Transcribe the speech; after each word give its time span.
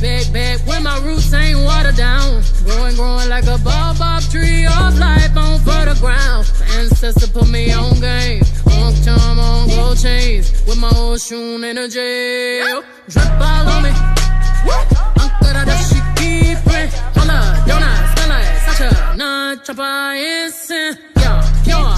Back, 0.00 0.32
back. 0.32 0.66
Where 0.66 0.80
my 0.80 0.98
roots 1.00 1.32
ain't 1.32 1.58
watered 1.58 1.96
down. 1.96 2.42
Growing, 2.64 2.96
growing 2.96 3.28
like 3.28 3.46
a 3.46 3.58
baobab 3.58 4.22
tree 4.30 4.66
of 4.66 4.98
life 4.98 5.36
on 5.36 5.60
fertile 5.60 5.94
ground. 5.96 6.50
My 6.60 6.66
ancestor 6.80 7.28
put 7.28 7.48
me 7.48 7.72
on 7.72 8.00
game. 8.00 8.42
On 8.66 8.94
charm, 9.04 9.38
on 9.38 9.68
gold 9.68 9.98
chains. 9.98 10.52
With 10.66 10.78
my 10.78 10.90
old 10.96 11.20
shoon 11.20 11.64
energy. 11.64 12.60
Drip 13.08 13.40
all 13.40 13.68
on 13.68 13.82
me. 13.82 13.90
Uncle 15.22 15.52
da 15.52 15.76
shiki 15.88 16.54
print. 16.64 16.92
Hola, 17.14 17.64
donuts, 17.66 18.12
smell 18.12 18.28
like 18.28 18.56
Sasha. 18.64 19.16
Nah, 19.16 19.56
chopper, 19.56 20.14
instant. 20.14 20.98
Yeah, 21.16 21.42
pure 21.64 21.95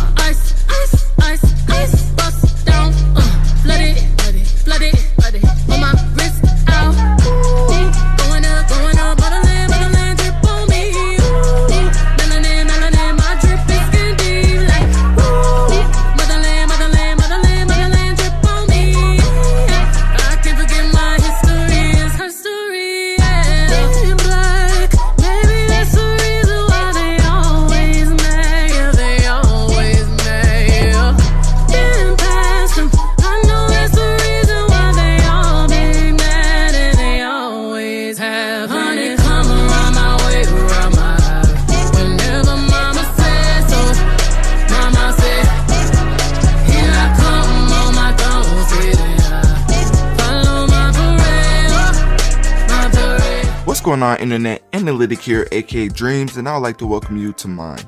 on, 54.02 54.18
Internet 54.18 54.62
Analytic 54.72 55.20
here, 55.20 55.46
aka 55.52 55.88
Dreams, 55.88 56.36
and 56.36 56.48
I'd 56.48 56.58
like 56.58 56.78
to 56.78 56.86
welcome 56.86 57.16
you 57.16 57.32
to 57.34 57.48
mine, 57.48 57.84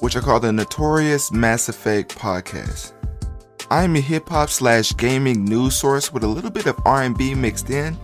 which 0.00 0.16
I 0.16 0.20
call 0.20 0.40
the 0.40 0.52
Notorious 0.52 1.32
Mass 1.32 1.68
Effect 1.68 2.16
Podcast. 2.16 2.92
I 3.70 3.84
am 3.84 3.96
a 3.96 4.00
hip 4.00 4.28
hop 4.28 4.50
slash 4.50 4.96
gaming 4.96 5.44
news 5.44 5.76
source 5.76 6.12
with 6.12 6.24
a 6.24 6.26
little 6.26 6.50
bit 6.50 6.66
of 6.66 6.78
R&B 6.84 7.34
mixed 7.34 7.70
in. 7.70 7.96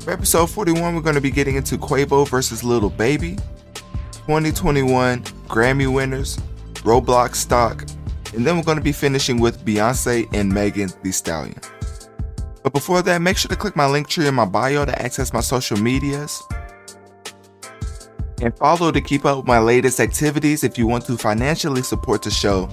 For 0.00 0.12
episode 0.12 0.50
41, 0.50 0.94
we're 0.94 1.00
going 1.00 1.14
to 1.14 1.20
be 1.20 1.30
getting 1.30 1.56
into 1.56 1.78
Quavo 1.78 2.28
versus 2.28 2.62
Little 2.62 2.90
Baby, 2.90 3.36
2021 4.12 5.22
Grammy 5.48 5.92
winners, 5.92 6.38
Roblox 6.84 7.36
stock, 7.36 7.84
and 8.34 8.46
then 8.46 8.56
we're 8.56 8.64
going 8.64 8.78
to 8.78 8.84
be 8.84 8.92
finishing 8.92 9.40
with 9.40 9.64
Beyonce 9.64 10.28
and 10.34 10.52
Megan 10.52 10.90
The 11.02 11.12
Stallion. 11.12 11.60
But 12.66 12.72
before 12.72 13.00
that, 13.02 13.22
make 13.22 13.36
sure 13.36 13.48
to 13.48 13.54
click 13.54 13.76
my 13.76 13.86
link 13.86 14.08
tree 14.08 14.26
in 14.26 14.34
my 14.34 14.44
bio 14.44 14.84
to 14.84 15.00
access 15.00 15.32
my 15.32 15.38
social 15.38 15.76
medias. 15.76 16.42
And 18.42 18.58
follow 18.58 18.90
to 18.90 19.00
keep 19.00 19.24
up 19.24 19.36
with 19.36 19.46
my 19.46 19.60
latest 19.60 20.00
activities. 20.00 20.64
If 20.64 20.76
you 20.76 20.88
want 20.88 21.06
to 21.06 21.16
financially 21.16 21.82
support 21.82 22.24
the 22.24 22.30
show, 22.32 22.68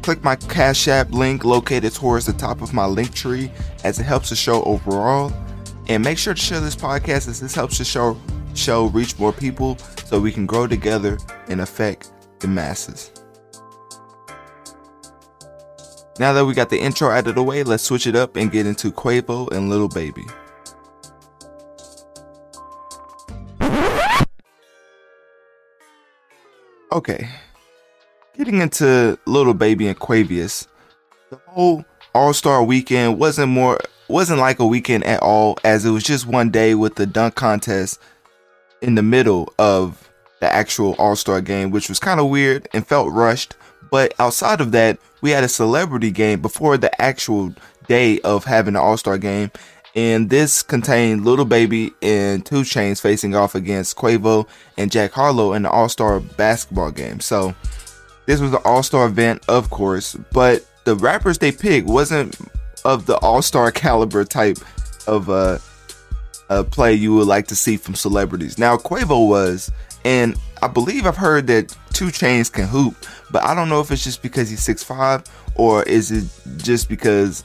click 0.00 0.24
my 0.24 0.36
Cash 0.36 0.88
App 0.88 1.10
link 1.10 1.44
located 1.44 1.92
towards 1.92 2.24
the 2.24 2.32
top 2.32 2.62
of 2.62 2.72
my 2.72 2.86
link 2.86 3.12
tree 3.12 3.52
as 3.84 4.00
it 4.00 4.04
helps 4.04 4.30
the 4.30 4.34
show 4.34 4.62
overall. 4.62 5.30
And 5.88 6.02
make 6.02 6.16
sure 6.16 6.32
to 6.32 6.40
share 6.40 6.60
this 6.60 6.74
podcast 6.74 7.28
as 7.28 7.38
this 7.38 7.54
helps 7.54 7.76
the 7.76 7.84
show 7.84 8.18
show 8.54 8.86
reach 8.86 9.18
more 9.18 9.34
people 9.34 9.76
so 10.06 10.20
we 10.20 10.32
can 10.32 10.46
grow 10.46 10.66
together 10.66 11.18
and 11.48 11.60
affect 11.60 12.10
the 12.40 12.48
masses. 12.48 13.10
Now 16.18 16.32
that 16.32 16.44
we 16.44 16.54
got 16.54 16.70
the 16.70 16.78
intro 16.78 17.10
out 17.10 17.26
of 17.26 17.34
the 17.34 17.42
way, 17.42 17.64
let's 17.64 17.82
switch 17.82 18.06
it 18.06 18.14
up 18.14 18.36
and 18.36 18.52
get 18.52 18.66
into 18.66 18.92
Quavo 18.92 19.50
and 19.50 19.68
Little 19.68 19.88
Baby. 19.88 20.24
Okay. 26.92 27.28
Getting 28.36 28.60
into 28.60 29.18
Little 29.26 29.54
Baby 29.54 29.88
and 29.88 29.98
Quavius, 29.98 30.68
the 31.30 31.40
whole 31.48 31.84
All-Star 32.14 32.62
weekend 32.62 33.18
wasn't 33.18 33.50
more 33.50 33.80
wasn't 34.06 34.38
like 34.38 34.60
a 34.60 34.66
weekend 34.66 35.02
at 35.04 35.20
all 35.20 35.56
as 35.64 35.84
it 35.84 35.90
was 35.90 36.04
just 36.04 36.26
one 36.26 36.50
day 36.50 36.74
with 36.74 36.94
the 36.94 37.06
dunk 37.06 37.34
contest 37.34 37.98
in 38.82 38.94
the 38.94 39.02
middle 39.02 39.52
of 39.58 40.08
the 40.40 40.52
actual 40.52 40.94
All-Star 40.98 41.40
game, 41.40 41.72
which 41.72 41.88
was 41.88 41.98
kind 41.98 42.20
of 42.20 42.28
weird 42.28 42.68
and 42.72 42.86
felt 42.86 43.12
rushed. 43.12 43.56
But 43.94 44.12
outside 44.18 44.60
of 44.60 44.72
that, 44.72 44.98
we 45.20 45.30
had 45.30 45.44
a 45.44 45.48
celebrity 45.48 46.10
game 46.10 46.42
before 46.42 46.76
the 46.76 47.00
actual 47.00 47.54
day 47.86 48.18
of 48.22 48.44
having 48.44 48.74
the 48.74 48.80
All 48.80 48.96
Star 48.96 49.18
game. 49.18 49.52
And 49.94 50.30
this 50.30 50.64
contained 50.64 51.24
Little 51.24 51.44
Baby 51.44 51.92
and 52.02 52.44
Two 52.44 52.64
Chains 52.64 53.00
facing 53.00 53.36
off 53.36 53.54
against 53.54 53.94
Quavo 53.94 54.48
and 54.76 54.90
Jack 54.90 55.12
Harlow 55.12 55.52
in 55.52 55.62
the 55.62 55.70
All 55.70 55.88
Star 55.88 56.18
basketball 56.18 56.90
game. 56.90 57.20
So 57.20 57.54
this 58.26 58.40
was 58.40 58.50
the 58.50 58.58
All 58.64 58.82
Star 58.82 59.06
event, 59.06 59.44
of 59.48 59.70
course, 59.70 60.16
but 60.32 60.66
the 60.82 60.96
rappers 60.96 61.38
they 61.38 61.52
picked 61.52 61.86
wasn't 61.86 62.36
of 62.84 63.06
the 63.06 63.16
All 63.18 63.42
Star 63.42 63.70
caliber 63.70 64.24
type 64.24 64.58
of 65.06 65.30
uh, 65.30 65.58
uh, 66.50 66.64
play 66.64 66.94
you 66.94 67.14
would 67.14 67.28
like 67.28 67.46
to 67.46 67.54
see 67.54 67.76
from 67.76 67.94
celebrities. 67.94 68.58
Now 68.58 68.76
Quavo 68.76 69.28
was, 69.28 69.70
and 70.04 70.36
I 70.62 70.68
believe 70.68 71.06
I've 71.06 71.16
heard 71.16 71.46
that 71.48 71.76
Two 71.92 72.10
Chains 72.10 72.48
can 72.50 72.66
hoop, 72.66 72.94
but 73.30 73.44
I 73.44 73.54
don't 73.54 73.68
know 73.68 73.80
if 73.80 73.90
it's 73.90 74.04
just 74.04 74.22
because 74.22 74.50
he's 74.50 74.62
six 74.62 74.82
five 74.82 75.24
or 75.56 75.82
is 75.84 76.10
it 76.10 76.24
just 76.58 76.88
because 76.88 77.44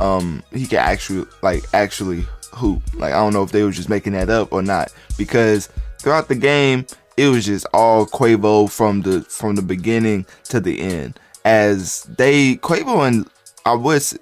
um 0.00 0.42
he 0.52 0.66
can 0.66 0.78
actually 0.78 1.26
like 1.42 1.64
actually 1.74 2.24
hoop. 2.52 2.82
Like 2.94 3.12
I 3.12 3.16
don't 3.16 3.32
know 3.32 3.42
if 3.42 3.52
they 3.52 3.62
were 3.62 3.70
just 3.70 3.88
making 3.88 4.14
that 4.14 4.30
up 4.30 4.52
or 4.52 4.62
not 4.62 4.92
because 5.16 5.68
throughout 5.98 6.28
the 6.28 6.34
game 6.34 6.86
it 7.16 7.28
was 7.28 7.46
just 7.46 7.66
all 7.72 8.06
Quavo 8.06 8.70
from 8.70 9.02
the 9.02 9.22
from 9.22 9.56
the 9.56 9.62
beginning 9.62 10.26
to 10.44 10.60
the 10.60 10.80
end. 10.80 11.18
As 11.44 12.02
they 12.04 12.56
Quavo 12.56 13.06
and 13.06 13.28
I 13.64 13.74
was 13.74 14.18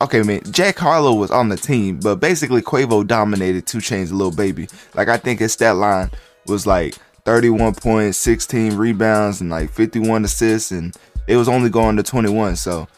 okay, 0.00 0.22
man. 0.22 0.42
Jack 0.50 0.78
Harlow 0.78 1.14
was 1.14 1.30
on 1.30 1.48
the 1.48 1.56
team, 1.56 2.00
but 2.00 2.16
basically 2.16 2.62
Quavo 2.62 3.06
dominated 3.06 3.66
2 3.66 3.78
Chainz 3.78 4.12
little 4.12 4.34
Baby. 4.34 4.68
Like 4.94 5.08
I 5.08 5.16
think 5.16 5.40
his 5.40 5.52
stat 5.52 5.76
line 5.76 6.10
was 6.46 6.66
like 6.66 6.96
31 7.28 7.74
points, 7.74 8.16
16 8.16 8.74
rebounds, 8.74 9.42
and 9.42 9.50
like 9.50 9.70
51 9.70 10.24
assists, 10.24 10.70
and 10.70 10.96
it 11.26 11.36
was 11.36 11.46
only 11.46 11.68
going 11.68 11.94
to 11.98 12.02
21. 12.02 12.56
So 12.56 12.88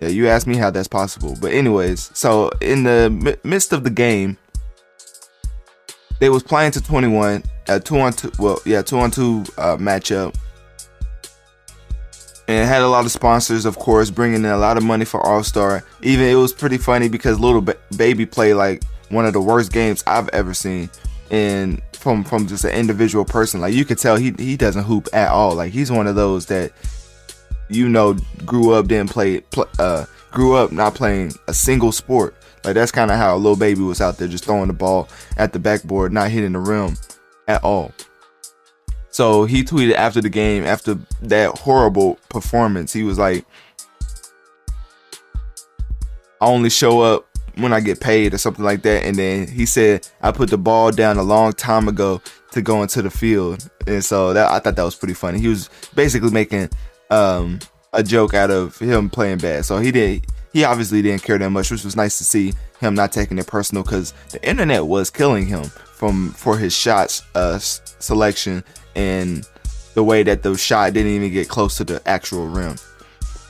yeah, 0.00 0.08
you 0.08 0.28
asked 0.28 0.46
me 0.46 0.56
how 0.56 0.70
that's 0.70 0.88
possible. 0.88 1.36
But 1.38 1.52
anyways, 1.52 2.10
so 2.14 2.48
in 2.62 2.84
the 2.84 3.38
midst 3.44 3.74
of 3.74 3.84
the 3.84 3.90
game, 3.90 4.38
they 6.20 6.30
was 6.30 6.42
playing 6.42 6.70
to 6.72 6.82
21, 6.82 7.42
a 7.68 7.78
two 7.78 7.98
on 7.98 8.14
two. 8.14 8.32
Well, 8.38 8.58
yeah, 8.64 8.80
two 8.80 8.98
on 8.98 9.10
two 9.10 9.44
uh, 9.58 9.76
matchup 9.76 10.34
and 12.48 12.66
had 12.66 12.80
a 12.80 12.88
lot 12.88 13.04
of 13.04 13.10
sponsors, 13.10 13.66
of 13.66 13.78
course, 13.78 14.08
bringing 14.08 14.38
in 14.38 14.50
a 14.50 14.56
lot 14.56 14.78
of 14.78 14.84
money 14.84 15.04
for 15.04 15.20
All 15.20 15.44
Star. 15.44 15.84
Even 16.00 16.24
it 16.24 16.36
was 16.36 16.54
pretty 16.54 16.78
funny 16.78 17.10
because 17.10 17.38
Little 17.38 17.60
ba- 17.60 17.76
Baby 17.94 18.24
played 18.24 18.54
like 18.54 18.84
one 19.10 19.26
of 19.26 19.34
the 19.34 19.42
worst 19.42 19.70
games 19.70 20.02
I've 20.06 20.30
ever 20.30 20.54
seen, 20.54 20.88
and 21.30 21.82
from 22.06 22.22
from 22.22 22.46
just 22.46 22.64
an 22.64 22.70
individual 22.70 23.24
person, 23.24 23.60
like 23.60 23.74
you 23.74 23.84
could 23.84 23.98
tell 23.98 24.14
he 24.14 24.32
he 24.38 24.56
doesn't 24.56 24.84
hoop 24.84 25.08
at 25.12 25.28
all. 25.28 25.56
Like 25.56 25.72
he's 25.72 25.90
one 25.90 26.06
of 26.06 26.14
those 26.14 26.46
that 26.46 26.70
you 27.68 27.88
know 27.88 28.16
grew 28.44 28.72
up 28.74 28.86
didn't 28.86 29.10
play, 29.10 29.40
play 29.40 29.66
uh 29.80 30.06
grew 30.30 30.54
up 30.54 30.70
not 30.70 30.94
playing 30.94 31.32
a 31.48 31.52
single 31.52 31.90
sport. 31.90 32.36
Like 32.62 32.74
that's 32.74 32.92
kind 32.92 33.10
of 33.10 33.16
how 33.16 33.34
a 33.34 33.38
little 33.38 33.56
Baby 33.56 33.80
was 33.80 34.00
out 34.00 34.18
there 34.18 34.28
just 34.28 34.44
throwing 34.44 34.68
the 34.68 34.72
ball 34.72 35.08
at 35.36 35.52
the 35.52 35.58
backboard, 35.58 36.12
not 36.12 36.30
hitting 36.30 36.52
the 36.52 36.60
rim 36.60 36.96
at 37.48 37.64
all. 37.64 37.90
So 39.10 39.44
he 39.44 39.64
tweeted 39.64 39.94
after 39.94 40.20
the 40.20 40.30
game, 40.30 40.62
after 40.62 40.94
that 41.22 41.58
horrible 41.58 42.20
performance, 42.28 42.92
he 42.92 43.02
was 43.02 43.18
like, 43.18 43.44
I 46.40 46.46
only 46.46 46.70
show 46.70 47.00
up 47.00 47.25
when 47.56 47.72
I 47.72 47.80
get 47.80 48.00
paid 48.00 48.34
or 48.34 48.38
something 48.38 48.64
like 48.64 48.82
that. 48.82 49.04
And 49.04 49.16
then 49.16 49.48
he 49.48 49.66
said, 49.66 50.08
I 50.22 50.32
put 50.32 50.50
the 50.50 50.58
ball 50.58 50.90
down 50.90 51.16
a 51.16 51.22
long 51.22 51.52
time 51.52 51.88
ago 51.88 52.20
to 52.52 52.62
go 52.62 52.82
into 52.82 53.02
the 53.02 53.10
field. 53.10 53.68
And 53.86 54.04
so 54.04 54.32
that 54.32 54.50
I 54.50 54.58
thought 54.58 54.76
that 54.76 54.82
was 54.82 54.94
pretty 54.94 55.14
funny. 55.14 55.38
He 55.38 55.48
was 55.48 55.70
basically 55.94 56.30
making 56.30 56.70
um, 57.10 57.60
a 57.92 58.02
joke 58.02 58.34
out 58.34 58.50
of 58.50 58.78
him 58.78 59.10
playing 59.10 59.38
bad. 59.38 59.64
So 59.64 59.78
he 59.78 59.90
did 59.90 60.26
he 60.56 60.64
obviously 60.64 61.02
didn't 61.02 61.22
care 61.22 61.36
that 61.36 61.50
much, 61.50 61.70
which 61.70 61.84
was 61.84 61.96
nice 61.96 62.16
to 62.16 62.24
see 62.24 62.54
him 62.80 62.94
not 62.94 63.12
taking 63.12 63.38
it 63.38 63.46
personal 63.46 63.84
because 63.84 64.14
the 64.30 64.42
internet 64.48 64.86
was 64.86 65.10
killing 65.10 65.46
him 65.46 65.64
from 65.64 66.30
for 66.30 66.56
his 66.56 66.74
shots 66.74 67.22
uh, 67.34 67.58
selection 67.58 68.64
and 68.94 69.46
the 69.92 70.02
way 70.02 70.22
that 70.22 70.42
the 70.42 70.56
shot 70.56 70.94
didn't 70.94 71.12
even 71.12 71.30
get 71.30 71.50
close 71.50 71.76
to 71.76 71.84
the 71.84 72.00
actual 72.08 72.46
rim. 72.46 72.76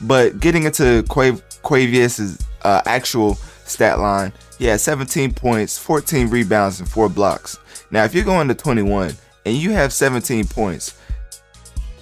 But 0.01 0.41
getting 0.41 0.63
into 0.63 1.03
Quav- 1.03 1.41
uh, 2.63 2.81
actual 2.85 3.37
stat 3.69 3.99
line, 3.99 4.33
he 4.57 4.65
had 4.65 4.81
17 4.81 5.33
points, 5.33 5.77
14 5.77 6.29
rebounds, 6.29 6.79
and 6.79 6.89
4 6.89 7.09
blocks. 7.09 7.57
Now, 7.91 8.03
if 8.03 8.13
you're 8.13 8.25
going 8.25 8.47
to 8.47 8.55
21 8.55 9.13
and 9.45 9.55
you 9.55 9.71
have 9.71 9.93
17 9.93 10.45
points, 10.47 10.97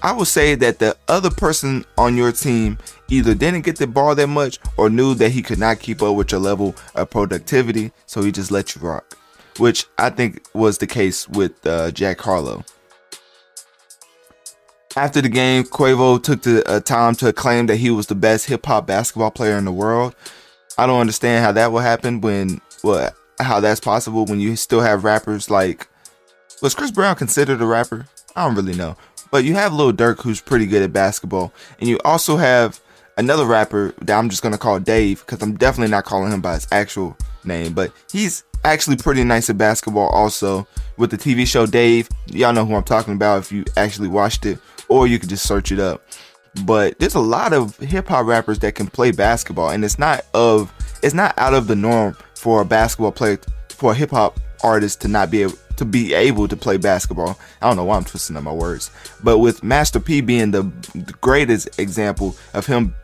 I 0.02 0.12
would 0.12 0.28
say 0.28 0.56
that 0.56 0.80
the 0.80 0.96
other 1.08 1.32
person 1.32 1.84
on 1.98 2.16
your 2.16 2.32
team 2.32 2.78
either 3.10 3.34
didn't 3.34 3.66
get 3.66 3.78
the 3.78 3.88
ball 3.88 4.14
that 4.16 4.28
much 4.28 4.60
or 4.78 4.90
knew 4.90 5.16
that 5.16 5.32
he 5.32 5.42
could 5.42 5.58
not 5.58 5.80
keep 5.80 6.02
up 6.04 6.16
with 6.16 6.32
your 6.32 6.42
level 6.42 6.76
of 6.94 7.10
productivity, 7.10 7.92
so 8.06 8.22
he 8.22 8.32
just 8.32 8.52
let 8.52 8.76
you 8.76 8.82
rock. 8.82 9.18
Which 9.58 9.86
I 9.98 10.10
think 10.12 10.46
was 10.54 10.78
the 10.78 10.88
case 10.88 11.28
with 11.30 11.66
uh, 11.66 11.92
Jack 11.92 12.20
Harlow. 12.22 12.64
After 14.98 15.22
the 15.22 15.30
game, 15.30 15.64
Quavo 15.64 16.22
took 16.22 16.44
the 16.44 16.64
uh, 16.70 16.80
time 16.80 17.16
to 17.16 17.34
claim 17.34 17.66
that 17.66 17.78
he 17.78 17.90
was 17.90 18.08
the 18.08 18.16
best 18.16 18.46
hip 18.46 18.66
hop 18.66 18.88
basketball 18.88 19.32
player 19.32 19.58
in 19.58 19.66
the 19.66 19.72
world. 19.72 20.16
I 20.78 20.86
don't 20.86 21.00
understand 21.00 21.44
how 21.44 21.52
that 21.54 21.72
will 21.72 21.80
happen 21.80 22.22
when, 22.22 22.62
what 22.82 23.16
how 23.40 23.60
that's 23.60 23.80
possible 23.80 24.26
when 24.26 24.40
you 24.40 24.56
still 24.56 24.82
have 24.82 25.04
rappers 25.04 25.50
like, 25.50 25.88
was 26.62 26.74
Chris 26.74 26.92
Brown 26.92 27.16
considered 27.16 27.62
a 27.62 27.66
rapper? 27.66 28.08
I 28.36 28.46
don't 28.46 28.56
really 28.56 28.76
know. 28.76 28.96
But 29.32 29.44
you 29.44 29.56
have 29.56 29.74
Lil 29.74 29.94
Durk 29.94 30.22
who's 30.22 30.42
pretty 30.42 30.66
good 30.66 30.84
at 30.84 30.94
basketball. 30.94 31.54
And 31.80 31.90
you 31.90 32.00
also 32.06 32.38
have 32.38 32.80
another 33.18 33.46
rapper 33.46 33.94
that 34.02 34.18
I'm 34.18 34.30
just 34.30 34.44
to 34.44 34.58
call 34.58 34.80
Dave 34.80 35.26
because 35.26 35.42
I'm 35.42 35.56
definitely 35.56 35.92
not 35.92 36.06
calling 36.06 36.32
him 36.32 36.42
by 36.42 36.56
his 36.56 36.68
actual 36.72 37.18
name. 37.44 37.74
But 37.74 37.92
he's 38.12 38.44
actually 38.64 38.98
pretty 38.98 39.24
nice 39.24 39.50
at 39.50 39.58
basketball 39.58 40.08
also. 40.10 40.68
With 40.98 41.12
the 41.12 41.18
TV 41.18 41.46
show 41.46 41.66
Dave, 41.66 42.08
y'all 42.28 42.54
know 42.54 42.66
who 42.66 42.76
I'm 42.76 42.84
talking 42.84 43.14
about 43.14 43.40
if 43.40 43.52
you 43.52 43.66
actually 43.76 44.08
watched 44.08 44.46
it 44.46 44.60
or 44.88 45.08
you 45.08 45.20
could 45.20 45.30
just 45.30 45.48
search 45.48 45.72
it 45.72 45.80
up. 45.80 46.02
But 46.64 47.00
there's 47.00 47.16
a 47.16 47.20
lot 47.20 47.54
of 47.54 47.78
hip 47.78 48.08
hop 48.08 48.26
rappers 48.26 48.60
that 48.60 48.76
can 48.76 48.88
play 48.88 49.12
basketball, 49.12 49.70
and 49.70 49.84
it's 49.84 50.00
not 50.00 50.26
of 50.34 50.72
it's 51.04 51.14
not 51.14 51.38
out 51.38 51.54
of 51.54 51.68
the 51.68 51.76
norm 51.76 52.16
for 52.36 52.62
a 52.62 52.66
basketball 52.66 53.12
player 53.12 53.40
for 53.70 53.92
a 53.92 53.96
hip 53.96 54.12
hop 54.12 54.40
artist 54.64 55.02
to 55.02 55.08
not 55.08 55.30
be 55.30 55.44
able 55.44 55.58
to 55.76 55.86
be 55.86 56.14
able 56.14 56.48
to 56.48 56.56
play 56.56 56.78
basketball. 56.78 57.38
I 57.62 57.68
don't 57.68 57.76
know 57.76 57.84
why 57.84 57.98
I'm 57.98 58.06
twisting 58.06 58.38
up 58.38 58.44
my 58.44 58.54
words, 58.54 58.92
but 59.24 59.40
with 59.40 59.64
Master 59.64 60.00
P 60.00 60.22
being 60.22 60.52
the, 60.52 60.64
greatest 61.22 61.80
example 61.80 62.36
of 62.54 62.66
him 62.66 62.96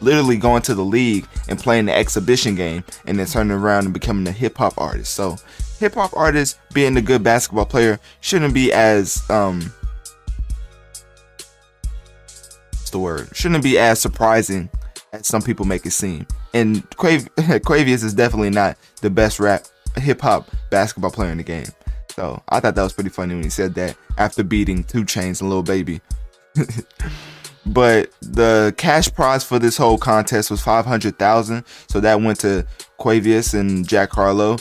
literally 0.00 0.36
going 0.36 0.60
to 0.62 0.74
the 0.74 0.84
league 0.84 1.26
and 1.48 1.58
playing 1.58 1.86
the 1.86 1.94
exhibition 1.96 2.54
game 2.54 2.84
and 3.06 3.18
then 3.18 3.26
turning 3.26 3.56
around 3.56 3.84
and 3.84 3.94
becoming 3.94 4.26
a 4.26 4.32
hip 4.32 4.58
hop 4.58 4.74
artist. 4.76 5.14
So 5.14 5.36
hip 5.78 5.94
hop 5.94 6.14
artist 6.14 6.58
being 6.72 6.96
a 6.96 7.02
good 7.02 7.22
basketball 7.22 7.66
player 7.66 7.98
shouldn't 8.20 8.54
be 8.54 8.72
as 8.72 9.22
um 9.30 9.72
the 12.94 12.98
word. 12.98 13.28
Shouldn't 13.36 13.62
be 13.62 13.78
as 13.78 14.00
surprising 14.00 14.70
as 15.12 15.26
some 15.26 15.42
people 15.42 15.66
make 15.66 15.84
it 15.84 15.90
seem. 15.90 16.26
And 16.54 16.88
Quav- 16.90 17.28
Quavius 17.60 18.02
is 18.02 18.14
definitely 18.14 18.50
not 18.50 18.78
the 19.02 19.10
best 19.10 19.38
rap 19.38 19.66
hip 19.96 20.20
hop 20.20 20.48
basketball 20.70 21.10
player 21.10 21.30
in 21.30 21.38
the 21.38 21.44
game. 21.44 21.66
So 22.14 22.42
I 22.48 22.60
thought 22.60 22.76
that 22.76 22.82
was 22.82 22.92
pretty 22.92 23.10
funny 23.10 23.34
when 23.34 23.42
he 23.42 23.50
said 23.50 23.74
that 23.74 23.96
after 24.16 24.44
beating 24.44 24.84
2 24.84 25.04
Chains 25.04 25.40
and 25.40 25.50
Lil 25.50 25.64
Baby. 25.64 26.00
but 27.66 28.10
the 28.22 28.72
cash 28.76 29.12
prize 29.12 29.42
for 29.42 29.58
this 29.58 29.76
whole 29.76 29.98
contest 29.98 30.50
was 30.50 30.62
500,000. 30.62 31.64
So 31.88 32.00
that 32.00 32.20
went 32.20 32.40
to 32.40 32.66
Quavius 33.00 33.58
and 33.58 33.86
Jack 33.86 34.12
Harlow. 34.12 34.58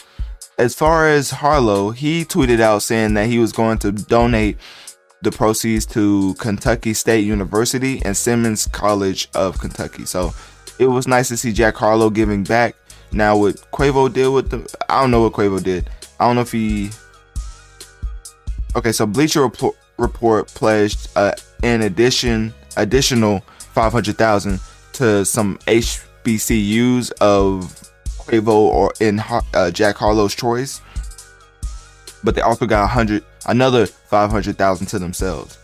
As 0.58 0.74
far 0.74 1.08
as 1.08 1.30
Harlow, 1.32 1.92
he 1.92 2.26
tweeted 2.26 2.60
out 2.60 2.82
saying 2.84 3.14
that 3.14 3.28
he 3.28 3.38
was 3.38 3.52
going 3.52 3.78
to 3.80 3.92
donate 3.92 4.58
the 5.24 5.32
proceeds 5.32 5.86
to 5.86 6.34
Kentucky 6.36 6.94
State 6.94 7.26
University 7.26 8.02
and 8.04 8.16
Simmons 8.16 8.68
College 8.68 9.30
of 9.34 9.58
Kentucky. 9.58 10.06
So 10.06 10.34
it 10.80 10.88
was 10.88 11.08
nice 11.08 11.30
to 11.30 11.38
see 11.38 11.54
Jack 11.54 11.76
Harlow 11.76 12.10
giving 12.10 12.44
back. 12.44 12.76
Now 13.12 13.38
what 13.38 13.56
Quavo 13.72 14.12
did 14.12 14.28
with 14.28 14.50
the 14.50 14.76
I 14.90 15.02
don't 15.02 15.12
know 15.12 15.22
what 15.22 15.34
Quavo 15.34 15.64
did. 15.64 15.90
I 16.20 16.26
don't 16.26 16.36
know 16.36 16.42
if 16.42 16.52
he 16.52 16.92
Okay, 18.76 18.92
so 18.92 19.06
Bleacher 19.06 19.42
Report, 19.42 19.76
Report 19.98 20.48
pledged 20.48 21.08
uh, 21.16 21.34
in 21.62 21.84
addition 21.84 22.54
additional 22.76 23.40
500,000 23.74 24.60
to 24.94 25.24
some 25.24 25.58
HBCUs 25.60 27.12
of 27.22 27.66
Quavo 28.18 28.48
or 28.48 28.92
in 29.00 29.22
uh, 29.54 29.72
Jack 29.72 29.96
Harlow's 29.96 30.36
choice. 30.36 30.82
But 32.24 32.36
they 32.36 32.42
also 32.42 32.66
got 32.66 32.82
100 32.82 33.24
another 33.46 33.86
500,000 33.86 34.88
to 34.88 35.00
themselves. 35.00 35.58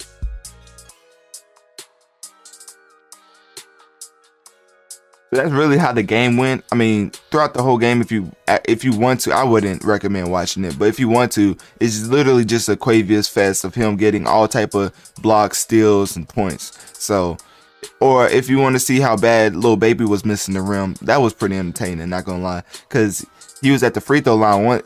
That's 5.32 5.52
really 5.52 5.78
how 5.78 5.94
the 5.94 6.02
game 6.02 6.38
went. 6.38 6.66
I 6.72 6.76
mean, 6.76 7.12
throughout 7.30 7.54
the 7.54 7.62
whole 7.62 7.78
game, 7.78 8.02
if 8.02 8.12
you 8.12 8.32
if 8.66 8.84
you 8.84 8.98
want 8.98 9.20
to, 9.22 9.32
I 9.32 9.44
wouldn't 9.44 9.84
recommend 9.84 10.32
watching 10.32 10.66
it. 10.66 10.80
But 10.80 10.88
if 10.88 11.00
you 11.00 11.08
want 11.08 11.32
to, 11.34 11.56
it's 11.80 12.08
literally 12.08 12.46
just 12.46 12.68
a 12.68 12.76
Quavius 12.76 13.30
fest 13.30 13.64
of 13.64 13.76
him 13.76 13.96
getting 13.96 14.26
all 14.26 14.48
type 14.48 14.74
of 14.74 14.92
blocks, 15.22 15.60
steals, 15.60 16.16
and 16.16 16.28
points. 16.28 16.76
So, 16.98 17.38
or 18.00 18.28
if 18.28 18.50
you 18.50 18.58
want 18.58 18.76
to 18.76 18.80
see 18.80 19.00
how 19.00 19.16
bad 19.16 19.56
little 19.56 19.78
Baby 19.78 20.04
was 20.04 20.26
missing 20.26 20.56
the 20.56 20.64
rim, 20.64 20.96
that 21.02 21.22
was 21.22 21.36
pretty 21.36 21.58
entertaining. 21.58 22.10
Not 22.10 22.26
gonna 22.26 22.42
lie, 22.42 22.64
because 22.88 23.24
he 23.62 23.72
was 23.72 23.84
at 23.84 23.94
the 23.94 24.02
free 24.02 24.22
throw 24.22 24.36
line 24.36 24.64
one 24.64 24.82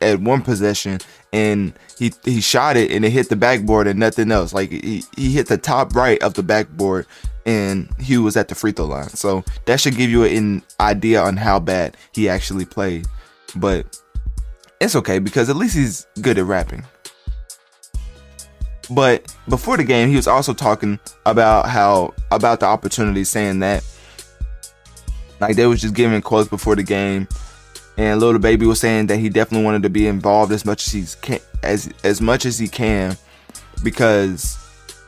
at 0.00 0.20
one 0.20 0.42
possession 0.42 0.98
and 1.32 1.72
he 1.98 2.12
he 2.24 2.40
shot 2.40 2.76
it 2.76 2.90
and 2.90 3.04
it 3.04 3.10
hit 3.10 3.28
the 3.28 3.36
backboard 3.36 3.86
and 3.86 3.98
nothing 3.98 4.30
else. 4.30 4.52
Like 4.52 4.70
he, 4.70 5.04
he 5.16 5.32
hit 5.32 5.46
the 5.46 5.58
top 5.58 5.94
right 5.94 6.22
of 6.22 6.34
the 6.34 6.42
backboard 6.42 7.06
and 7.46 7.88
he 7.98 8.18
was 8.18 8.36
at 8.36 8.48
the 8.48 8.54
free 8.54 8.72
throw 8.72 8.86
line. 8.86 9.08
So 9.08 9.44
that 9.66 9.80
should 9.80 9.96
give 9.96 10.10
you 10.10 10.24
an 10.24 10.62
idea 10.80 11.22
on 11.22 11.36
how 11.36 11.58
bad 11.60 11.96
he 12.12 12.28
actually 12.28 12.64
played. 12.64 13.06
But 13.56 14.00
it's 14.80 14.94
okay 14.96 15.18
because 15.18 15.48
at 15.48 15.56
least 15.56 15.76
he's 15.76 16.06
good 16.20 16.38
at 16.38 16.44
rapping. 16.44 16.84
But 18.90 19.34
before 19.48 19.76
the 19.76 19.84
game, 19.84 20.08
he 20.08 20.16
was 20.16 20.26
also 20.26 20.54
talking 20.54 20.98
about 21.26 21.68
how 21.68 22.14
about 22.30 22.60
the 22.60 22.66
opportunity, 22.66 23.24
saying 23.24 23.60
that 23.60 23.84
like 25.40 25.56
they 25.56 25.66
was 25.66 25.80
just 25.80 25.94
giving 25.94 26.20
quotes 26.22 26.48
before 26.48 26.74
the 26.76 26.82
game 26.82 27.28
and 27.98 28.20
little 28.20 28.38
baby 28.38 28.64
was 28.64 28.80
saying 28.80 29.08
that 29.08 29.18
he 29.18 29.28
definitely 29.28 29.64
wanted 29.64 29.82
to 29.82 29.90
be 29.90 30.06
involved 30.06 30.52
as 30.52 30.64
much 30.64 30.86
as 30.86 30.92
he's 30.92 31.14
can, 31.16 31.40
as 31.62 31.92
as 32.04 32.20
much 32.20 32.46
as 32.46 32.58
he 32.58 32.68
can 32.68 33.16
because 33.82 34.56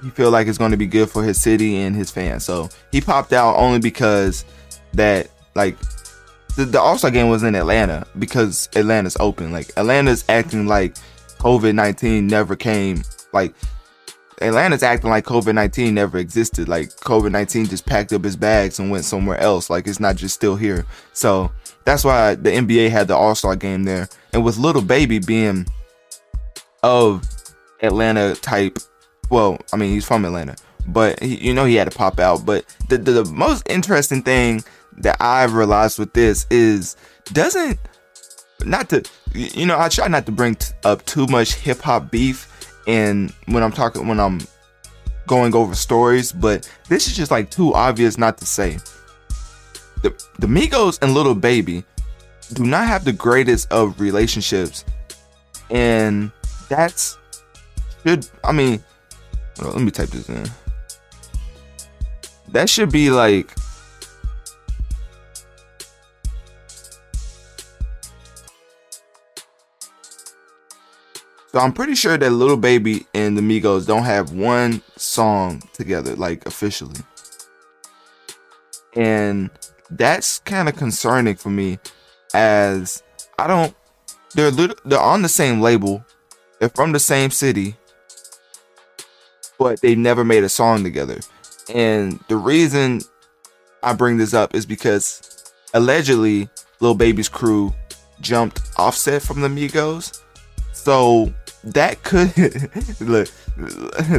he 0.02 0.10
feel 0.10 0.30
like 0.30 0.48
it's 0.48 0.58
going 0.58 0.72
to 0.72 0.76
be 0.76 0.86
good 0.86 1.08
for 1.08 1.22
his 1.22 1.40
city 1.40 1.76
and 1.76 1.94
his 1.94 2.10
fans. 2.10 2.44
So 2.44 2.68
he 2.90 3.00
popped 3.00 3.32
out 3.32 3.56
only 3.56 3.78
because 3.78 4.44
that 4.94 5.30
like 5.54 5.76
the, 6.56 6.64
the 6.64 6.80
All 6.80 6.98
Star 6.98 7.12
game 7.12 7.28
was 7.28 7.44
in 7.44 7.54
Atlanta 7.54 8.06
because 8.18 8.68
Atlanta's 8.74 9.16
open. 9.20 9.52
Like 9.52 9.70
Atlanta's 9.76 10.24
acting 10.28 10.66
like 10.66 10.96
COVID 11.38 11.74
nineteen 11.74 12.26
never 12.26 12.56
came. 12.56 13.04
Like 13.32 13.54
Atlanta's 14.40 14.82
acting 14.82 15.10
like 15.10 15.24
COVID 15.24 15.54
nineteen 15.54 15.94
never 15.94 16.18
existed. 16.18 16.68
Like 16.68 16.88
COVID 16.88 17.30
nineteen 17.30 17.66
just 17.66 17.86
packed 17.86 18.12
up 18.12 18.24
his 18.24 18.36
bags 18.36 18.78
and 18.78 18.90
went 18.90 19.04
somewhere 19.04 19.38
else. 19.38 19.68
Like 19.68 19.86
it's 19.86 20.00
not 20.00 20.16
just 20.16 20.34
still 20.34 20.56
here. 20.56 20.86
So 21.12 21.50
that's 21.84 22.04
why 22.04 22.34
the 22.34 22.50
NBA 22.50 22.90
had 22.90 23.08
the 23.08 23.16
All 23.16 23.34
Star 23.34 23.56
game 23.56 23.84
there. 23.84 24.08
And 24.32 24.44
with 24.44 24.56
Little 24.56 24.82
Baby 24.82 25.18
being 25.18 25.66
of 26.82 27.22
Atlanta 27.82 28.34
type, 28.34 28.78
well, 29.30 29.58
I 29.72 29.76
mean 29.76 29.90
he's 29.90 30.06
from 30.06 30.24
Atlanta, 30.24 30.56
but 30.86 31.20
he, 31.22 31.36
you 31.36 31.54
know 31.54 31.66
he 31.66 31.74
had 31.74 31.90
to 31.90 31.96
pop 31.96 32.18
out. 32.18 32.46
But 32.46 32.64
the, 32.88 32.98
the 32.98 33.12
the 33.12 33.24
most 33.26 33.68
interesting 33.68 34.22
thing 34.22 34.64
that 34.98 35.16
I've 35.20 35.54
realized 35.54 35.98
with 35.98 36.12
this 36.14 36.46
is 36.50 36.96
doesn't 37.32 37.78
not 38.64 38.88
to 38.90 39.02
you 39.34 39.66
know 39.66 39.78
I 39.78 39.88
try 39.88 40.08
not 40.08 40.26
to 40.26 40.32
bring 40.32 40.54
t- 40.54 40.72
up 40.84 41.04
too 41.04 41.26
much 41.26 41.54
hip 41.54 41.80
hop 41.80 42.10
beef 42.10 42.49
and 42.86 43.32
when 43.46 43.62
I'm 43.62 43.72
talking 43.72 44.06
when 44.06 44.20
I'm 44.20 44.40
going 45.26 45.54
over 45.54 45.74
stories, 45.74 46.32
but 46.32 46.68
this 46.88 47.06
is 47.06 47.16
just 47.16 47.30
like 47.30 47.50
too 47.50 47.74
obvious 47.74 48.18
not 48.18 48.38
to 48.38 48.46
say. 48.46 48.78
The 50.02 50.10
the 50.38 50.46
Migos 50.46 50.98
and 51.02 51.14
Little 51.14 51.34
Baby 51.34 51.84
do 52.54 52.64
not 52.64 52.86
have 52.86 53.04
the 53.04 53.12
greatest 53.12 53.70
of 53.72 54.00
relationships, 54.00 54.84
and 55.70 56.32
that's 56.68 57.18
should 58.04 58.26
I 58.42 58.52
mean 58.52 58.82
let 59.60 59.76
me 59.76 59.90
type 59.90 60.08
this 60.08 60.28
in. 60.28 60.46
That 62.48 62.68
should 62.68 62.90
be 62.90 63.10
like 63.10 63.54
So 71.52 71.58
I'm 71.58 71.72
pretty 71.72 71.96
sure 71.96 72.16
that 72.16 72.30
Little 72.30 72.56
Baby 72.56 73.06
and 73.12 73.36
the 73.36 73.42
Migos 73.42 73.84
don't 73.84 74.04
have 74.04 74.32
one 74.32 74.82
song 74.96 75.60
together, 75.72 76.14
like 76.14 76.46
officially. 76.46 77.00
And 78.94 79.50
that's 79.90 80.38
kind 80.40 80.68
of 80.68 80.76
concerning 80.76 81.34
for 81.34 81.50
me 81.50 81.80
as 82.34 83.02
I 83.36 83.48
don't 83.48 83.74
they're 84.34 84.52
little, 84.52 84.76
they're 84.84 85.00
on 85.00 85.22
the 85.22 85.28
same 85.28 85.60
label. 85.60 86.04
They're 86.60 86.68
from 86.68 86.92
the 86.92 87.00
same 87.00 87.30
city. 87.30 87.74
But 89.58 89.80
they've 89.80 89.98
never 89.98 90.24
made 90.24 90.44
a 90.44 90.48
song 90.48 90.84
together. 90.84 91.18
And 91.74 92.20
the 92.28 92.36
reason 92.36 93.00
I 93.82 93.92
bring 93.94 94.18
this 94.18 94.34
up 94.34 94.54
is 94.54 94.66
because 94.66 95.52
allegedly 95.74 96.48
Little 96.80 96.94
Baby's 96.94 97.28
crew 97.28 97.74
jumped 98.20 98.60
offset 98.76 99.22
from 99.22 99.40
the 99.40 99.48
Migos. 99.48 100.22
So 100.72 101.32
that 101.62 102.02
could 102.02 102.32
look 103.00 103.28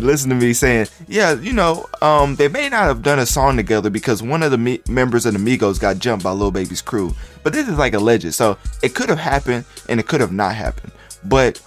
listen 0.01 0.29
to 0.29 0.35
me 0.35 0.53
saying 0.53 0.85
yeah 1.07 1.33
you 1.33 1.53
know 1.53 1.87
um 2.01 2.35
they 2.35 2.47
may 2.47 2.69
not 2.69 2.83
have 2.83 3.01
done 3.01 3.17
a 3.17 3.25
song 3.25 3.57
together 3.57 3.89
because 3.89 4.21
one 4.21 4.43
of 4.43 4.51
the 4.51 4.57
me- 4.57 4.81
members 4.87 5.25
of 5.25 5.33
the 5.33 5.39
migos 5.39 5.79
got 5.79 5.97
jumped 5.97 6.23
by 6.23 6.31
Lil 6.31 6.51
Baby's 6.51 6.81
crew. 6.81 7.15
But 7.43 7.53
this 7.53 7.67
is 7.67 7.77
like 7.77 7.93
alleged 7.93 8.33
so 8.33 8.57
it 8.83 8.93
could 8.93 9.09
have 9.09 9.17
happened 9.17 9.65
and 9.89 9.99
it 9.99 10.07
could 10.07 10.21
have 10.21 10.31
not 10.31 10.53
happened. 10.53 10.91
But 11.23 11.59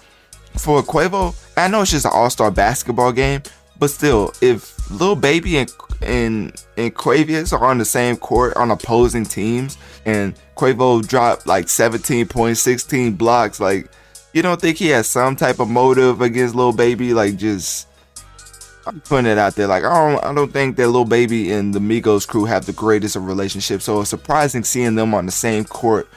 for 0.57 0.83
quavo 0.83 1.35
i 1.57 1.67
know 1.67 1.83
it's 1.83 1.91
just 1.91 2.05
an 2.05 2.13
all-star 2.15 2.51
basketball 2.51 3.11
game 3.13 3.43
but 3.79 3.91
still 3.91 4.33
if 4.41 4.75
Lil 4.91 5.17
Baby 5.17 5.59
and 5.59 5.73
and 6.03 6.65
and 6.77 6.95
Quavious 6.95 7.53
are 7.53 7.65
on 7.65 7.79
the 7.79 7.85
same 7.85 8.17
court 8.17 8.57
on 8.57 8.71
opposing 8.71 9.25
teams 9.25 9.79
and 10.05 10.35
quavo 10.57 11.07
dropped 11.07 11.47
like 11.47 11.69
17 11.69 12.29
points 12.29 12.61
16 12.61 13.15
blocks 13.15 13.61
like 13.61 13.91
you 14.35 14.43
don't 14.43 14.61
think 14.61 14.77
he 14.77 14.89
has 14.89 15.09
some 15.09 15.37
type 15.37 15.61
of 15.61 15.71
motive 15.71 16.21
against 16.21 16.55
Lil 16.55 16.73
Baby? 16.73 17.15
Like 17.15 17.37
just 17.37 17.89
I'm 18.87 19.01
putting 19.01 19.31
it 19.31 19.39
out 19.39 19.55
there. 19.55 19.69
Like 19.69 19.85
I 19.85 20.11
don't 20.11 20.25
I 20.25 20.35
don't 20.35 20.53
think 20.53 20.77
that 20.77 20.89
Lil 20.89 21.05
Baby 21.05 21.53
and 21.53 21.73
the 21.73 21.79
Migos 21.79 22.27
crew 22.27 22.45
have 22.45 22.67
the 22.67 22.73
greatest 22.73 23.15
of 23.15 23.27
relationships. 23.27 23.85
So 23.85 24.01
it's 24.01 24.11
surprising 24.11 24.65
seeing 24.65 24.97
them 24.97 25.15
on 25.15 25.25
the 25.25 25.33
same 25.33 25.65
court. 25.65 26.09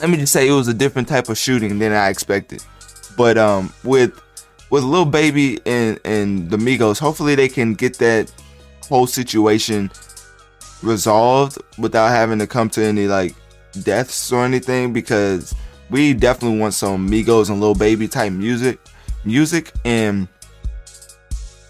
Let 0.00 0.10
me 0.10 0.16
just 0.16 0.32
say 0.32 0.48
it 0.48 0.52
was 0.52 0.68
a 0.68 0.74
different 0.74 1.08
type 1.08 1.28
of 1.28 1.36
shooting 1.36 1.78
than 1.80 1.92
I 1.92 2.08
expected. 2.08 2.62
But 3.16 3.36
um 3.36 3.72
with 3.82 4.20
with 4.70 4.84
Lil 4.84 5.06
Baby 5.06 5.58
and 5.66 5.98
and 6.04 6.48
the 6.50 6.56
Migos, 6.56 7.00
hopefully 7.00 7.34
they 7.34 7.48
can 7.48 7.74
get 7.74 7.98
that 7.98 8.32
whole 8.88 9.08
situation 9.08 9.90
resolved 10.82 11.58
without 11.78 12.10
having 12.10 12.38
to 12.38 12.46
come 12.46 12.70
to 12.70 12.84
any 12.84 13.08
like 13.08 13.34
deaths 13.74 14.32
or 14.32 14.44
anything 14.44 14.92
because 14.92 15.54
we 15.90 16.14
definitely 16.14 16.58
want 16.58 16.74
some 16.74 17.08
Migos 17.08 17.50
and 17.50 17.60
Lil 17.60 17.74
Baby 17.74 18.08
type 18.08 18.32
music, 18.32 18.78
music, 19.24 19.72
and 19.84 20.28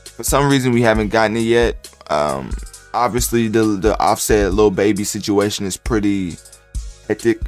for 0.04 0.22
some 0.22 0.48
reason 0.48 0.72
we 0.72 0.82
haven't 0.82 1.08
gotten 1.08 1.36
it 1.36 1.40
yet. 1.40 1.90
Um, 2.10 2.50
obviously, 2.92 3.48
the 3.48 3.64
the 3.64 3.98
Offset 3.98 4.54
Lil 4.54 4.70
Baby 4.70 5.04
situation 5.04 5.66
is 5.66 5.76
pretty 5.76 6.36
hectic. 7.08 7.40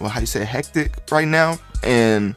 Well, 0.00 0.10
how 0.10 0.20
you 0.20 0.26
say 0.26 0.44
hectic 0.44 0.92
right 1.10 1.28
now, 1.28 1.58
and 1.82 2.34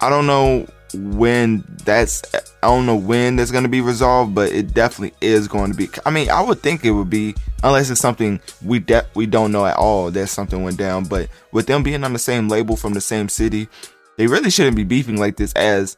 I 0.00 0.08
don't 0.08 0.26
know 0.26 0.66
when 0.94 1.64
that's 1.84 2.22
I 2.62 2.68
don't 2.68 2.86
know 2.86 2.96
when 2.96 3.36
that's 3.36 3.50
going 3.50 3.64
to 3.64 3.70
be 3.70 3.80
resolved, 3.80 4.34
but 4.34 4.52
it 4.52 4.74
definitely 4.74 5.16
is 5.20 5.48
going 5.48 5.70
to 5.70 5.76
be. 5.76 5.88
I 6.06 6.10
mean, 6.10 6.30
I 6.30 6.40
would 6.40 6.60
think 6.60 6.84
it 6.84 6.92
would 6.92 7.10
be 7.10 7.34
unless 7.62 7.90
it's 7.90 8.00
something 8.00 8.40
we 8.64 8.78
de- 8.78 9.06
we 9.14 9.26
don't 9.26 9.52
know 9.52 9.66
at 9.66 9.76
all 9.76 10.10
that 10.10 10.28
something 10.28 10.62
went 10.62 10.78
down. 10.78 11.04
But 11.04 11.28
with 11.52 11.66
them 11.66 11.82
being 11.82 12.04
on 12.04 12.12
the 12.12 12.18
same 12.18 12.48
label 12.48 12.76
from 12.76 12.94
the 12.94 13.00
same 13.00 13.28
city, 13.28 13.68
they 14.16 14.26
really 14.26 14.50
shouldn't 14.50 14.76
be 14.76 14.84
beefing 14.84 15.18
like 15.18 15.36
this. 15.36 15.52
As 15.54 15.96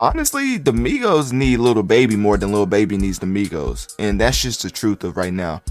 honestly, 0.00 0.58
the 0.58 0.72
Migos 0.72 1.32
need 1.32 1.58
Little 1.58 1.82
Baby 1.82 2.16
more 2.16 2.36
than 2.36 2.50
Little 2.50 2.66
Baby 2.66 2.96
needs 2.96 3.18
the 3.18 3.26
Migos, 3.26 3.94
and 3.98 4.20
that's 4.20 4.40
just 4.40 4.62
the 4.62 4.70
truth 4.70 5.04
of 5.04 5.16
right 5.16 5.32
now. 5.32 5.62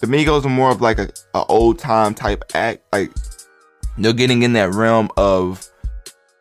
The 0.00 0.06
Migos 0.06 0.44
are 0.44 0.50
more 0.50 0.70
of 0.70 0.80
like 0.80 0.98
a, 0.98 1.08
a 1.34 1.44
old 1.44 1.78
time 1.78 2.14
type 2.14 2.44
act, 2.54 2.82
like 2.92 3.10
they're 3.98 4.12
getting 4.12 4.42
in 4.42 4.54
that 4.54 4.72
realm 4.72 5.10
of 5.16 5.68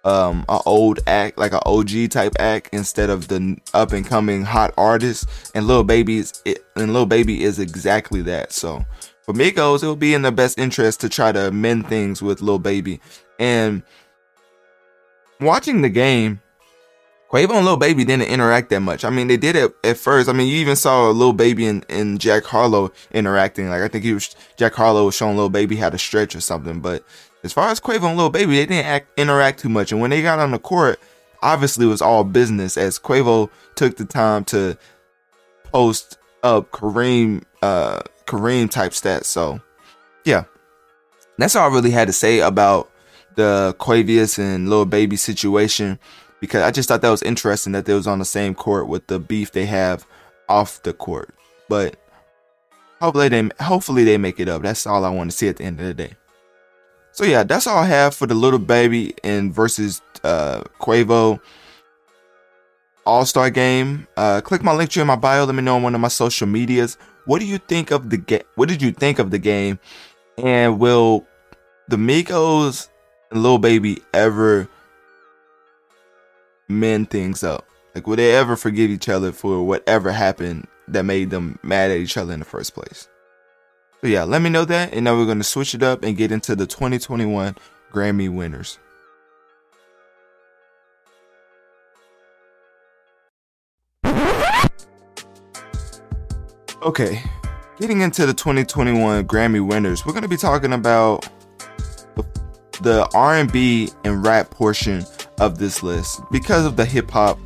um 0.03 0.45
an 0.49 0.59
old 0.65 0.99
act 1.05 1.37
like 1.37 1.53
an 1.53 1.59
OG 1.65 2.09
type 2.09 2.33
act 2.39 2.69
instead 2.71 3.09
of 3.09 3.27
the 3.27 3.57
up 3.73 3.91
and 3.91 4.05
coming 4.05 4.43
hot 4.43 4.73
artist 4.77 5.27
and 5.53 5.67
little 5.67 5.83
Baby 5.83 6.17
is 6.17 6.41
it, 6.45 6.65
and 6.75 6.93
Lil 6.93 7.05
Baby 7.05 7.43
is 7.43 7.59
exactly 7.59 8.21
that 8.23 8.51
so 8.51 8.85
for 9.21 9.33
Migos 9.33 9.83
it 9.83 9.87
will 9.87 9.95
be 9.95 10.13
in 10.13 10.23
their 10.23 10.31
best 10.31 10.57
interest 10.57 11.01
to 11.01 11.09
try 11.09 11.31
to 11.31 11.51
mend 11.51 11.87
things 11.87 12.21
with 12.21 12.41
little 12.41 12.59
Baby 12.59 12.99
and 13.39 13.83
watching 15.39 15.81
the 15.81 15.89
game 15.89 16.41
Quavo 17.31 17.55
and 17.55 17.65
Lil 17.65 17.77
Baby 17.77 18.03
didn't 18.03 18.27
interact 18.27 18.69
that 18.71 18.81
much. 18.81 19.05
I 19.05 19.09
mean, 19.09 19.29
they 19.29 19.37
did 19.37 19.55
it 19.55 19.73
at 19.85 19.95
first. 19.95 20.27
I 20.27 20.33
mean, 20.33 20.47
you 20.47 20.55
even 20.57 20.75
saw 20.75 21.09
Lil 21.11 21.31
Baby 21.31 21.65
and, 21.65 21.85
and 21.87 22.19
Jack 22.19 22.43
Harlow 22.43 22.91
interacting. 23.13 23.69
Like, 23.69 23.81
I 23.81 23.87
think 23.87 24.03
he 24.03 24.13
was, 24.13 24.35
Jack 24.57 24.73
Harlow 24.73 25.05
was 25.05 25.15
showing 25.15 25.37
Lil 25.37 25.49
Baby 25.49 25.77
how 25.77 25.89
to 25.89 25.97
stretch 25.97 26.35
or 26.35 26.41
something. 26.41 26.81
But 26.81 27.05
as 27.43 27.53
far 27.53 27.69
as 27.69 27.79
Quavo 27.79 28.09
and 28.09 28.17
Lil 28.17 28.29
Baby, 28.29 28.55
they 28.55 28.65
didn't 28.65 28.85
act, 28.85 29.07
interact 29.17 29.59
too 29.59 29.69
much. 29.69 29.91
And 29.91 29.99
when 29.99 30.09
they 30.11 30.21
got 30.21 30.39
on 30.39 30.51
the 30.51 30.59
court, 30.59 30.99
obviously 31.41 31.85
it 31.85 31.89
was 31.89 32.01
all 32.01 32.23
business 32.23 32.77
as 32.77 32.99
Quavo 32.99 33.49
took 33.75 33.97
the 33.97 34.05
time 34.05 34.45
to 34.45 34.77
post 35.63 36.17
up 36.43 36.71
Kareem, 36.71 37.43
uh, 37.61 38.01
Kareem 38.25 38.69
type 38.69 38.91
stats. 38.91 39.25
So, 39.25 39.59
yeah, 40.25 40.43
that's 41.37 41.55
all 41.55 41.69
I 41.69 41.73
really 41.73 41.91
had 41.91 42.07
to 42.07 42.13
say 42.13 42.39
about 42.39 42.91
the 43.35 43.75
Quavius 43.79 44.37
and 44.37 44.69
Lil 44.69 44.85
Baby 44.85 45.15
situation 45.15 45.99
because 46.39 46.63
I 46.63 46.71
just 46.71 46.89
thought 46.89 47.01
that 47.01 47.09
was 47.09 47.23
interesting 47.23 47.73
that 47.73 47.85
they 47.85 47.93
was 47.93 48.07
on 48.07 48.19
the 48.19 48.25
same 48.25 48.53
court 48.53 48.87
with 48.87 49.07
the 49.07 49.19
beef 49.19 49.51
they 49.51 49.65
have 49.65 50.05
off 50.49 50.83
the 50.83 50.93
court. 50.93 51.33
But 51.69 51.95
hopefully 52.99 53.29
they 53.29 53.49
hopefully 53.59 54.03
they 54.03 54.17
make 54.17 54.39
it 54.39 54.49
up. 54.49 54.61
That's 54.61 54.85
all 54.85 55.05
I 55.05 55.09
want 55.09 55.31
to 55.31 55.37
see 55.37 55.47
at 55.47 55.57
the 55.57 55.63
end 55.63 55.79
of 55.79 55.85
the 55.85 55.93
day. 55.93 56.13
So 57.11 57.25
yeah, 57.25 57.43
that's 57.43 57.67
all 57.67 57.77
I 57.77 57.87
have 57.87 58.15
for 58.15 58.25
the 58.25 58.35
little 58.35 58.59
baby 58.59 59.13
and 59.23 59.53
versus 59.53 60.01
uh, 60.23 60.61
Quavo 60.79 61.39
All 63.05 63.25
Star 63.25 63.49
game. 63.49 64.07
Uh, 64.15 64.41
click 64.41 64.63
my 64.63 64.73
link 64.73 64.89
tree 64.89 65.01
in 65.01 65.07
my 65.07 65.15
bio. 65.15 65.45
Let 65.45 65.55
me 65.55 65.61
know 65.61 65.75
on 65.75 65.83
one 65.83 65.95
of 65.95 66.01
my 66.01 66.07
social 66.07 66.47
medias. 66.47 66.97
What 67.25 67.39
do 67.39 67.45
you 67.45 67.57
think 67.57 67.91
of 67.91 68.09
the 68.09 68.17
game? 68.17 68.43
What 68.55 68.69
did 68.69 68.81
you 68.81 68.91
think 68.91 69.19
of 69.19 69.31
the 69.31 69.39
game? 69.39 69.79
And 70.37 70.79
will 70.79 71.27
the 71.87 71.97
Migos 71.97 72.87
and 73.29 73.43
Lil 73.43 73.57
Baby 73.57 74.01
ever 74.13 74.67
mend 76.69 77.09
things 77.09 77.43
up? 77.43 77.67
Like, 77.93 78.07
will 78.07 78.15
they 78.15 78.33
ever 78.33 78.55
forgive 78.55 78.89
each 78.89 79.09
other 79.09 79.33
for 79.33 79.65
whatever 79.65 80.11
happened 80.11 80.67
that 80.87 81.03
made 81.03 81.29
them 81.29 81.59
mad 81.61 81.91
at 81.91 81.97
each 81.97 82.15
other 82.15 82.33
in 82.33 82.39
the 82.39 82.45
first 82.45 82.73
place? 82.73 83.09
So 84.01 84.07
yeah, 84.07 84.23
let 84.23 84.41
me 84.41 84.49
know 84.49 84.65
that, 84.65 84.93
and 84.93 85.05
now 85.05 85.15
we're 85.15 85.27
gonna 85.27 85.43
switch 85.43 85.75
it 85.75 85.83
up 85.83 86.03
and 86.03 86.17
get 86.17 86.31
into 86.31 86.55
the 86.55 86.65
2021 86.65 87.55
Grammy 87.93 88.33
winners. 88.33 88.79
Okay, 96.81 97.21
getting 97.79 98.01
into 98.01 98.25
the 98.25 98.33
2021 98.33 99.27
Grammy 99.27 99.63
winners, 99.63 100.03
we're 100.03 100.13
gonna 100.13 100.27
be 100.27 100.35
talking 100.35 100.73
about 100.73 101.29
the 102.81 103.07
R&B 103.13 103.91
and 104.03 104.25
rap 104.25 104.49
portion 104.49 105.05
of 105.39 105.59
this 105.59 105.83
list 105.83 106.21
because 106.31 106.65
of 106.65 106.75
the 106.75 106.85
hip 106.85 107.11
hop 107.11 107.37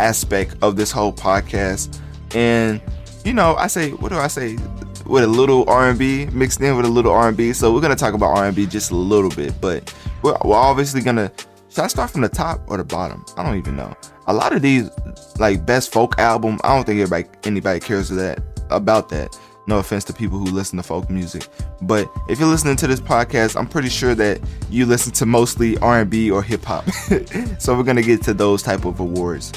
aspect 0.00 0.56
of 0.62 0.74
this 0.74 0.90
whole 0.90 1.12
podcast. 1.12 2.00
And 2.34 2.80
you 3.24 3.32
know, 3.32 3.54
I 3.54 3.68
say, 3.68 3.92
what 3.92 4.08
do 4.08 4.18
I 4.18 4.26
say? 4.26 4.58
With 5.06 5.24
a 5.24 5.26
little 5.26 5.68
R&B 5.68 6.26
mixed 6.26 6.60
in 6.60 6.76
with 6.76 6.86
a 6.86 6.88
little 6.88 7.12
R&B. 7.12 7.52
So 7.52 7.72
we're 7.72 7.80
gonna 7.80 7.96
talk 7.96 8.14
about 8.14 8.36
R&B 8.36 8.66
just 8.66 8.90
a 8.90 8.96
little 8.96 9.30
bit, 9.30 9.60
but 9.60 9.92
we're, 10.22 10.36
we're 10.44 10.56
obviously 10.56 11.02
gonna. 11.02 11.30
Should 11.68 11.84
I 11.84 11.86
start 11.86 12.10
from 12.10 12.20
the 12.20 12.28
top 12.28 12.60
or 12.66 12.76
the 12.76 12.84
bottom? 12.84 13.24
I 13.36 13.42
don't 13.42 13.56
even 13.56 13.76
know. 13.76 13.94
A 14.26 14.32
lot 14.34 14.54
of 14.54 14.62
these, 14.62 14.90
like 15.38 15.64
best 15.66 15.92
folk 15.92 16.18
album, 16.18 16.60
I 16.62 16.74
don't 16.74 16.84
think 16.84 17.00
anybody 17.00 17.28
anybody 17.44 17.80
cares 17.80 18.08
that 18.10 18.42
about 18.70 19.08
that. 19.10 19.36
No 19.66 19.78
offense 19.78 20.04
to 20.04 20.12
people 20.12 20.38
who 20.38 20.46
listen 20.46 20.76
to 20.76 20.82
folk 20.82 21.08
music, 21.08 21.46
but 21.82 22.10
if 22.28 22.38
you're 22.38 22.48
listening 22.48 22.76
to 22.76 22.86
this 22.86 23.00
podcast, 23.00 23.56
I'm 23.56 23.68
pretty 23.68 23.88
sure 23.88 24.14
that 24.16 24.40
you 24.70 24.86
listen 24.86 25.12
to 25.12 25.26
mostly 25.26 25.78
R&B 25.78 26.30
or 26.30 26.42
hip 26.42 26.64
hop. 26.64 26.84
so 27.58 27.76
we're 27.76 27.84
gonna 27.84 28.02
get 28.02 28.22
to 28.24 28.34
those 28.34 28.62
type 28.62 28.84
of 28.84 29.00
awards. 29.00 29.52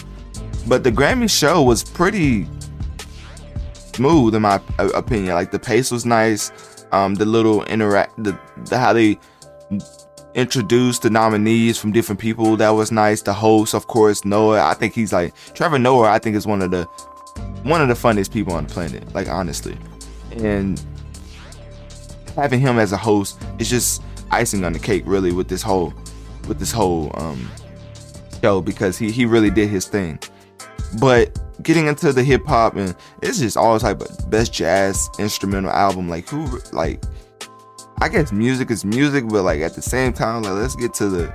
But 0.68 0.84
the 0.84 0.92
Grammy 0.92 1.30
show 1.30 1.62
was 1.62 1.84
pretty 1.84 2.48
smooth 3.96 4.36
in 4.36 4.42
my 4.42 4.62
opinion. 4.78 5.34
Like 5.34 5.52
the 5.52 5.60
pace 5.60 5.92
was 5.92 6.06
nice. 6.06 6.52
Um, 6.92 7.16
the 7.16 7.26
little 7.26 7.64
interact, 7.66 8.24
the, 8.24 8.38
the 8.70 8.78
how 8.78 8.94
they 8.94 9.20
introduced 10.36 11.02
the 11.02 11.10
nominees 11.10 11.78
from 11.78 11.92
different 11.92 12.20
people 12.20 12.58
that 12.58 12.70
was 12.70 12.92
nice. 12.92 13.22
The 13.22 13.34
host, 13.34 13.74
of 13.74 13.88
course, 13.88 14.24
Noah. 14.26 14.64
I 14.64 14.74
think 14.74 14.94
he's 14.94 15.14
like 15.14 15.34
Trevor 15.54 15.80
Noah. 15.80 16.10
I 16.10 16.20
think 16.20 16.36
is 16.36 16.46
one 16.46 16.62
of 16.62 16.72
the 16.72 16.84
one 17.64 17.82
of 17.82 17.88
the 17.88 17.96
funniest 17.96 18.32
people 18.32 18.54
on 18.54 18.68
the 18.68 18.74
planet. 18.74 19.14
Like 19.14 19.28
honestly, 19.28 19.78
and 20.32 20.84
having 22.36 22.60
him 22.60 22.78
as 22.78 22.92
a 22.92 22.98
host 22.98 23.42
is 23.60 23.70
just 23.70 24.04
icing 24.32 24.64
on 24.66 24.74
the 24.74 24.80
cake, 24.80 25.04
really, 25.06 25.32
with 25.32 25.48
this 25.48 25.62
whole 25.62 25.94
with 26.48 26.60
this 26.60 26.72
whole 26.72 27.12
um, 27.16 27.50
show 28.42 28.62
because 28.62 28.98
he 28.98 29.12
he 29.12 29.26
really 29.26 29.50
did 29.50 29.70
his 29.70 29.88
thing. 29.88 30.20
But 31.00 31.40
getting 31.64 31.88
into 31.88 32.14
the 32.14 32.24
hip 32.24 32.46
hop 32.46 32.76
and 32.76 32.96
it's 33.22 33.40
just 33.40 33.58
all 33.58 33.80
type 33.80 34.02
of 34.02 34.30
best 34.30 34.54
jazz 34.54 35.10
instrumental 35.20 35.72
album. 35.72 36.10
Like 36.10 36.28
who 36.30 36.60
like 36.72 37.04
I 38.02 38.10
guess 38.10 38.32
music 38.32 38.72
is 38.72 38.84
music, 38.84 39.28
but 39.28 39.44
like 39.44 39.62
at 39.62 39.74
the 39.74 39.82
same 39.82 40.14
time, 40.14 40.44
like 40.44 40.54
let's 40.54 40.76
get 40.76 40.94
to 40.96 41.10
the 41.10 41.34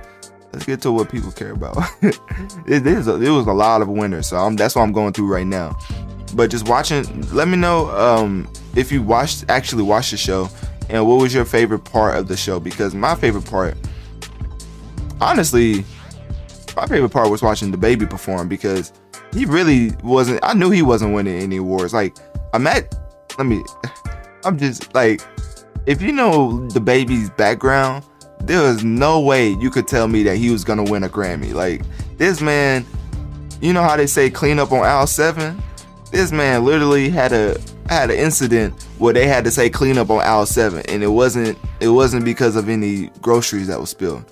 let's 0.53 0.65
get 0.65 0.81
to 0.81 0.91
what 0.91 1.09
people 1.09 1.31
care 1.31 1.51
about. 1.51 1.77
it 2.01 2.85
is 2.85 3.07
a, 3.07 3.15
it 3.15 3.29
was 3.29 3.47
a 3.47 3.53
lot 3.53 3.81
of 3.81 3.87
winners, 3.87 4.27
so 4.27 4.37
I'm, 4.37 4.55
that's 4.55 4.75
what 4.75 4.83
I'm 4.83 4.91
going 4.91 5.13
through 5.13 5.31
right 5.31 5.47
now. 5.47 5.77
But 6.35 6.49
just 6.49 6.67
watching, 6.67 7.03
let 7.31 7.47
me 7.47 7.57
know 7.57 7.89
um, 7.89 8.51
if 8.75 8.91
you 8.91 9.01
watched 9.01 9.45
actually 9.49 9.83
watched 9.83 10.11
the 10.11 10.17
show 10.17 10.49
and 10.89 11.05
what 11.05 11.19
was 11.19 11.33
your 11.33 11.45
favorite 11.45 11.79
part 11.79 12.17
of 12.17 12.27
the 12.27 12.37
show 12.37 12.59
because 12.59 12.93
my 12.93 13.15
favorite 13.15 13.45
part, 13.45 13.75
honestly, 15.19 15.83
my 16.75 16.85
favorite 16.85 17.09
part 17.09 17.29
was 17.29 17.41
watching 17.41 17.71
the 17.71 17.77
baby 17.77 18.05
perform 18.05 18.47
because 18.47 18.93
he 19.33 19.45
really 19.45 19.91
wasn't. 20.03 20.39
I 20.43 20.53
knew 20.53 20.69
he 20.69 20.81
wasn't 20.81 21.13
winning 21.13 21.39
any 21.41 21.57
awards. 21.57 21.93
Like 21.93 22.17
I'm 22.53 22.67
at. 22.67 22.95
Let 23.37 23.47
me. 23.47 23.63
I'm 24.43 24.57
just 24.57 24.93
like, 24.95 25.21
if 25.85 26.01
you 26.01 26.11
know 26.11 26.67
the 26.69 26.79
baby's 26.79 27.29
background, 27.29 28.03
there 28.41 28.61
was 28.61 28.83
no 28.83 29.19
way 29.19 29.49
you 29.49 29.69
could 29.69 29.87
tell 29.87 30.07
me 30.07 30.23
that 30.23 30.37
he 30.37 30.49
was 30.51 30.63
gonna 30.63 30.83
win 30.83 31.03
a 31.03 31.09
Grammy. 31.09 31.53
Like 31.53 31.83
this 32.17 32.41
man, 32.41 32.85
you 33.61 33.73
know 33.73 33.83
how 33.83 33.95
they 33.95 34.07
say 34.07 34.29
clean 34.29 34.59
up 34.59 34.71
on 34.71 34.79
aisle 34.79 35.07
seven. 35.07 35.61
This 36.11 36.31
man 36.31 36.65
literally 36.65 37.09
had 37.09 37.31
a 37.31 37.57
had 37.87 38.09
an 38.09 38.17
incident 38.17 38.73
where 38.97 39.13
they 39.13 39.27
had 39.27 39.43
to 39.43 39.51
say 39.51 39.69
clean 39.69 39.97
up 39.97 40.09
on 40.09 40.21
aisle 40.21 40.45
seven, 40.45 40.83
and 40.87 41.03
it 41.03 41.07
wasn't 41.07 41.57
it 41.79 41.89
wasn't 41.89 42.25
because 42.25 42.55
of 42.55 42.67
any 42.69 43.07
groceries 43.21 43.67
that 43.67 43.79
was 43.79 43.89
spilled. 43.89 44.25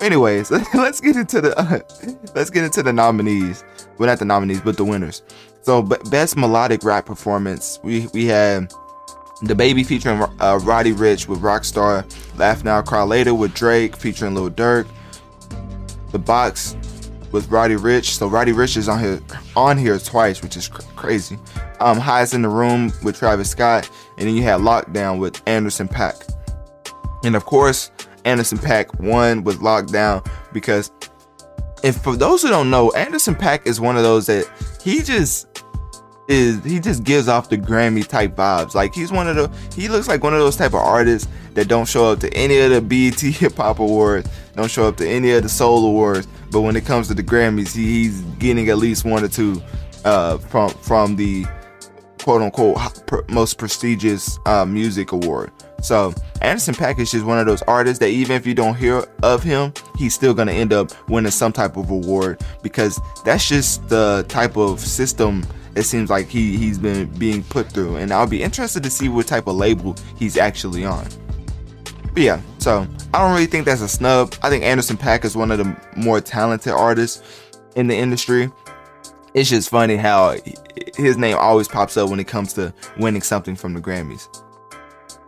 Anyways, 0.00 0.50
let's 0.74 1.00
get 1.00 1.16
into 1.16 1.40
the 1.40 1.58
uh, 1.58 1.80
let's 2.34 2.50
get 2.50 2.64
into 2.64 2.82
the 2.82 2.92
nominees. 2.92 3.64
Well, 3.98 4.08
not 4.08 4.18
the 4.18 4.24
nominees, 4.24 4.60
but 4.60 4.76
the 4.76 4.84
winners. 4.84 5.22
So, 5.62 5.82
best 5.82 6.36
melodic 6.36 6.84
rap 6.84 7.06
performance, 7.06 7.80
we 7.82 8.06
we 8.12 8.26
had 8.26 8.72
the 9.42 9.54
baby 9.54 9.82
featuring 9.84 10.22
uh, 10.40 10.58
Roddy 10.62 10.92
Rich 10.92 11.28
with 11.28 11.40
Rockstar, 11.40 12.04
Laugh 12.38 12.62
Now 12.64 12.82
Cry 12.82 13.02
Later 13.02 13.34
with 13.34 13.54
Drake 13.54 13.96
featuring 13.96 14.34
Lil 14.34 14.50
Durk, 14.50 14.86
The 16.12 16.18
Box 16.18 16.76
with 17.32 17.48
Roddy 17.50 17.76
Rich. 17.76 18.16
So 18.16 18.28
Roddy 18.28 18.52
Rich 18.52 18.76
is 18.76 18.88
on 18.88 19.00
here 19.00 19.20
on 19.56 19.76
here 19.78 19.98
twice, 19.98 20.42
which 20.42 20.56
is 20.56 20.68
cr- 20.68 20.82
crazy. 20.94 21.38
Um, 21.80 21.98
Highest 21.98 22.34
in 22.34 22.42
the 22.42 22.48
Room 22.48 22.92
with 23.02 23.18
Travis 23.18 23.50
Scott, 23.50 23.90
and 24.18 24.28
then 24.28 24.36
you 24.36 24.42
had 24.42 24.60
Lockdown 24.60 25.18
with 25.18 25.42
Anderson 25.46 25.88
Pack. 25.88 26.16
and 27.24 27.34
of 27.34 27.44
course 27.44 27.90
Anderson 28.26 28.58
.Paak 28.58 29.00
won 29.00 29.44
with 29.44 29.60
Lockdown 29.60 30.28
because 30.52 30.90
if 31.82 31.96
for 32.02 32.16
those 32.16 32.42
who 32.42 32.48
don't 32.48 32.70
know, 32.70 32.90
Anderson 32.92 33.34
Pack 33.34 33.66
is 33.66 33.80
one 33.80 33.96
of 33.96 34.02
those 34.02 34.26
that 34.26 34.50
he 34.82 35.02
just 35.02 35.62
is 36.28 36.62
he 36.64 36.80
just 36.80 37.04
gives 37.04 37.28
off 37.28 37.48
the 37.48 37.56
Grammy 37.56 38.06
type 38.06 38.34
vibes. 38.34 38.74
Like 38.74 38.94
he's 38.94 39.12
one 39.12 39.28
of 39.28 39.36
the 39.36 39.50
he 39.74 39.88
looks 39.88 40.08
like 40.08 40.24
one 40.24 40.34
of 40.34 40.40
those 40.40 40.56
type 40.56 40.72
of 40.72 40.80
artists 40.80 41.28
that 41.54 41.68
don't 41.68 41.86
show 41.86 42.12
up 42.12 42.20
to 42.20 42.32
any 42.34 42.58
of 42.58 42.70
the 42.70 42.80
BET 42.80 43.20
Hip 43.20 43.54
Hop 43.56 43.78
Awards, 43.78 44.28
don't 44.54 44.70
show 44.70 44.88
up 44.88 44.96
to 44.96 45.08
any 45.08 45.30
of 45.32 45.42
the 45.44 45.48
Soul 45.48 45.86
Awards, 45.86 46.26
but 46.50 46.62
when 46.62 46.74
it 46.76 46.84
comes 46.84 47.08
to 47.08 47.14
the 47.14 47.22
Grammys, 47.22 47.74
he's 47.74 48.22
getting 48.38 48.68
at 48.68 48.78
least 48.78 49.04
one 49.04 49.22
or 49.22 49.28
two 49.28 49.62
uh, 50.04 50.38
from 50.38 50.70
from 50.70 51.14
the 51.14 51.46
quote 52.26 52.42
unquote 52.42 53.30
most 53.30 53.56
prestigious 53.56 54.40
uh, 54.46 54.64
music 54.64 55.12
award. 55.12 55.52
So 55.80 56.12
Anderson 56.42 56.74
.Paak 56.74 56.98
is 56.98 57.12
just 57.12 57.24
one 57.24 57.38
of 57.38 57.46
those 57.46 57.62
artists 57.62 58.00
that 58.00 58.08
even 58.08 58.34
if 58.34 58.44
you 58.44 58.52
don't 58.52 58.74
hear 58.74 59.06
of 59.22 59.44
him, 59.44 59.72
he's 59.96 60.12
still 60.12 60.34
gonna 60.34 60.50
end 60.50 60.72
up 60.72 60.90
winning 61.08 61.30
some 61.30 61.52
type 61.52 61.76
of 61.76 61.88
award 61.88 62.40
because 62.64 63.00
that's 63.24 63.48
just 63.48 63.88
the 63.88 64.26
type 64.28 64.56
of 64.56 64.80
system 64.80 65.46
it 65.76 65.84
seems 65.84 66.10
like 66.10 66.26
he 66.26 66.56
he's 66.56 66.78
been 66.78 67.06
being 67.16 67.44
put 67.44 67.70
through. 67.70 67.94
And 67.94 68.12
I'll 68.12 68.26
be 68.26 68.42
interested 68.42 68.82
to 68.82 68.90
see 68.90 69.08
what 69.08 69.28
type 69.28 69.46
of 69.46 69.54
label 69.54 69.94
he's 70.18 70.36
actually 70.36 70.84
on. 70.84 71.06
But 72.12 72.22
yeah, 72.24 72.40
so 72.58 72.88
I 73.14 73.20
don't 73.20 73.34
really 73.34 73.46
think 73.46 73.66
that's 73.66 73.82
a 73.82 73.88
snub. 73.88 74.34
I 74.42 74.50
think 74.50 74.64
Anderson 74.64 74.96
Pack 74.96 75.24
is 75.24 75.36
one 75.36 75.52
of 75.52 75.58
the 75.58 75.76
more 75.94 76.20
talented 76.20 76.72
artists 76.72 77.22
in 77.76 77.86
the 77.86 77.94
industry. 77.94 78.50
It's 79.36 79.50
just 79.50 79.68
funny 79.68 79.96
how 79.96 80.34
his 80.96 81.18
name 81.18 81.36
always 81.38 81.68
pops 81.68 81.98
up 81.98 82.08
when 82.08 82.18
it 82.18 82.26
comes 82.26 82.54
to 82.54 82.72
winning 82.96 83.20
something 83.20 83.54
from 83.54 83.74
the 83.74 83.82
Grammys. 83.82 84.42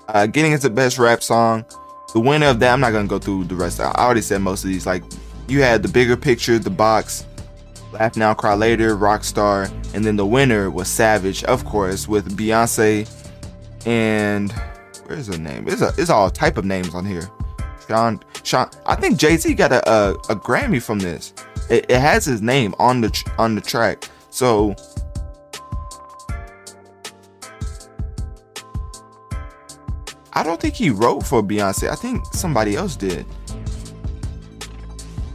Uh, 0.09 0.25
getting 0.25 0.53
into 0.53 0.71
best 0.71 0.99
rap 0.99 1.23
song, 1.23 1.66
the 2.14 2.21
winner 2.21 2.47
of 2.47 2.59
that, 2.61 2.73
I'm 2.73 2.81
not 2.81 2.92
gonna 2.92 3.07
go 3.07 3.18
through 3.18 3.44
the 3.44 3.55
rest. 3.55 3.81
I 3.81 3.90
already 3.90 4.23
said 4.23 4.40
most 4.40 4.64
of 4.64 4.71
these. 4.71 4.87
Like 4.87 5.05
you 5.47 5.61
had 5.61 5.83
the 5.83 5.90
bigger 5.90 6.16
picture, 6.16 6.59
the 6.59 6.71
box, 6.71 7.27
Laugh 7.92 8.16
Now, 8.16 8.33
Cry 8.33 8.55
Later, 8.55 8.97
Rockstar, 8.97 9.71
and 9.94 10.03
then 10.03 10.16
the 10.16 10.25
winner 10.25 10.71
was 10.71 10.88
Savage, 10.88 11.44
of 11.44 11.66
course, 11.66 12.09
with 12.09 12.35
Beyonce 12.35 13.07
and 13.85 14.51
where's 15.05 15.27
the 15.27 15.37
name? 15.37 15.68
It's 15.68 15.83
a 15.83 15.92
it's 15.99 16.09
all 16.09 16.31
type 16.31 16.57
of 16.57 16.64
names 16.64 16.94
on 16.94 17.05
here. 17.05 17.29
Sean 17.87 18.21
Sean. 18.42 18.71
I 18.87 18.94
think 18.94 19.18
Jay 19.18 19.37
Z 19.37 19.53
got 19.53 19.71
a, 19.71 19.87
a, 19.87 20.12
a 20.31 20.37
Grammy 20.37 20.83
from 20.83 20.99
this. 20.99 21.35
It, 21.71 21.87
it 21.89 22.01
has 22.01 22.25
his 22.25 22.41
name 22.41 22.75
on 22.79 23.01
the 23.01 23.31
on 23.39 23.55
the 23.55 23.61
track. 23.61 24.09
So 24.31 24.75
I 30.33 30.43
don't 30.45 30.61
think 30.61 30.75
he 30.75 30.91
wrote 30.91 31.27
for 31.27 31.43
Beyonce. 31.43 31.91
I 31.91 31.95
think 31.95 32.25
somebody 32.33 32.77
else 32.77 32.97
did. 32.97 33.27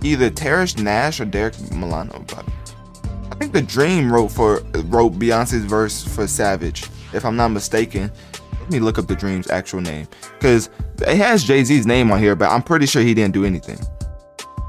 Either 0.01 0.29
Terrence 0.29 0.77
Nash 0.77 1.19
or 1.19 1.25
Derek 1.25 1.59
Milano. 1.71 2.25
I 3.29 3.35
think 3.35 3.53
The 3.53 3.61
Dream 3.61 4.11
wrote 4.11 4.29
for 4.29 4.61
wrote 4.85 5.13
Beyonce's 5.13 5.65
verse 5.65 6.03
for 6.03 6.27
Savage, 6.27 6.85
if 7.13 7.25
I'm 7.25 7.35
not 7.35 7.49
mistaken. 7.49 8.11
Let 8.59 8.71
me 8.71 8.79
look 8.79 8.97
up 8.97 9.07
The 9.07 9.15
Dream's 9.15 9.49
actual 9.49 9.81
name 9.81 10.07
because 10.39 10.69
it 11.01 11.17
has 11.17 11.43
Jay 11.43 11.63
Z's 11.63 11.85
name 11.85 12.11
on 12.11 12.19
here, 12.19 12.35
but 12.35 12.49
I'm 12.49 12.63
pretty 12.63 12.85
sure 12.85 13.01
he 13.01 13.13
didn't 13.13 13.33
do 13.33 13.43
anything. 13.43 13.79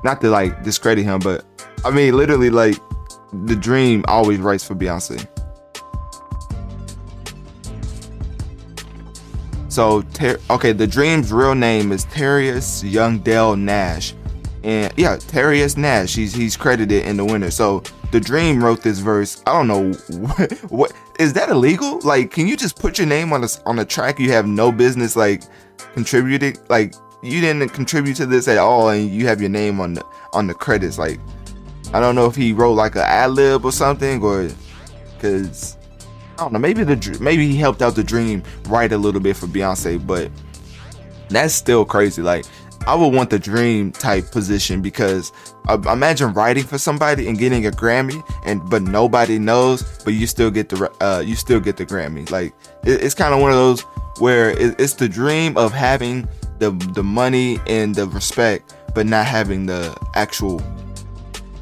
Not 0.05 0.21
to 0.21 0.31
like 0.31 0.63
discredit 0.63 1.05
him, 1.05 1.19
but 1.21 1.45
I 1.85 1.91
mean 1.91 2.17
literally 2.17 2.51
like 2.51 2.77
The 3.33 3.57
Dream 3.57 4.05
always 4.07 4.39
writes 4.39 4.63
for 4.63 4.75
Beyonce. 4.75 5.27
So, 9.75 10.03
ter- 10.03 10.39
okay, 10.51 10.71
the 10.71 10.87
Dream's 10.87 11.33
real 11.33 11.57
name 11.57 11.91
is 11.91 12.05
Terrius 12.07 12.89
Young 12.89 13.19
Dell 13.19 13.57
Nash, 13.57 14.15
and 14.63 14.93
yeah, 14.97 15.17
Terrius 15.17 15.77
Nash. 15.77 16.15
He's 16.15 16.33
he's 16.33 16.57
credited 16.57 17.05
in 17.05 17.17
the 17.17 17.25
winner. 17.25 17.51
So, 17.51 17.83
the 18.13 18.21
Dream 18.21 18.63
wrote 18.63 18.83
this 18.83 19.01
verse. 19.01 19.43
I 19.49 19.53
don't 19.53 19.67
know 19.67 19.93
what, 20.17 20.53
what 20.71 20.93
is 21.19 21.33
that 21.33 21.49
illegal? 21.49 21.99
Like, 22.05 22.31
can 22.31 22.47
you 22.47 22.57
just 22.57 22.79
put 22.79 22.99
your 22.99 23.09
name 23.09 23.33
on 23.33 23.43
a 23.43 23.49
on 23.67 23.81
a 23.81 23.85
track 23.85 24.21
you 24.21 24.31
have 24.31 24.47
no 24.47 24.71
business 24.71 25.17
like 25.17 25.43
contributing? 25.95 26.57
Like, 26.69 26.95
you 27.25 27.41
didn't 27.41 27.71
contribute 27.71 28.17
to 28.17 28.27
this 28.27 28.49
at 28.49 28.59
all, 28.59 28.91
and 28.91 29.11
you 29.11 29.27
have 29.27 29.41
your 29.41 29.51
name 29.51 29.81
on 29.81 29.95
the 29.95 30.05
on 30.33 30.47
the 30.47 30.55
credits. 30.55 30.99
Like, 30.99 31.19
I 31.93 32.01
don't 32.01 32.15
know 32.15 32.27
if 32.27 32.37
he 32.37 32.53
wrote 32.53 32.75
like 32.75 32.95
an 32.97 33.03
ad 33.03 33.31
lib 33.33 33.65
or 33.65 33.73
something, 33.73 34.23
or 34.23 34.49
because 35.15 35.77
I 36.39 36.43
don't 36.43 36.53
know. 36.53 36.59
Maybe 36.59 36.85
the 36.85 37.19
maybe 37.21 37.49
he 37.49 37.57
helped 37.57 37.83
out 37.83 37.95
the 37.95 38.05
dream 38.05 38.43
write 38.67 38.93
a 38.93 38.99
little 38.99 39.21
bit 39.21 39.37
for 39.37 39.47
Beyonce, 39.47 40.05
but 40.07 40.31
that's 41.29 41.55
still 41.55 41.85
crazy. 41.85 42.21
Like 42.21 42.45
I 42.87 42.95
would 42.95 43.15
want 43.15 43.31
the 43.31 43.39
dream 43.39 43.93
type 43.93 44.31
position 44.31 44.83
because 44.83 45.33
uh, 45.69 45.79
imagine 45.91 46.35
writing 46.35 46.65
for 46.65 46.77
somebody 46.77 47.29
and 47.29 47.39
getting 47.39 47.67
a 47.67 47.71
Grammy, 47.71 48.23
and 48.45 48.69
but 48.69 48.83
nobody 48.83 49.39
knows, 49.39 49.83
but 50.05 50.13
you 50.13 50.27
still 50.27 50.51
get 50.51 50.69
the 50.69 50.91
uh, 51.03 51.21
you 51.21 51.37
still 51.37 51.61
get 51.61 51.79
the 51.79 51.87
Grammy. 51.87 52.31
Like 52.31 52.55
it, 52.85 53.03
it's 53.03 53.15
kind 53.15 53.33
of 53.33 53.41
one 53.41 53.51
of 53.51 53.57
those 53.57 53.81
where 54.19 54.51
it, 54.51 54.79
it's 54.79 54.93
the 54.95 55.09
dream 55.09 55.57
of 55.57 55.73
having 55.73 56.29
the 56.65 56.71
the 56.93 57.03
money 57.03 57.59
and 57.67 57.95
the 57.95 58.07
respect, 58.09 58.75
but 58.95 59.07
not 59.07 59.27
having 59.27 59.67
the 59.67 59.97
actual 60.15 60.63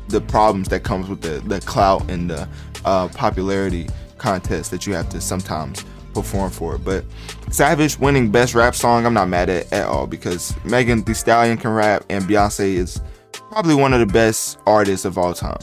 the 0.08 0.20
problems 0.20 0.68
that 0.68 0.84
comes 0.84 1.08
with 1.08 1.22
the 1.22 1.40
the 1.48 1.60
clout 1.62 2.08
and 2.08 2.30
the 2.30 2.48
uh, 2.84 3.08
popularity 3.08 3.88
contest 4.18 4.70
that 4.70 4.86
you 4.86 4.94
have 4.94 5.08
to 5.08 5.20
sometimes 5.20 5.84
perform 6.14 6.50
for. 6.50 6.78
But 6.78 7.04
Savage 7.50 7.98
winning 7.98 8.30
best 8.30 8.54
rap 8.54 8.74
song, 8.74 9.04
I'm 9.04 9.14
not 9.14 9.28
mad 9.28 9.50
at 9.50 9.72
at 9.72 9.86
all 9.86 10.06
because 10.06 10.54
Megan 10.64 11.02
Thee 11.02 11.14
Stallion 11.14 11.58
can 11.58 11.72
rap 11.72 12.04
and 12.08 12.24
Beyonce 12.24 12.74
is 12.74 13.00
probably 13.32 13.74
one 13.74 13.92
of 13.92 14.00
the 14.00 14.12
best 14.12 14.58
artists 14.66 15.04
of 15.04 15.18
all 15.18 15.34
time. 15.34 15.58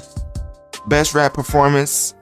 Best 0.88 1.14
rap 1.14 1.34
performance, 1.34 2.14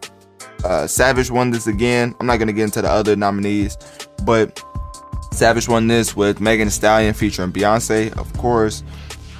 uh, 0.64 0.86
Savage 0.86 1.32
won 1.32 1.52
this 1.52 1.68
again. 1.68 2.14
I'm 2.20 2.28
not 2.28 2.38
gonna 2.38 2.54
get 2.54 2.66
into 2.66 2.82
the 2.82 2.90
other 2.90 3.16
nominees, 3.16 3.78
but 4.24 4.62
Savage 5.38 5.68
won 5.70 5.86
this 5.86 6.16
with 6.16 6.42
Megan 6.42 6.68
Thee 6.68 6.72
Stallion 6.72 7.14
featuring 7.14 7.52
Beyonce, 7.52 8.12
of 8.18 8.34
course. 8.34 8.84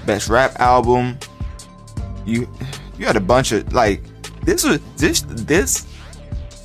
Best 0.06 0.30
rap 0.30 0.60
album. 0.60 1.18
You 2.24 2.48
you 3.00 3.08
had 3.08 3.16
a 3.16 3.20
bunch 3.20 3.52
of 3.52 3.74
like 3.74 4.04
this 4.46 4.64
was 4.64 4.80
this 4.98 5.22
this 5.28 5.88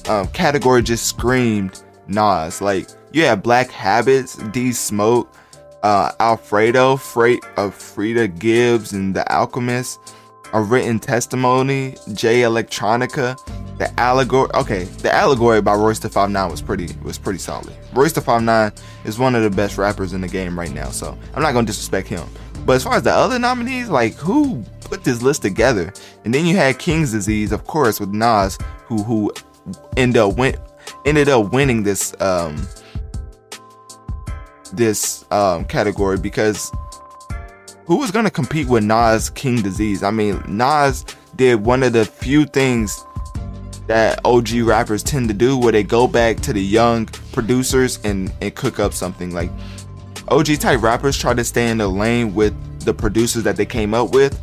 um, 0.06 0.26
category 0.28 0.82
just 0.82 1.06
screamed 1.06 1.82
Nas. 2.08 2.60
Like 2.60 2.88
you 3.12 3.24
have 3.24 3.42
Black 3.42 3.70
Habits, 3.70 4.36
D 4.36 4.70
Smoke, 4.70 5.34
uh, 5.82 6.12
Alfredo, 6.20 6.96
Freight 6.96 7.42
of 7.56 7.74
Freddie 7.74 8.28
Gibbs, 8.28 8.92
and 8.92 9.16
The 9.16 9.24
Alchemist. 9.32 9.98
A 10.52 10.60
written 10.60 10.98
testimony, 10.98 11.94
Jay 12.12 12.42
Electronica, 12.42 13.38
the 13.78 13.90
allegory. 13.98 14.50
Okay, 14.52 14.84
the 14.84 15.10
allegory 15.10 15.62
by 15.62 15.74
Royce 15.74 16.00
da 16.00 16.10
Five 16.10 16.28
Nine 16.28 16.50
was 16.50 16.60
pretty 16.60 16.94
was 17.02 17.16
pretty 17.16 17.38
solid. 17.38 17.72
Royce 17.92 18.12
da 18.12 18.20
Five 18.20 18.42
Nine 18.42 18.72
is 19.05 19.18
one 19.18 19.35
of 19.35 19.42
the 19.42 19.50
best 19.50 19.78
rappers 19.78 20.12
in 20.12 20.20
the 20.20 20.28
game 20.28 20.59
right 20.59 20.72
now, 20.72 20.90
so 20.90 21.16
I'm 21.35 21.42
not 21.42 21.52
gonna 21.52 21.66
disrespect 21.66 22.09
him. 22.09 22.28
But 22.64 22.76
as 22.76 22.85
far 22.85 22.94
as 22.94 23.02
the 23.02 23.12
other 23.12 23.38
nominees, 23.38 23.88
like 23.88 24.14
who 24.14 24.64
put 24.85 25.05
this 25.05 25.22
list 25.22 25.42
together? 25.42 25.92
And 26.24 26.35
then 26.35 26.46
you 26.46 26.57
had 26.57 26.78
King's 26.78 27.12
Disease, 27.12 27.52
of 27.52 27.64
course, 27.64 27.98
with 27.98 28.11
Nas, 28.11 28.59
who 28.87 29.02
who 29.02 29.33
ended 29.96 30.18
up 30.18 30.37
went 30.37 30.57
ended 31.07 31.28
up 31.28 31.52
winning 31.52 31.83
this 31.83 32.14
um 32.20 32.66
this 34.72 35.24
um 35.31 35.64
category 35.64 36.18
because 36.18 36.70
who 37.85 37.98
was 37.98 38.11
gonna 38.11 38.31
compete 38.31 38.68
with 38.68 38.85
Nas 38.85 39.31
King 39.31 39.61
Disease? 39.61 40.02
I 40.02 40.11
mean, 40.11 40.42
Nas 40.46 41.05
did 41.37 41.64
one 41.64 41.83
of 41.83 41.92
the 41.92 42.05
few 42.05 42.44
things 42.44 43.05
that 43.87 44.20
OG 44.24 44.61
rappers 44.62 45.02
tend 45.02 45.28
to 45.28 45.35
do 45.35 45.59
where 45.59 45.72
they 45.72 45.83
go 45.83 46.07
back 46.07 46.38
to 46.40 46.52
the 46.52 46.62
young 46.62 47.07
producers 47.32 47.98
and, 48.04 48.32
and 48.40 48.54
cook 48.54 48.78
up 48.78 48.92
something. 48.92 49.32
Like 49.32 49.50
OG 50.28 50.58
type 50.60 50.82
rappers 50.82 51.18
try 51.18 51.34
to 51.34 51.44
stay 51.44 51.70
in 51.70 51.78
the 51.78 51.88
lane 51.88 52.34
with 52.34 52.54
the 52.84 52.94
producers 52.94 53.42
that 53.44 53.56
they 53.56 53.66
came 53.66 53.94
up 53.94 54.12
with. 54.12 54.40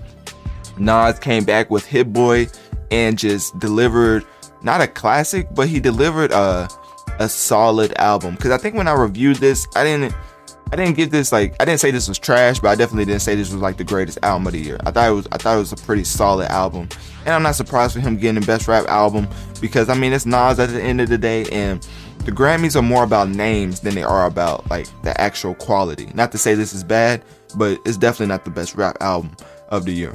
Nas 0.78 1.20
came 1.20 1.44
back 1.44 1.70
with 1.70 1.86
Hit 1.86 2.14
Boy 2.14 2.48
and 2.92 3.18
just 3.18 3.58
delivered 3.60 4.26
not 4.62 4.82
a 4.82 4.88
classic, 4.88 5.48
but 5.54 5.68
he 5.68 5.80
delivered 5.80 6.32
a 6.32 6.70
a 7.20 7.28
solid 7.28 7.94
album. 7.98 8.38
Cause 8.38 8.52
I 8.52 8.58
think 8.58 8.76
when 8.76 8.88
I 8.88 8.94
reviewed 8.94 9.38
this, 9.38 9.68
I 9.76 9.84
didn't 9.84 10.16
I 10.72 10.76
didn't 10.76 10.96
give 10.96 11.12
this 11.12 11.32
like 11.32 11.56
I 11.60 11.66
didn't 11.66 11.80
say 11.80 11.92
this 11.92 12.08
was 12.08 12.20
trash, 12.20 12.60
but 12.60 12.70
I 12.70 12.76
definitely 12.76 13.06
didn't 13.06 13.22
say 13.22 13.36
this 13.36 13.52
was 13.52 13.62
like 13.62 13.78
the 13.78 13.84
greatest 13.84 14.20
album 14.22 14.48
of 14.48 14.54
the 14.54 14.60
year. 14.60 14.78
I 14.86 14.92
thought 14.92 15.10
it 15.10 15.14
was 15.14 15.28
I 15.32 15.38
thought 15.38 15.56
it 15.56 15.60
was 15.60 15.74
a 15.74 15.78
pretty 15.78 16.04
solid 16.04 16.50
album. 16.52 16.88
And 17.26 17.34
I'm 17.34 17.44
not 17.44 17.56
surprised 17.56 17.94
for 17.94 18.00
him 18.00 18.18
getting 18.18 18.40
the 18.40 18.46
best 18.46 18.68
rap 18.68 18.86
album 18.88 19.28
because 19.60 19.90
I 19.90 19.96
mean 19.96 20.14
it's 20.14 20.26
Nas 20.26 20.60
at 20.60 20.70
the 20.70 20.82
end 20.82 21.02
of 21.02 21.10
the 21.10 21.18
day 21.18 21.46
and 21.52 21.86
the 22.26 22.32
Grammys 22.32 22.76
are 22.76 22.82
more 22.82 23.04
about 23.04 23.30
names 23.30 23.80
than 23.80 23.96
they 23.96 24.04
are 24.04 24.26
about 24.26 24.70
like 24.70 24.88
the 25.04 25.20
actual 25.20 25.56
quality. 25.56 26.10
Not 26.14 26.32
to 26.34 26.38
say 26.38 26.54
this 26.54 26.74
is 26.74 26.84
bad, 26.84 27.24
but 27.56 27.80
it's 27.86 27.98
definitely 27.98 28.28
not 28.28 28.46
the 28.46 28.52
best 28.52 28.76
rap 28.76 28.98
album 29.02 29.36
of 29.70 29.86
the 29.86 29.92
year. 29.92 30.14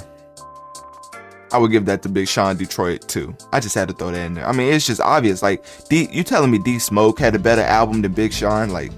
I 1.53 1.59
would 1.59 1.71
give 1.71 1.85
that 1.87 2.03
to 2.03 2.09
Big 2.09 2.27
Sean 2.27 2.57
Detroit 2.57 3.07
too. 3.09 3.37
I 3.53 3.61
just 3.61 3.75
had 3.75 3.89
to 3.89 3.95
throw 3.95 4.11
that 4.11 4.27
in 4.27 4.35
there. 4.35 4.47
I 4.47 4.53
mean, 4.53 4.73
it's 4.73 4.87
just 4.87 5.01
obvious. 5.01 5.41
Like, 5.41 5.65
D, 5.89 6.09
you 6.11 6.25
telling 6.25 6.51
me 6.51 6.59
D 6.59 6.79
Smoke 6.79 7.19
had 7.21 7.35
a 7.35 7.39
better 7.39 7.63
album 7.63 8.03
than 8.03 8.13
Big 8.13 8.33
Sean? 8.33 8.71
Like, 8.71 8.91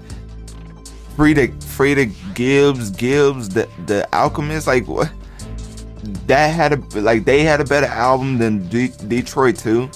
Freddie, 1.15 1.53
Freddie 1.61 2.11
Gibbs, 2.33 2.89
Gibbs, 2.89 3.49
the 3.49 3.69
the 3.85 4.07
Alchemist. 4.11 4.65
Like, 4.67 4.87
what? 4.87 5.11
That 6.25 6.47
had 6.47 6.73
a 6.73 6.99
like 6.99 7.25
they 7.25 7.43
had 7.43 7.61
a 7.61 7.65
better 7.65 7.87
album 7.87 8.37
than 8.39 8.67
D- 8.69 8.91
Detroit 9.07 9.57
too. 9.57 9.89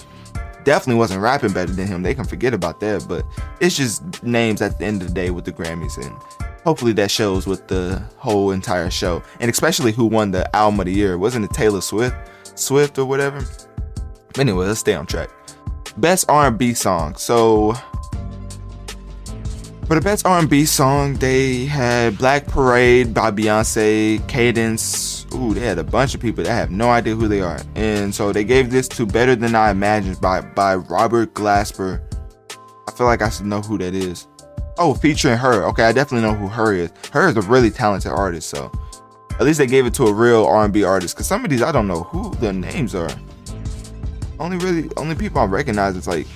Definitely 0.63 0.99
wasn't 0.99 1.21
rapping 1.21 1.53
better 1.53 1.71
than 1.71 1.87
him. 1.87 2.03
They 2.03 2.13
can 2.13 2.25
forget 2.25 2.53
about 2.53 2.79
that. 2.81 3.05
But 3.07 3.25
it's 3.59 3.75
just 3.75 4.23
names 4.23 4.61
at 4.61 4.79
the 4.79 4.85
end 4.85 5.01
of 5.01 5.07
the 5.07 5.13
day 5.13 5.31
with 5.31 5.45
the 5.45 5.51
Grammys 5.51 5.97
and 5.97 6.15
hopefully 6.63 6.93
that 6.93 7.09
shows 7.09 7.47
with 7.47 7.67
the 7.67 8.01
whole 8.17 8.51
entire 8.51 8.91
show 8.91 9.23
and 9.39 9.49
especially 9.49 9.91
who 9.91 10.05
won 10.05 10.29
the 10.29 10.55
album 10.55 10.79
of 10.79 10.85
the 10.85 10.93
year 10.93 11.17
wasn't 11.17 11.43
it 11.43 11.49
taylor 11.51 11.81
swift 11.81 12.15
Swift 12.55 12.97
or 12.97 13.05
whatever. 13.05 13.43
Anyway, 14.37 14.65
let's 14.65 14.79
stay 14.79 14.93
on 14.93 15.05
track. 15.05 15.29
Best 15.97 16.25
R&B 16.29 16.73
song. 16.73 17.15
So 17.15 17.73
for 19.87 19.95
the 19.95 20.01
best 20.01 20.25
R&B 20.25 20.65
song, 20.65 21.15
they 21.15 21.65
had 21.65 22.17
Black 22.17 22.47
Parade 22.47 23.13
by 23.13 23.31
Beyonce, 23.31 24.25
Cadence. 24.27 25.10
Ooh, 25.33 25.53
they 25.53 25.61
had 25.61 25.77
a 25.77 25.83
bunch 25.83 26.13
of 26.13 26.21
people 26.21 26.43
that 26.43 26.51
have 26.51 26.71
no 26.71 26.89
idea 26.89 27.15
who 27.15 27.27
they 27.27 27.41
are. 27.41 27.59
And 27.75 28.13
so 28.13 28.33
they 28.33 28.43
gave 28.43 28.69
this 28.69 28.87
to 28.89 29.05
Better 29.05 29.35
Than 29.35 29.55
I 29.55 29.71
Imagined 29.71 30.19
by 30.19 30.41
by 30.41 30.75
Robert 30.75 31.33
Glasper. 31.33 32.01
I 32.87 32.91
feel 32.91 33.07
like 33.07 33.21
I 33.21 33.29
should 33.29 33.45
know 33.45 33.61
who 33.61 33.77
that 33.77 33.93
is. 33.93 34.27
Oh, 34.77 34.93
featuring 34.93 35.37
her. 35.37 35.63
Okay, 35.65 35.83
I 35.83 35.91
definitely 35.91 36.27
know 36.27 36.35
who 36.35 36.47
her 36.47 36.73
is. 36.73 36.91
Her 37.13 37.29
is 37.29 37.37
a 37.37 37.41
really 37.41 37.69
talented 37.69 38.11
artist, 38.11 38.49
so 38.49 38.71
at 39.39 39.45
least 39.45 39.59
they 39.59 39.67
gave 39.67 39.85
it 39.85 39.93
to 39.95 40.05
a 40.05 40.13
real 40.13 40.45
R&B 40.45 40.83
artist. 40.83 41.15
Cause 41.15 41.27
some 41.27 41.43
of 41.43 41.49
these 41.49 41.61
I 41.61 41.71
don't 41.71 41.87
know 41.87 42.03
who 42.03 42.33
the 42.35 42.51
names 42.51 42.93
are. 42.95 43.09
Only 44.39 44.57
really 44.57 44.89
only 44.97 45.15
people 45.15 45.39
I 45.39 45.45
recognize 45.45 45.95
is 45.95 46.07
like 46.07 46.27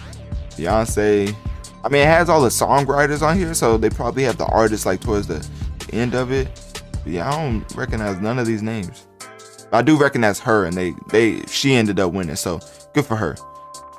Beyonce. 0.51 1.35
I 1.83 1.89
mean, 1.89 2.01
it 2.01 2.07
has 2.07 2.29
all 2.29 2.41
the 2.41 2.49
songwriters 2.49 3.21
on 3.21 3.37
here, 3.37 3.53
so 3.53 3.77
they 3.77 3.89
probably 3.89 4.23
have 4.23 4.37
the 4.37 4.45
artists 4.45 4.85
like 4.85 5.01
towards 5.01 5.27
the 5.27 5.47
end 5.91 6.15
of 6.15 6.31
it. 6.31 6.47
But 7.05 7.13
yeah, 7.13 7.29
I 7.29 7.31
don't 7.37 7.75
recognize 7.75 8.19
none 8.19 8.39
of 8.39 8.47
these 8.47 8.63
names. 8.63 9.07
I 9.71 9.83
do 9.83 9.95
recognize 9.95 10.39
her, 10.39 10.65
and 10.65 10.75
they 10.75 10.93
they 11.09 11.41
she 11.45 11.75
ended 11.75 11.99
up 11.99 12.11
winning, 12.11 12.35
so 12.35 12.59
good 12.93 13.05
for 13.05 13.15
her. 13.15 13.35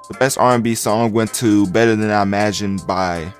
The 0.08 0.14
best 0.18 0.38
R&B 0.38 0.74
song 0.74 1.12
went 1.12 1.32
to 1.34 1.68
"Better 1.68 1.94
Than 1.94 2.10
I 2.10 2.22
Imagined" 2.22 2.84
by 2.84 3.32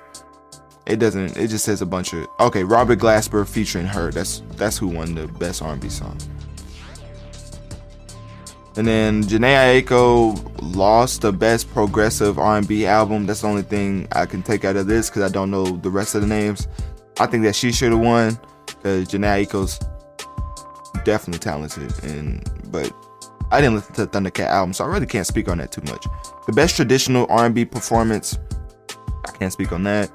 it 0.85 0.99
doesn't. 0.99 1.35
It 1.35 1.49
just 1.49 1.65
says 1.65 1.81
a 1.81 1.85
bunch 1.85 2.13
of 2.13 2.27
okay. 2.39 2.63
Robert 2.63 2.99
Glasper 2.99 3.45
featuring 3.45 3.85
her. 3.85 4.09
That's 4.09 4.41
that's 4.55 4.77
who 4.77 4.87
won 4.87 5.15
the 5.15 5.27
best 5.27 5.61
R&B 5.61 5.89
song. 5.89 6.17
And 8.77 8.87
then 8.87 9.23
Jhené 9.23 9.81
Aiko 9.81 10.75
lost 10.75 11.21
the 11.21 11.33
best 11.33 11.69
progressive 11.71 12.39
R&B 12.39 12.85
album. 12.85 13.25
That's 13.25 13.41
the 13.41 13.47
only 13.47 13.63
thing 13.63 14.07
I 14.13 14.25
can 14.27 14.43
take 14.43 14.63
out 14.63 14.77
of 14.77 14.87
this 14.87 15.09
because 15.09 15.23
I 15.23 15.33
don't 15.33 15.51
know 15.51 15.65
the 15.65 15.89
rest 15.89 16.15
of 16.15 16.21
the 16.21 16.27
names. 16.27 16.67
I 17.19 17.25
think 17.25 17.43
that 17.43 17.55
she 17.55 17.71
should 17.71 17.91
have 17.91 17.99
won 17.99 18.39
because 18.77 19.07
Aiko's 19.07 19.79
definitely 21.03 21.39
talented, 21.39 21.93
and 22.03 22.43
but 22.71 22.91
I 23.51 23.61
didn't 23.61 23.75
listen 23.75 23.95
to 23.95 24.05
the 24.05 24.11
Thundercat 24.11 24.47
album, 24.47 24.73
so 24.73 24.83
I 24.83 24.87
really 24.87 25.05
can't 25.05 25.25
speak 25.25 25.47
on 25.47 25.57
that 25.59 25.71
too 25.71 25.81
much. 25.83 26.05
The 26.45 26.53
best 26.53 26.75
traditional 26.75 27.25
R&B 27.29 27.65
performance, 27.65 28.37
I 29.25 29.31
can't 29.31 29.53
speak 29.53 29.71
on 29.71 29.83
that. 29.83 30.11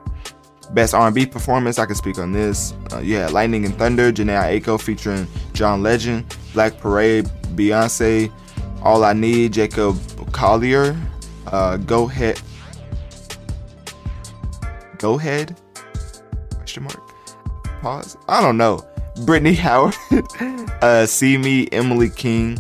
Best 0.75 0.95
R&B 0.95 1.27
performance, 1.27 1.79
I 1.79 1.87
can 1.87 1.95
speak 1.95 2.19
on 2.19 2.33
this. 2.33 2.75
Uh, 2.93 2.99
yeah, 2.99 3.29
Lightning 3.29 3.65
and 3.65 3.75
Thunder, 3.77 4.13
Jhené 4.13 4.61
Aiko 4.61 4.81
featuring 4.81 5.27
John 5.55 5.83
Legend, 5.83 6.37
Black 6.53 6.79
Parade, 6.79 7.27
Beyonce, 7.55 8.31
All 8.83 9.05
I 9.05 9.13
Need, 9.15 9.55
Jacob 9.55 9.99
Collier, 10.33 10.97
uh, 11.47 11.79
Go 11.79 12.09
Ahead, 12.09 12.41
Go 14.99 15.15
Ahead, 15.19 15.57
question 16.57 16.83
mark, 16.83 17.02
pause. 17.83 18.17
I 18.29 18.41
don't 18.41 18.57
know. 18.57 18.87
Brittany 19.27 19.53
Howard, 19.67 19.95
uh, 20.81 21.05
See 21.05 21.37
Me, 21.37 21.69
Emily 21.73 22.09
King, 22.09 22.59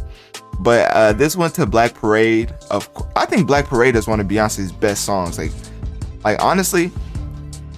but 0.58 0.90
uh, 0.90 1.12
this 1.14 1.34
went 1.34 1.54
to 1.54 1.64
Black 1.64 1.94
Parade. 1.94 2.52
Of 2.70 2.90
I 3.16 3.24
think 3.24 3.46
Black 3.46 3.66
Parade 3.66 3.96
is 3.96 4.06
one 4.06 4.20
of 4.20 4.26
Beyonce's 4.26 4.72
best 4.72 5.04
songs. 5.04 5.38
Like, 5.38 5.52
like 6.24 6.42
honestly, 6.42 6.90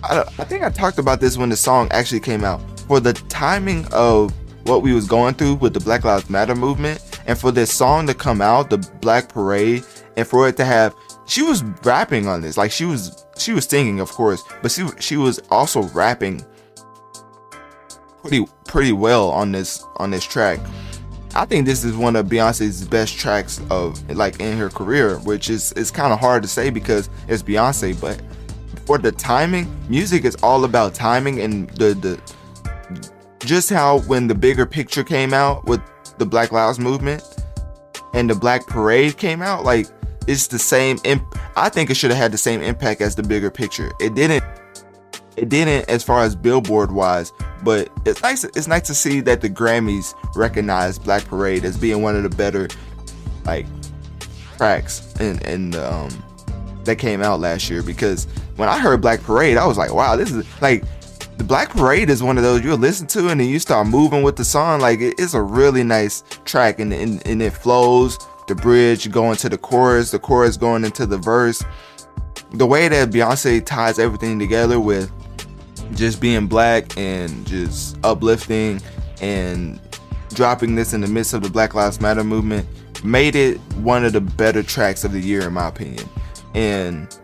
I, 0.02 0.22
I 0.38 0.44
think 0.44 0.64
I 0.64 0.70
talked 0.70 0.98
about 0.98 1.20
this 1.20 1.36
when 1.36 1.50
the 1.50 1.56
song 1.56 1.88
actually 1.92 2.20
came 2.20 2.42
out. 2.42 2.60
For 2.88 2.98
the 2.98 3.12
timing 3.12 3.86
of 3.92 4.32
what 4.66 4.82
we 4.82 4.92
was 4.92 5.06
going 5.06 5.34
through 5.34 5.54
with 5.54 5.72
the 5.72 5.80
Black 5.80 6.04
Lives 6.04 6.28
Matter 6.28 6.54
movement, 6.54 7.20
and 7.26 7.38
for 7.38 7.52
this 7.52 7.72
song 7.72 8.06
to 8.08 8.14
come 8.14 8.40
out, 8.40 8.70
the 8.70 8.78
Black 9.00 9.28
Parade, 9.28 9.84
and 10.16 10.26
for 10.26 10.48
it 10.48 10.56
to 10.56 10.64
have 10.64 10.94
she 11.26 11.42
was 11.42 11.62
rapping 11.84 12.26
on 12.26 12.40
this. 12.40 12.56
Like 12.56 12.72
she 12.72 12.84
was 12.84 13.24
she 13.38 13.52
was 13.52 13.66
singing, 13.66 14.00
of 14.00 14.10
course, 14.10 14.42
but 14.62 14.72
she 14.72 14.86
she 14.98 15.16
was 15.16 15.38
also 15.50 15.82
rapping 15.84 16.44
pretty 18.24 18.46
pretty 18.66 18.92
well 18.92 19.30
on 19.30 19.52
this 19.52 19.84
on 19.96 20.10
this 20.10 20.24
track. 20.24 20.58
I 21.34 21.44
think 21.44 21.66
this 21.66 21.84
is 21.84 21.96
one 21.96 22.16
of 22.16 22.26
Beyonce's 22.26 22.86
best 22.86 23.18
tracks 23.18 23.60
of 23.70 24.08
like 24.10 24.40
in 24.40 24.56
her 24.56 24.70
career, 24.70 25.18
which 25.18 25.50
is 25.50 25.72
is 25.72 25.90
kind 25.90 26.12
of 26.12 26.18
hard 26.20 26.42
to 26.42 26.48
say 26.48 26.70
because 26.70 27.10
it's 27.28 27.42
Beyonce, 27.42 28.00
but 28.00 28.20
for 28.86 28.98
the 28.98 29.12
timing, 29.12 29.70
music 29.88 30.24
is 30.24 30.36
all 30.42 30.64
about 30.64 30.94
timing 30.94 31.40
and 31.40 31.68
the 31.70 31.94
the 31.94 32.20
just 33.40 33.68
how 33.68 34.00
when 34.00 34.26
the 34.26 34.34
bigger 34.34 34.64
picture 34.64 35.04
came 35.04 35.34
out 35.34 35.64
with 35.66 35.80
the 36.18 36.24
Black 36.24 36.50
Lives 36.50 36.78
movement 36.78 37.22
and 38.14 38.30
the 38.30 38.34
Black 38.34 38.66
Parade 38.66 39.18
came 39.18 39.42
out, 39.42 39.64
like 39.64 39.86
it's 40.26 40.46
the 40.46 40.58
same. 40.58 40.98
Imp- 41.04 41.38
I 41.56 41.68
think 41.68 41.90
it 41.90 41.96
should 41.96 42.10
have 42.10 42.18
had 42.18 42.32
the 42.32 42.38
same 42.38 42.62
impact 42.62 43.02
as 43.02 43.14
the 43.14 43.22
bigger 43.22 43.50
picture. 43.50 43.92
It 44.00 44.14
didn't. 44.14 44.42
It 45.36 45.48
didn't 45.48 45.88
as 45.88 46.02
far 46.02 46.22
as 46.22 46.36
Billboard 46.36 46.92
wise, 46.92 47.32
but 47.62 47.90
it's 48.04 48.22
nice. 48.22 48.44
It's 48.44 48.68
nice 48.68 48.86
to 48.86 48.94
see 48.94 49.20
that 49.22 49.40
the 49.40 49.50
Grammys 49.50 50.14
recognize 50.36 50.98
Black 50.98 51.24
Parade 51.24 51.64
as 51.64 51.76
being 51.76 52.02
one 52.02 52.16
of 52.16 52.22
the 52.22 52.28
better, 52.30 52.68
like, 53.44 53.66
tracks 54.56 55.14
in 55.20 55.70
the, 55.70 55.92
um 55.92 56.24
that 56.84 56.96
came 56.96 57.22
out 57.22 57.40
last 57.40 57.68
year. 57.70 57.82
Because 57.82 58.26
when 58.56 58.68
I 58.68 58.78
heard 58.78 59.00
Black 59.00 59.22
Parade, 59.22 59.56
I 59.56 59.66
was 59.66 59.78
like, 59.78 59.92
wow, 59.92 60.16
this 60.16 60.30
is 60.30 60.46
like 60.60 60.84
the 61.38 61.44
Black 61.44 61.70
Parade 61.70 62.10
is 62.10 62.22
one 62.22 62.36
of 62.38 62.44
those 62.44 62.62
you'll 62.64 62.78
listen 62.78 63.06
to 63.08 63.28
and 63.28 63.40
then 63.40 63.48
you 63.48 63.58
start 63.58 63.86
moving 63.86 64.22
with 64.22 64.36
the 64.36 64.44
song. 64.44 64.80
Like 64.80 64.98
it's 65.00 65.34
a 65.34 65.42
really 65.42 65.82
nice 65.82 66.22
track 66.44 66.78
and, 66.78 66.92
and, 66.92 67.26
and 67.26 67.42
it 67.42 67.52
flows. 67.52 68.18
The 68.46 68.54
bridge 68.54 69.10
going 69.10 69.36
to 69.38 69.48
the 69.48 69.58
chorus, 69.58 70.10
the 70.10 70.18
chorus 70.18 70.56
going 70.56 70.84
into 70.84 71.06
the 71.06 71.18
verse. 71.18 71.64
The 72.52 72.66
way 72.66 72.86
that 72.88 73.10
Beyonce 73.10 73.64
ties 73.64 73.98
everything 73.98 74.38
together 74.38 74.78
with 74.78 75.10
just 75.94 76.20
being 76.20 76.46
black 76.46 76.96
and 76.96 77.46
just 77.46 77.96
uplifting 78.04 78.80
and 79.20 79.80
dropping 80.30 80.74
this 80.74 80.92
in 80.92 81.00
the 81.00 81.06
midst 81.06 81.32
of 81.34 81.42
the 81.42 81.50
Black 81.50 81.74
Lives 81.74 82.00
Matter 82.00 82.24
movement 82.24 82.66
made 83.04 83.36
it 83.36 83.58
one 83.76 84.04
of 84.04 84.12
the 84.12 84.20
better 84.20 84.62
tracks 84.62 85.04
of 85.04 85.12
the 85.12 85.20
year 85.20 85.46
in 85.46 85.52
my 85.52 85.68
opinion. 85.68 86.08
And 86.54 87.16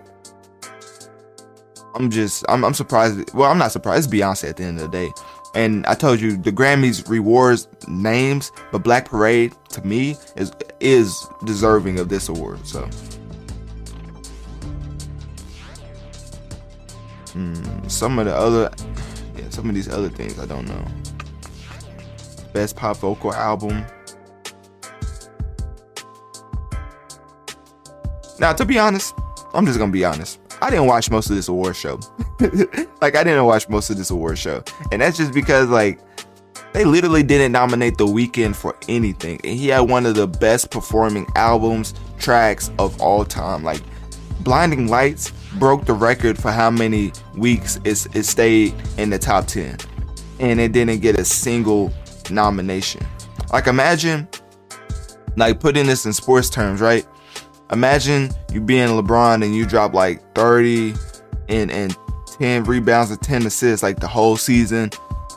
I'm 1.95 2.11
just 2.11 2.45
I'm, 2.49 2.65
I'm 2.65 2.75
surprised. 2.75 3.33
Well, 3.35 3.51
I'm 3.51 3.59
not 3.59 3.73
surprised. 3.73 4.13
It's 4.13 4.15
Beyonce 4.15 4.51
at 4.51 4.57
the 4.57 4.65
end 4.65 4.81
of 4.81 4.91
the 4.91 4.97
day. 4.97 5.13
And 5.55 5.85
I 5.87 5.95
told 5.95 6.21
you 6.21 6.37
the 6.37 6.53
Grammys 6.53 7.09
rewards 7.09 7.67
names, 7.89 8.53
but 8.71 8.85
Black 8.85 9.07
Parade 9.07 9.53
to 9.71 9.85
me 9.85 10.17
is 10.37 10.53
is 10.79 11.27
deserving 11.45 11.99
of 11.99 12.09
this 12.09 12.29
award. 12.29 12.65
So. 12.67 12.89
Mm, 17.33 17.91
some 17.91 18.19
of 18.19 18.27
the 18.27 18.35
other, 18.35 18.71
yeah, 19.37 19.49
some 19.51 19.69
of 19.69 19.75
these 19.75 19.89
other 19.89 20.09
things 20.09 20.39
I 20.39 20.47
don't 20.47 20.67
know. 20.67 20.85
Best 22.53 22.77
pop 22.77 22.97
vocal 22.97 23.33
album. 23.33 23.85
Now, 28.39 28.53
to 28.53 28.65
be 28.65 28.79
honest, 28.79 29.15
I'm 29.55 29.67
just 29.67 29.79
gonna 29.79 29.93
be 29.93 30.05
honest. 30.05 30.41
I 30.63 30.71
didn't 30.71 30.87
watch 30.87 31.11
most 31.11 31.31
of 31.31 31.37
this 31.37 31.49
award 31.49 31.77
show. 31.77 32.01
like 33.01 33.17
I 33.17 33.25
didn't 33.25 33.45
watch 33.45 33.69
most 33.69 33.91
of 33.91 33.97
this 33.97 34.11
award 34.11 34.39
show. 34.39 34.63
And 34.93 35.01
that's 35.01 35.17
just 35.17 35.33
because 35.33 35.69
like 35.69 36.01
they 36.73 36.85
literally 36.85 37.23
didn't 37.23 37.53
nominate 37.53 37.99
The 37.99 38.07
Weeknd 38.07 38.55
for 38.55 38.77
anything. 38.89 39.41
And 39.45 39.59
he 39.59 39.69
had 39.69 39.81
one 39.81 40.07
of 40.07 40.15
the 40.15 40.27
best 40.27 40.71
performing 40.71 41.27
albums, 41.35 41.95
tracks 42.19 42.71
of 42.79 43.01
all 43.01 43.25
time. 43.25 43.65
Like 43.65 43.83
Blinding 44.41 44.89
Lights 44.89 45.33
broke 45.59 45.85
the 45.85 45.93
record 45.93 46.39
for 46.39 46.51
how 46.51 46.71
many 46.71 47.13
weeks 47.35 47.77
it, 47.85 48.07
it 48.15 48.25
stayed 48.25 48.75
in 48.97 49.11
the 49.11 49.19
top 49.19 49.47
10. 49.47 49.77
And 50.39 50.61
it 50.61 50.73
didn't 50.73 51.01
get 51.01 51.19
a 51.19 51.25
single 51.25 51.93
nomination. 52.31 53.07
Like 53.53 53.67
imagine 53.67 54.29
like 55.37 55.61
putting 55.61 55.87
this 55.87 56.07
in 56.07 56.13
sports 56.13 56.51
terms, 56.51 56.81
right? 56.81 57.07
Imagine 57.73 58.31
you 58.53 58.61
being 58.61 58.89
LeBron 58.89 59.45
and 59.45 59.55
you 59.55 59.67
drop 59.67 59.95
like 59.95 60.35
30 60.35 60.95
and, 61.49 61.71
and 61.71 61.97
10 62.39 62.65
rebounds 62.65 63.11
and 63.11 63.21
10 63.21 63.47
assists 63.47 63.83
like 63.83 64.01
the 64.01 64.09
whole 64.09 64.37
season 64.37 64.91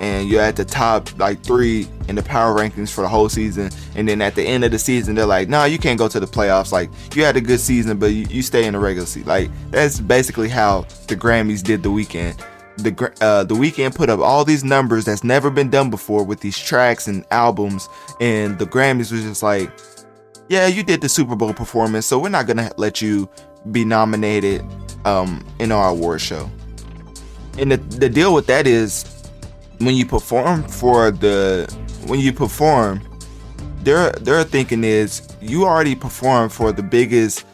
and 0.04 0.28
you're 0.28 0.42
at 0.42 0.56
the 0.56 0.66
top 0.66 1.18
like 1.18 1.42
three 1.44 1.88
in 2.08 2.16
the 2.16 2.24
power 2.24 2.54
rankings 2.54 2.92
for 2.92 3.02
the 3.02 3.08
whole 3.08 3.30
season 3.30 3.70
and 3.96 4.08
then 4.08 4.22
at 4.22 4.36
the 4.36 4.44
end 4.44 4.64
of 4.64 4.72
the 4.72 4.80
season 4.80 5.16
they're 5.16 5.26
like 5.26 5.48
no 5.48 5.60
nah, 5.60 5.66
you 5.66 5.78
can't 5.78 5.98
go 5.98 6.08
to 6.08 6.20
the 6.20 6.28
playoffs 6.28 6.72
like 6.72 6.90
you 7.16 7.24
had 7.24 7.38
a 7.38 7.42
good 7.42 7.60
season 7.60 7.98
but 7.98 8.08
you, 8.08 8.26
you 8.30 8.42
stay 8.42 8.66
in 8.66 8.74
the 8.74 8.80
regular 8.80 9.06
season 9.06 9.28
like 9.28 9.50
that's 9.72 10.00
basically 10.00 10.50
how 10.50 10.82
the 11.08 11.16
grammys 11.16 11.64
did 11.64 11.82
the 11.84 11.92
weekend. 11.92 12.38
the 12.78 13.14
uh, 13.22 13.44
the 13.44 13.56
Weeknd 13.56 13.96
put 13.96 14.10
up 14.10 14.20
all 14.20 14.44
these 14.44 14.64
numbers 14.64 15.06
that's 15.06 15.24
never 15.24 15.50
been 15.50 15.70
done 15.70 15.90
before 15.90 16.24
with 16.24 16.40
these 16.42 16.58
tracks 16.58 17.08
and 17.08 17.24
albums 17.32 17.88
and 18.20 18.60
the 18.60 18.66
grammys 18.66 19.12
was 19.12 19.24
just 19.24 19.44
like 19.44 19.72
yeah, 20.50 20.68
you 20.68 20.84
did 20.84 21.02
the 21.02 21.10
Super 21.10 21.36
Bowl 21.36 21.54
performance, 21.54 22.06
so 22.06 22.20
we're 22.20 22.30
not 22.30 22.48
gonna 22.48 22.72
let 22.78 23.02
you 23.02 23.30
be 23.72 23.86
nominated 23.86 24.64
um, 25.06 25.46
in 25.60 25.72
our 25.72 25.90
award 25.90 26.22
show. 26.22 26.50
And 27.58 27.72
the, 27.72 27.78
the 27.78 28.10
deal 28.10 28.34
with 28.34 28.48
that 28.48 28.68
is 28.68 29.04
when 29.80 29.96
you 29.96 30.06
perform 30.06 30.64
for 30.64 31.12
the 31.12 31.74
when 32.06 32.20
you 32.20 32.34
perform, 32.34 33.02
their 33.82 34.12
their 34.12 34.44
thinking 34.44 34.84
is 34.84 35.28
you 35.42 35.66
already 35.66 35.96
performed 35.96 36.52
for 36.52 36.72
the 36.72 36.84
biggest 36.84 37.46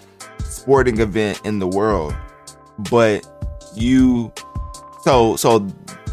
sporting 0.44 1.00
event 1.00 1.42
in 1.46 1.60
the 1.60 1.68
world, 1.68 2.16
but 2.90 3.26
you 3.76 4.32
so 5.04 5.36
so 5.36 5.68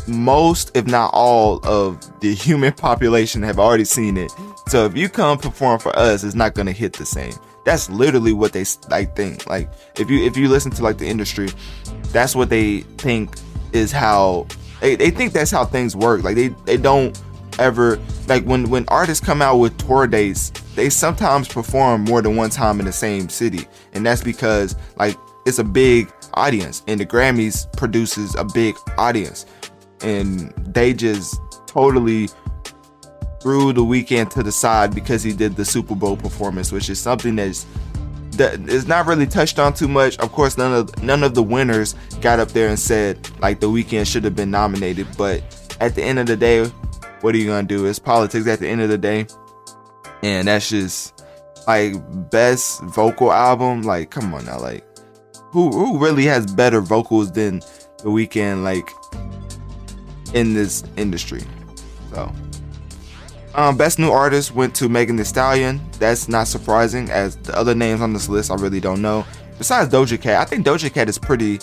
most 0.07 0.77
if 0.77 0.87
not 0.87 1.11
all 1.12 1.61
of 1.66 2.21
the 2.21 2.35
human 2.47 2.73
population 2.73 3.42
have 3.42 3.59
already 3.59 3.85
seen 3.85 4.16
it 4.16 4.31
so 4.69 4.85
if 4.85 4.97
you 4.97 5.09
come 5.09 5.38
perform 5.38 5.79
for 5.79 5.97
us, 5.97 6.25
it's 6.25 6.35
not 6.35 6.55
gonna 6.55 6.73
hit 6.73 6.92
the 6.95 7.07
same. 7.07 7.35
That's 7.64 7.88
literally 7.88 8.33
what 8.33 8.53
they 8.53 8.64
like 8.90 9.14
think. 9.14 9.47
Like 9.47 9.71
if 9.97 10.11
you 10.11 10.25
if 10.25 10.37
you 10.37 10.49
listen 10.49 10.73
to 10.73 10.83
like 10.83 10.99
the 10.99 11.07
industry, 11.07 11.49
that's 12.12 12.35
what 12.35 12.49
they 12.49 12.81
think 12.99 13.37
is 13.73 13.92
how 13.92 14.47
they, 14.80 14.96
they 14.96 15.10
think 15.10 15.32
that's 15.32 15.50
how 15.50 15.64
things 15.64 15.96
work. 15.96 16.22
Like 16.22 16.36
they 16.36 16.48
they 16.48 16.76
don't 16.76 17.20
ever 17.58 17.98
like 18.28 18.44
when 18.44 18.68
when 18.68 18.84
artists 18.88 19.24
come 19.24 19.42
out 19.42 19.56
with 19.56 19.76
tour 19.78 20.06
dates, 20.06 20.50
they 20.74 20.90
sometimes 20.90 21.48
perform 21.48 22.04
more 22.04 22.22
than 22.22 22.36
one 22.36 22.50
time 22.50 22.80
in 22.80 22.86
the 22.86 22.92
same 22.92 23.28
city, 23.28 23.66
and 23.92 24.04
that's 24.04 24.22
because 24.22 24.76
like 24.96 25.16
it's 25.46 25.58
a 25.58 25.64
big 25.64 26.12
audience, 26.34 26.82
and 26.86 27.00
the 27.00 27.06
Grammys 27.06 27.70
produces 27.76 28.34
a 28.34 28.44
big 28.44 28.76
audience, 28.98 29.46
and 30.02 30.52
they 30.56 30.92
just 30.92 31.40
totally 31.66 32.28
threw 33.40 33.72
the 33.72 33.84
weekend 33.84 34.30
to 34.32 34.42
the 34.42 34.50
side 34.50 34.94
because 34.94 35.22
he 35.22 35.32
did 35.32 35.54
the 35.56 35.64
Super 35.64 35.94
Bowl 35.94 36.16
performance, 36.16 36.72
which 36.72 36.90
is 36.90 36.98
something 36.98 37.36
that's 37.36 37.64
that 38.37 38.68
is 38.68 38.87
not 38.87 39.07
really 39.07 39.27
touched 39.27 39.59
on 39.59 39.75
too 39.75 39.88
much. 39.88 40.18
Of 40.18 40.33
course, 40.33 40.57
none 40.57 40.72
of 40.72 41.03
none 41.03 41.22
of 41.22 41.35
the 41.35 41.42
winners 41.42 41.94
got 42.20 42.38
up 42.38 42.49
there 42.49 42.68
and 42.68 42.79
said 42.79 43.29
like 43.40 43.61
the 43.61 43.70
weekend 43.70 44.09
should 44.09 44.25
have 44.25 44.37
been 44.37 44.51
nominated. 44.51 45.07
But 45.16 45.42
at 45.81 45.94
the 45.94 46.03
end 46.03 46.18
of 46.18 46.27
the 46.27 46.37
day, 46.37 46.66
what 47.20 47.35
are 47.35 47.38
you 47.38 47.46
gonna 47.46 47.66
do? 47.66 47.87
It's 47.87 47.99
politics 47.99 48.46
at 48.46 48.61
the 48.61 48.68
end 48.68 48.81
of 48.81 48.88
the 48.88 48.99
day, 48.99 49.27
and 50.22 50.49
that's 50.49 50.70
just 50.70 51.25
like 51.66 51.94
best 52.31 52.83
vocal 52.83 53.33
album. 53.33 53.83
Like, 53.83 54.11
come 54.11 54.33
on 54.35 54.44
now, 54.44 54.61
like 54.61 54.85
who 55.51 55.70
who 55.70 55.99
really 55.99 56.25
has 56.25 56.46
better 56.46 56.81
vocals 56.81 57.33
than 57.33 57.62
the 58.03 58.11
weekend? 58.11 58.64
Like 58.64 58.88
in 60.35 60.55
this 60.55 60.85
industry, 60.96 61.42
so. 62.11 62.33
Um, 63.57 63.75
best 63.75 63.99
new 63.99 64.11
artist 64.11 64.55
went 64.55 64.75
to 64.77 64.88
Megan 64.88 65.16
Thee 65.16 65.25
Stallion. 65.25 65.81
That's 65.99 66.29
not 66.29 66.47
surprising, 66.47 67.11
as 67.11 67.37
the 67.37 67.57
other 67.57 67.75
names 67.75 68.03
on 68.03 68.12
this 68.12 68.29
list 68.29 68.51
I 68.51 68.57
really 68.57 68.81
don't 68.81 69.01
know. 69.01 69.25
Besides 69.57 69.90
Doja 69.90 70.21
Cat, 70.21 70.42
I 70.42 70.45
think 70.45 70.66
Doja 70.66 70.92
Cat 70.92 71.09
is 71.09 71.19
pretty 71.19 71.61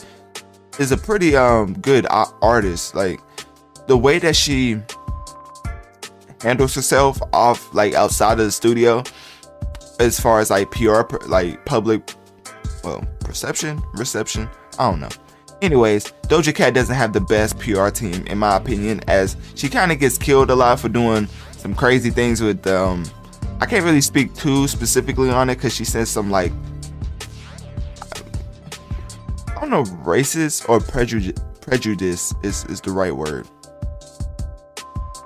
is 0.80 0.92
a 0.92 0.98
pretty 0.98 1.36
um 1.36 1.74
good 1.74 2.08
artist. 2.10 2.96
Like 2.96 3.20
the 3.86 3.96
way 3.96 4.18
that 4.18 4.36
she 4.36 4.82
handles 6.42 6.74
herself 6.74 7.22
off 7.32 7.72
like 7.76 7.94
outside 7.94 8.40
of 8.40 8.46
the 8.46 8.52
studio, 8.52 9.04
as 10.00 10.20
far 10.20 10.40
as 10.40 10.50
like 10.50 10.72
PR 10.72 11.04
like 11.28 11.64
public 11.66 12.16
well 12.84 13.06
perception 13.20 13.80
reception. 13.94 14.50
I 14.80 14.90
don't 14.90 15.00
know. 15.00 15.10
Anyways, 15.62 16.12
Doja 16.24 16.56
Cat 16.56 16.74
doesn't 16.74 16.96
have 16.96 17.14
the 17.14 17.22
best 17.22 17.60
PR 17.60 17.90
team 17.90 18.26
in 18.26 18.40
my 18.40 18.58
opinion, 18.58 19.02
as 19.08 19.38
she 19.54 19.70
kind 19.70 19.92
of 19.92 20.00
gets 20.00 20.18
killed 20.18 20.50
a 20.50 20.56
lot 20.56 20.80
for 20.80 20.90
doing 20.90 21.30
some 21.64 21.74
crazy 21.74 22.10
things 22.10 22.42
with 22.42 22.68
um 22.68 23.06
I 23.62 23.66
can't 23.66 23.86
really 23.86 24.02
speak 24.02 24.36
too 24.36 24.68
specifically 24.68 25.30
on 25.30 25.50
it 25.50 25.56
because 25.56 25.74
she 25.74 25.86
says 25.86 26.10
some 26.10 26.30
like 26.30 26.52
I 29.48 29.62
don't 29.62 29.70
know 29.70 29.84
racist 30.04 30.68
or 30.68 30.82
prejudice 30.82 31.42
prejudice 31.62 32.34
is, 32.44 32.66
is 32.66 32.82
the 32.82 32.92
right 32.92 33.16
word. 33.16 33.48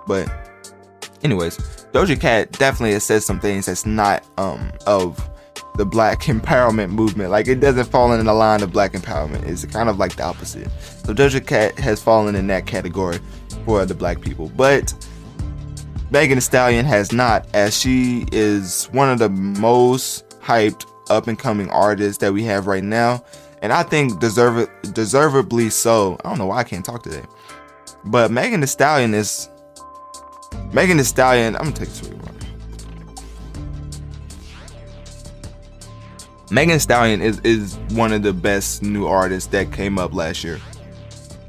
But 0.05 0.29
anyways, 1.23 1.57
Doja 1.91 2.21
Cat 2.21 2.51
definitely 2.51 2.93
has 2.93 3.03
said 3.03 3.23
some 3.23 3.39
things 3.39 3.65
that's 3.65 3.87
not 3.87 4.23
um 4.37 4.71
of 4.85 5.17
the 5.75 5.87
black 5.87 6.19
empowerment 6.25 6.91
movement. 6.91 7.31
Like 7.31 7.47
it 7.47 7.59
doesn't 7.59 7.85
fall 7.85 8.13
in 8.13 8.23
the 8.23 8.33
line 8.33 8.61
of 8.61 8.71
black 8.71 8.91
empowerment. 8.91 9.49
It's 9.49 9.65
kind 9.65 9.89
of 9.89 9.97
like 9.97 10.15
the 10.17 10.23
opposite. 10.25 10.69
So 11.03 11.15
Doja 11.15 11.43
Cat 11.43 11.79
has 11.79 11.99
fallen 11.99 12.35
in 12.35 12.45
that 12.45 12.67
category 12.67 13.17
for 13.65 13.87
the 13.87 13.95
black 13.95 14.21
people. 14.21 14.51
But 14.55 14.93
Megan 16.09 16.37
Thee 16.37 16.41
Stallion 16.41 16.85
has 16.85 17.11
not, 17.11 17.45
as 17.53 17.77
she 17.77 18.25
is 18.31 18.85
one 18.93 19.09
of 19.09 19.19
the 19.19 19.29
most 19.29 20.29
hyped 20.39 20.85
up 21.09 21.27
and 21.27 21.37
coming 21.37 21.69
artists 21.69 22.19
that 22.19 22.31
we 22.31 22.43
have 22.43 22.65
right 22.65 22.83
now. 22.83 23.23
And 23.61 23.73
I 23.73 23.83
think 23.83 24.19
deserve 24.19 24.69
deservedly 24.93 25.69
so. 25.69 26.17
I 26.23 26.29
don't 26.29 26.37
know 26.37 26.45
why 26.45 26.59
I 26.59 26.63
can't 26.63 26.85
talk 26.85 27.03
today. 27.03 27.23
But 28.05 28.31
Megan 28.31 28.61
Thee 28.61 28.67
Stallion 28.67 29.13
is 29.13 29.49
Megan 30.71 30.97
Thee 30.97 31.03
Stallion. 31.03 31.55
I'm 31.55 31.63
gonna 31.63 31.75
take 31.75 31.89
this 31.89 32.03
water. 32.03 32.33
Megan 36.51 36.75
Thee 36.75 36.79
Stallion 36.79 37.21
is 37.21 37.41
is 37.41 37.75
one 37.91 38.13
of 38.13 38.21
the 38.21 38.31
best 38.31 38.81
new 38.81 39.07
artists 39.07 39.49
that 39.51 39.73
came 39.73 39.97
up 39.97 40.13
last 40.13 40.43
year. 40.43 40.61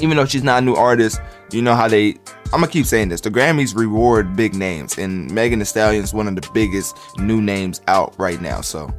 Even 0.01 0.17
though 0.17 0.27
she's 0.27 0.43
not 0.43 0.63
a 0.63 0.67
new 0.67 0.75
artist, 0.75 1.21
you 1.53 1.63
know 1.63 1.75
how 1.75 1.87
they 1.87 2.17
I'm 2.53 2.61
gonna 2.61 2.69
keep 2.69 2.87
saying 2.87 3.11
this. 3.11 3.21
The 3.21 3.31
Grammys 3.31 3.77
reward 3.77 4.35
big 4.35 4.55
names, 4.55 4.97
and 4.97 5.31
Megan 5.31 5.59
Thee 5.59 5.67
Stallion 5.67 6.03
is 6.03 6.15
one 6.15 6.29
of 6.29 6.35
the 6.35 6.49
biggest 6.55 6.97
new 7.19 7.43
names 7.43 7.83
out 7.89 8.15
right 8.19 8.41
now. 8.41 8.63
So, 8.63 8.91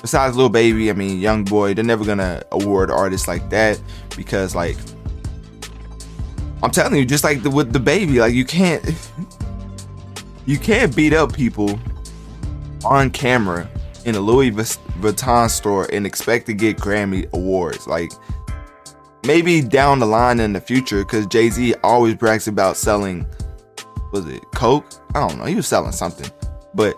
besides 0.00 0.36
Lil 0.36 0.48
Baby, 0.48 0.90
I 0.90 0.94
mean, 0.94 1.20
Young 1.20 1.44
Boy, 1.44 1.74
they're 1.74 1.84
never 1.84 2.04
gonna 2.04 2.42
award 2.50 2.90
artists 2.90 3.28
like 3.28 3.48
that 3.50 3.80
because, 4.16 4.56
like, 4.56 4.76
I'm 6.60 6.72
telling 6.72 6.98
you, 6.98 7.04
just 7.04 7.22
like 7.22 7.44
the, 7.44 7.50
with 7.50 7.72
the 7.72 7.78
baby, 7.78 8.18
like 8.18 8.34
you 8.34 8.44
can't, 8.44 8.84
you 10.46 10.58
can't 10.58 10.94
beat 10.94 11.12
up 11.12 11.32
people 11.32 11.78
on 12.84 13.10
camera 13.10 13.68
in 14.04 14.16
a 14.16 14.20
Louis 14.20 14.50
Vuitton 14.50 15.48
store 15.50 15.88
and 15.92 16.04
expect 16.04 16.46
to 16.46 16.52
get 16.52 16.78
Grammy 16.78 17.30
awards. 17.32 17.86
Like 17.86 18.10
maybe 19.28 19.60
down 19.60 19.98
the 19.98 20.06
line 20.06 20.40
in 20.40 20.54
the 20.54 20.60
future 20.60 21.04
because 21.04 21.26
jay-z 21.26 21.74
always 21.84 22.14
brags 22.14 22.48
about 22.48 22.78
selling 22.78 23.26
was 24.10 24.26
it 24.26 24.42
coke? 24.54 24.86
I 25.14 25.28
don't 25.28 25.38
know 25.38 25.44
he 25.44 25.54
was 25.54 25.66
selling 25.66 25.92
something. 25.92 26.30
But 26.74 26.94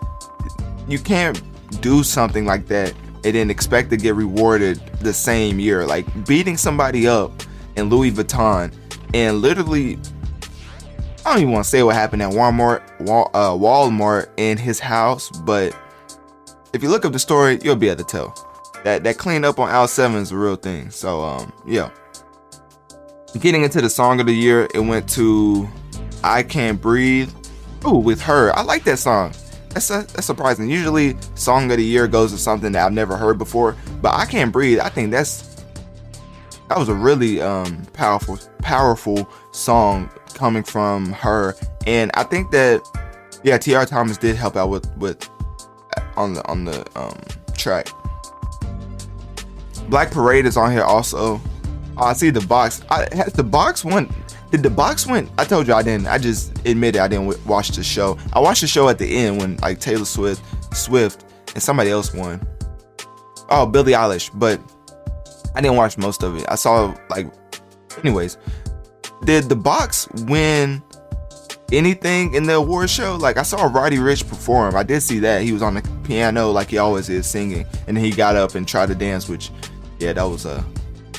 you 0.87 0.97
can't 0.97 1.41
do 1.81 2.03
something 2.03 2.45
like 2.45 2.67
that 2.67 2.93
and 3.25 3.35
then 3.35 3.49
expect 3.49 3.89
to 3.89 3.97
get 3.97 4.15
rewarded 4.15 4.77
the 5.01 5.13
same 5.13 5.59
year. 5.59 5.85
Like 5.85 6.05
beating 6.25 6.55
somebody 6.55 7.05
up 7.05 7.33
in 7.75 7.89
louis 7.89 8.11
vuitton 8.11 8.73
and 9.13 9.41
literally 9.41 9.97
i 11.25 11.31
don't 11.31 11.37
even 11.37 11.51
want 11.51 11.63
to 11.63 11.69
say 11.69 11.83
what 11.83 11.95
happened 11.95 12.21
at 12.21 12.29
walmart 12.29 12.81
Wal, 12.99 13.31
uh, 13.33 13.51
walmart 13.51 14.29
in 14.35 14.57
his 14.57 14.77
house 14.77 15.29
but 15.45 15.73
if 16.73 16.83
you 16.83 16.89
look 16.89 17.05
up 17.05 17.13
the 17.13 17.19
story 17.19 17.59
you'll 17.63 17.77
be 17.77 17.87
able 17.87 18.03
to 18.03 18.03
tell. 18.03 18.47
That 18.83 19.03
that 19.03 19.17
clean 19.17 19.45
up 19.45 19.59
on 19.59 19.69
Al 19.69 19.87
7 19.87 20.17
is 20.21 20.31
a 20.31 20.37
real 20.37 20.55
thing. 20.55 20.89
So 20.89 21.21
um 21.21 21.53
yeah 21.65 21.91
Getting 23.39 23.63
into 23.63 23.81
the 23.81 23.89
song 23.89 24.19
of 24.19 24.25
the 24.25 24.35
year, 24.35 24.67
it 24.73 24.79
went 24.79 25.09
to 25.11 25.67
I 26.23 26.43
Can't 26.43 26.81
Breathe. 26.81 27.31
Oh, 27.83 27.97
with 27.97 28.21
her. 28.21 28.55
I 28.55 28.61
like 28.61 28.83
that 28.83 28.99
song. 28.99 29.33
That's, 29.69 29.89
a, 29.89 30.05
that's 30.13 30.25
surprising. 30.25 30.69
Usually, 30.69 31.15
song 31.35 31.71
of 31.71 31.77
the 31.77 31.83
year 31.83 32.07
goes 32.07 32.31
to 32.33 32.37
something 32.37 32.73
that 32.73 32.85
I've 32.85 32.91
never 32.91 33.15
heard 33.15 33.37
before, 33.37 33.75
but 34.01 34.13
I 34.13 34.25
Can't 34.25 34.51
Breathe. 34.51 34.79
I 34.79 34.89
think 34.89 35.11
that's 35.11 35.51
that 36.67 36.77
was 36.77 36.89
a 36.89 36.93
really 36.93 37.41
um, 37.41 37.85
powerful, 37.93 38.37
powerful 38.59 39.29
song 39.51 40.09
coming 40.33 40.63
from 40.63 41.11
her, 41.13 41.55
and 41.85 42.11
I 42.13 42.23
think 42.23 42.51
that 42.51 42.81
yeah, 43.43 43.57
T.R. 43.57 43.85
Thomas 43.85 44.17
did 44.17 44.35
help 44.35 44.55
out 44.55 44.69
with 44.69 44.89
with 44.97 45.29
on 46.15 46.33
the 46.33 46.47
on 46.47 46.65
the 46.65 46.85
um, 46.97 47.19
track. 47.57 47.89
Black 49.89 50.11
Parade 50.11 50.45
is 50.45 50.55
on 50.55 50.71
here 50.71 50.83
also. 50.83 51.41
Oh, 52.01 52.05
I 52.05 52.13
see 52.13 52.31
the 52.31 52.41
box. 52.41 52.81
I 52.89 53.07
has 53.13 53.31
the 53.33 53.43
box 53.43 53.85
went. 53.85 54.11
Did 54.49 54.63
the 54.63 54.71
box 54.71 55.05
went? 55.05 55.29
I 55.37 55.45
told 55.45 55.67
you 55.67 55.75
I 55.75 55.83
didn't. 55.83 56.07
I 56.07 56.17
just 56.17 56.57
admitted 56.67 56.99
I 56.99 57.07
didn't 57.07 57.45
watch 57.45 57.69
the 57.69 57.83
show. 57.83 58.17
I 58.33 58.39
watched 58.39 58.61
the 58.61 58.67
show 58.67 58.89
at 58.89 58.97
the 58.97 59.05
end 59.05 59.37
when 59.39 59.57
like 59.57 59.79
Taylor 59.79 60.05
Swift, 60.05 60.43
Swift, 60.75 61.23
and 61.53 61.61
somebody 61.61 61.91
else 61.91 62.11
won. 62.11 62.41
Oh, 63.51 63.67
Billie 63.67 63.93
Eilish, 63.93 64.31
but 64.33 64.59
I 65.53 65.61
didn't 65.61 65.77
watch 65.77 65.95
most 65.99 66.23
of 66.23 66.35
it. 66.37 66.45
I 66.49 66.55
saw 66.55 66.95
like, 67.11 67.31
anyways. 68.03 68.39
Did 69.23 69.43
the 69.43 69.55
box 69.55 70.07
win 70.25 70.81
anything 71.71 72.33
in 72.33 72.47
the 72.47 72.55
award 72.55 72.89
show? 72.89 73.15
Like 73.15 73.37
I 73.37 73.43
saw 73.43 73.65
Roddy 73.65 73.97
Ricch 73.97 74.27
perform. 74.27 74.75
I 74.75 74.81
did 74.81 75.01
see 75.01 75.19
that 75.19 75.43
he 75.43 75.53
was 75.53 75.61
on 75.61 75.75
the 75.75 75.83
piano 76.03 76.49
like 76.49 76.71
he 76.71 76.79
always 76.79 77.09
is 77.09 77.27
singing, 77.27 77.67
and 77.85 77.95
then 77.95 78.03
he 78.03 78.09
got 78.09 78.35
up 78.35 78.55
and 78.55 78.67
tried 78.67 78.87
to 78.87 78.95
dance. 78.95 79.29
Which, 79.29 79.51
yeah, 79.99 80.13
that 80.13 80.23
was 80.23 80.47
a 80.47 80.65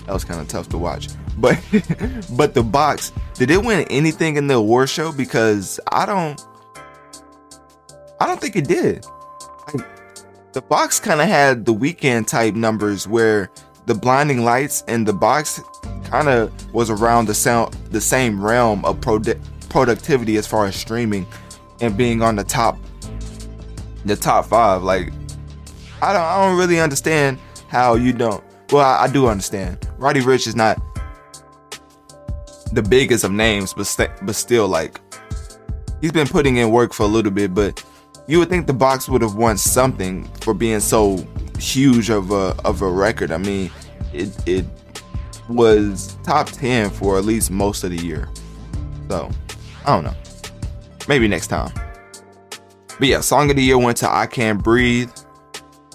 that 0.07 0.13
was 0.13 0.25
kind 0.25 0.41
of 0.41 0.49
tough 0.49 0.69
to 0.71 0.79
watch. 0.79 1.09
But 1.39 1.59
but 2.37 2.55
the 2.55 2.63
box 2.63 3.13
did 3.35 3.51
it 3.51 3.65
win 3.65 3.87
anything 3.91 4.37
in 4.37 4.47
the 4.47 4.55
award 4.55 4.89
show? 4.89 5.13
Because 5.13 5.81
I 5.91 6.07
don't 6.07 6.45
I 8.21 8.27
don't 8.27 8.41
think 8.41 8.57
it 8.57 8.69
did. 8.69 9.05
the 10.53 10.63
box 10.63 11.01
kind 11.01 11.21
of 11.21 11.27
had 11.27 11.65
the 11.65 11.75
Weeknd 11.75 12.27
type 12.27 12.55
numbers 12.55 13.09
where 13.09 13.51
the 13.87 13.95
blinding 13.95 14.45
lights 14.45 14.85
and 14.87 15.07
the 15.07 15.13
box 15.13 15.61
kind 16.05 16.29
of 16.29 16.75
was 16.75 16.91
around 16.91 17.27
the 17.27 17.35
sound 17.35 17.75
the 17.91 18.01
same 18.01 18.43
realm 18.43 18.85
of 18.85 19.01
produ- 19.01 19.41
productivity 19.71 20.37
as 20.37 20.47
far 20.47 20.67
as 20.67 20.77
streaming 20.77 21.27
and 21.81 21.97
being 21.97 22.23
on 22.23 22.37
the 22.37 22.45
top 22.45 22.79
the 24.05 24.15
top 24.15 24.47
five 24.47 24.83
like 24.83 25.13
I 26.01 26.13
don't 26.13 26.23
I 26.23 26.47
don't 26.47 26.59
really 26.59 26.81
understand 26.81 27.39
how 27.69 27.95
you 27.95 28.13
don't 28.13 28.45
well, 28.71 28.85
I, 28.85 29.05
I 29.05 29.09
do 29.09 29.27
understand. 29.27 29.89
Roddy 29.99 30.21
Ricch 30.21 30.47
is 30.47 30.57
not 30.57 30.81
the 32.73 32.83
biggest 32.83 33.25
of 33.25 33.33
names, 33.33 33.75
but 33.75 33.87
st- 33.87 34.11
but 34.23 34.35
still, 34.35 34.69
like 34.69 35.01
he's 36.01 36.13
been 36.13 36.27
putting 36.27 36.57
in 36.57 36.71
work 36.71 36.93
for 36.93 37.05
a 37.05 37.07
little 37.07 37.31
bit. 37.33 37.55
But 37.55 37.85
you 38.27 38.39
would 38.39 38.49
think 38.49 38.67
the 38.67 38.73
box 38.73 39.09
would 39.09 39.23
have 39.23 39.35
won 39.35 39.57
something 39.59 40.25
for 40.41 40.55
being 40.55 40.81
so 40.81 41.27
huge 41.59 42.11
of 42.11 42.31
a 42.31 42.55
of 42.65 42.83
a 42.83 42.91
record. 42.91 43.31
I 43.31 43.39
mean, 43.39 43.71
it 44.13 44.31
it 44.47 44.67
was 45.49 46.17
top 46.25 46.49
ten 46.49 46.91
for 46.91 47.19
at 47.19 47.25
least 47.25 47.51
most 47.51 47.85
of 47.85 47.91
the 47.91 47.99
year. 47.99 48.29
So 49.09 49.31
I 49.85 49.95
don't 49.95 50.05
know. 50.05 50.15
Maybe 51.09 51.29
next 51.29 51.49
time. 51.49 51.73
But 52.99 53.09
yeah, 53.09 53.21
song 53.21 53.51
of 53.51 53.57
the 53.57 53.63
year 53.63 53.79
went 53.79 53.97
to 53.99 54.11
I 54.11 54.27
Can't 54.27 54.63
Breathe 54.63 55.11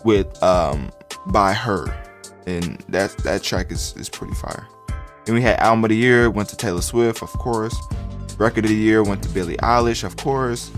with 0.04 0.42
um 0.44 0.92
by 1.28 1.52
H.E.R. 1.52 2.07
and 2.48 2.84
that 2.88 3.16
that 3.20 3.44
track 3.44 3.72
is 3.72 3.94
is 3.98 4.10
pretty 4.10 4.34
fire. 4.34 4.68
And 5.28 5.36
we 5.36 5.42
had 5.42 5.60
album 5.60 5.84
of 5.84 5.90
the 5.90 5.98
year 5.98 6.32
went 6.32 6.50
to 6.50 6.58
Taylor 6.58 6.82
Swift, 6.82 7.22
of 7.22 7.32
course. 7.34 7.76
Record 8.38 8.64
of 8.66 8.70
the 8.70 8.76
year 8.76 9.04
went 9.04 9.22
to 9.24 9.30
Billie 9.30 9.58
Eilish, 9.58 10.04
of 10.04 10.16
course, 10.16 10.72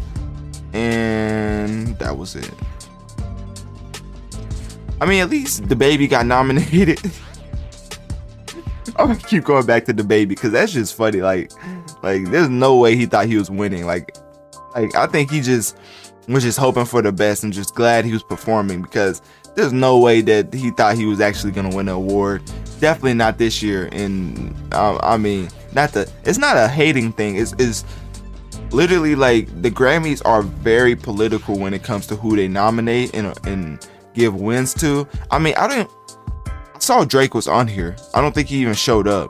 and 0.73 1.97
that 1.99 2.17
was 2.17 2.35
it. 2.35 2.51
I 4.99 5.05
mean, 5.05 5.21
at 5.21 5.29
least 5.29 5.69
the 5.69 5.75
baby 5.75 6.07
got 6.07 6.25
nominated. 6.25 6.99
I'm 8.95 9.07
gonna 9.07 9.19
keep 9.19 9.43
going 9.43 9.65
back 9.65 9.85
to 9.85 9.93
the 9.93 10.03
baby 10.03 10.35
because 10.35 10.51
that's 10.51 10.73
just 10.73 10.95
funny. 10.95 11.21
Like, 11.21 11.51
like 12.01 12.25
there's 12.31 12.49
no 12.49 12.75
way 12.77 12.95
he 12.95 13.05
thought 13.05 13.27
he 13.27 13.37
was 13.37 13.51
winning. 13.51 13.85
Like, 13.85 14.17
like 14.73 14.95
I 14.95 15.05
think 15.05 15.29
he 15.29 15.41
just 15.41 15.77
was 16.27 16.43
just 16.43 16.57
hoping 16.57 16.85
for 16.85 17.01
the 17.01 17.11
best 17.11 17.43
and 17.43 17.53
just 17.53 17.75
glad 17.75 18.05
he 18.05 18.13
was 18.13 18.23
performing 18.23 18.81
because 18.81 19.21
there's 19.59 19.73
no 19.73 19.99
way 19.99 20.21
that 20.21 20.53
he 20.53 20.71
thought 20.71 20.95
he 20.95 21.05
was 21.05 21.19
actually 21.19 21.51
gonna 21.51 21.75
win 21.75 21.89
an 21.89 21.95
award. 21.95 22.41
Definitely 22.79 23.15
not 23.15 23.37
this 23.37 23.61
year. 23.61 23.89
And 23.91 24.55
um, 24.73 24.99
I 25.03 25.17
mean, 25.17 25.49
not 25.73 25.91
the. 25.91 26.09
It's 26.23 26.37
not 26.37 26.55
a 26.55 26.67
hating 26.67 27.11
thing. 27.13 27.35
It's, 27.35 27.53
it's 27.59 27.83
literally 28.71 29.15
like 29.15 29.47
the 29.61 29.69
Grammys 29.69 30.21
are 30.25 30.43
very 30.43 30.95
political 30.95 31.59
when 31.59 31.73
it 31.73 31.83
comes 31.83 32.07
to 32.07 32.15
who 32.15 32.35
they 32.35 32.47
nominate 32.47 33.13
and 33.13 33.37
and 33.45 33.85
give 34.13 34.33
wins 34.33 34.73
to. 34.75 35.07
I 35.29 35.39
mean, 35.39 35.55
I 35.57 35.67
didn't. 35.67 35.89
I 36.73 36.79
saw 36.79 37.03
Drake 37.03 37.33
was 37.33 37.47
on 37.47 37.67
here. 37.67 37.97
I 38.13 38.21
don't 38.21 38.33
think 38.33 38.47
he 38.47 38.61
even 38.61 38.75
showed 38.75 39.07
up. 39.07 39.29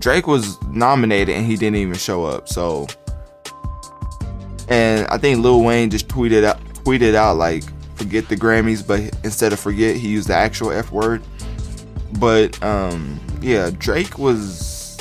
Drake 0.00 0.26
was 0.26 0.60
nominated 0.64 1.34
and 1.34 1.46
he 1.46 1.56
didn't 1.56 1.76
even 1.76 1.94
show 1.94 2.24
up. 2.24 2.48
So, 2.48 2.88
and 4.68 5.06
I 5.06 5.16
think 5.16 5.38
Lil 5.38 5.62
Wayne 5.62 5.90
just 5.90 6.08
tweeted 6.08 6.42
out 6.42 6.60
tweeted 6.84 7.14
out 7.14 7.36
like 7.36 7.62
forget 7.96 8.28
the 8.28 8.36
Grammys, 8.36 8.86
but 8.86 9.00
instead 9.24 9.52
of 9.52 9.60
forget, 9.60 9.96
he 9.96 10.08
used 10.08 10.28
the 10.28 10.34
actual 10.34 10.70
F 10.70 10.90
word. 10.92 11.22
But 12.18 12.62
um, 12.62 13.20
yeah, 13.40 13.70
Drake 13.78 14.18
was 14.18 14.98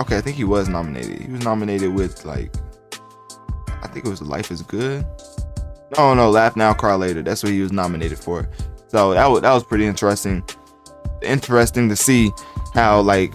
okay. 0.00 0.16
I 0.16 0.20
think 0.20 0.36
he 0.36 0.44
was 0.44 0.68
nominated. 0.68 1.20
He 1.20 1.30
was 1.30 1.42
nominated 1.42 1.94
with 1.94 2.24
like, 2.24 2.54
I 3.82 3.86
think 3.88 4.06
it 4.06 4.08
was 4.08 4.22
Life 4.22 4.50
Is 4.50 4.62
Good. 4.62 5.04
No, 5.96 6.14
no, 6.14 6.30
Laugh 6.30 6.56
Now, 6.56 6.72
Cry 6.72 6.94
Later. 6.94 7.22
That's 7.22 7.42
what 7.42 7.52
he 7.52 7.60
was 7.60 7.72
nominated 7.72 8.18
for. 8.18 8.48
So 8.88 9.14
that 9.14 9.26
was 9.26 9.42
that 9.42 9.52
was 9.52 9.64
pretty 9.64 9.86
interesting. 9.86 10.44
Interesting 11.22 11.88
to 11.88 11.96
see 11.96 12.30
how 12.74 13.00
like 13.00 13.32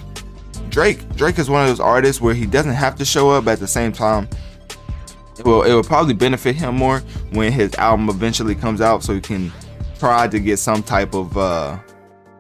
Drake 0.70 1.08
Drake 1.16 1.40
is 1.40 1.50
one 1.50 1.62
of 1.62 1.70
those 1.70 1.80
artists 1.80 2.22
where 2.22 2.34
he 2.34 2.46
doesn't 2.46 2.74
have 2.74 2.96
to 2.96 3.06
show 3.06 3.30
up 3.30 3.48
at 3.48 3.60
the 3.60 3.68
same 3.68 3.92
time. 3.92 4.28
It 5.38 5.46
will 5.46 5.64
it 5.64 5.74
will 5.74 5.84
probably 5.84 6.14
benefit 6.14 6.56
him 6.56 6.76
more 6.76 7.00
when 7.32 7.52
his 7.52 7.74
album 7.76 8.10
eventually 8.10 8.56
comes 8.56 8.82
out, 8.82 9.04
so 9.04 9.14
he 9.14 9.22
can 9.22 9.52
try 10.00 10.28
to 10.28 10.40
get 10.40 10.58
some 10.58 10.84
type 10.84 11.14
of 11.14 11.38
uh, 11.38 11.78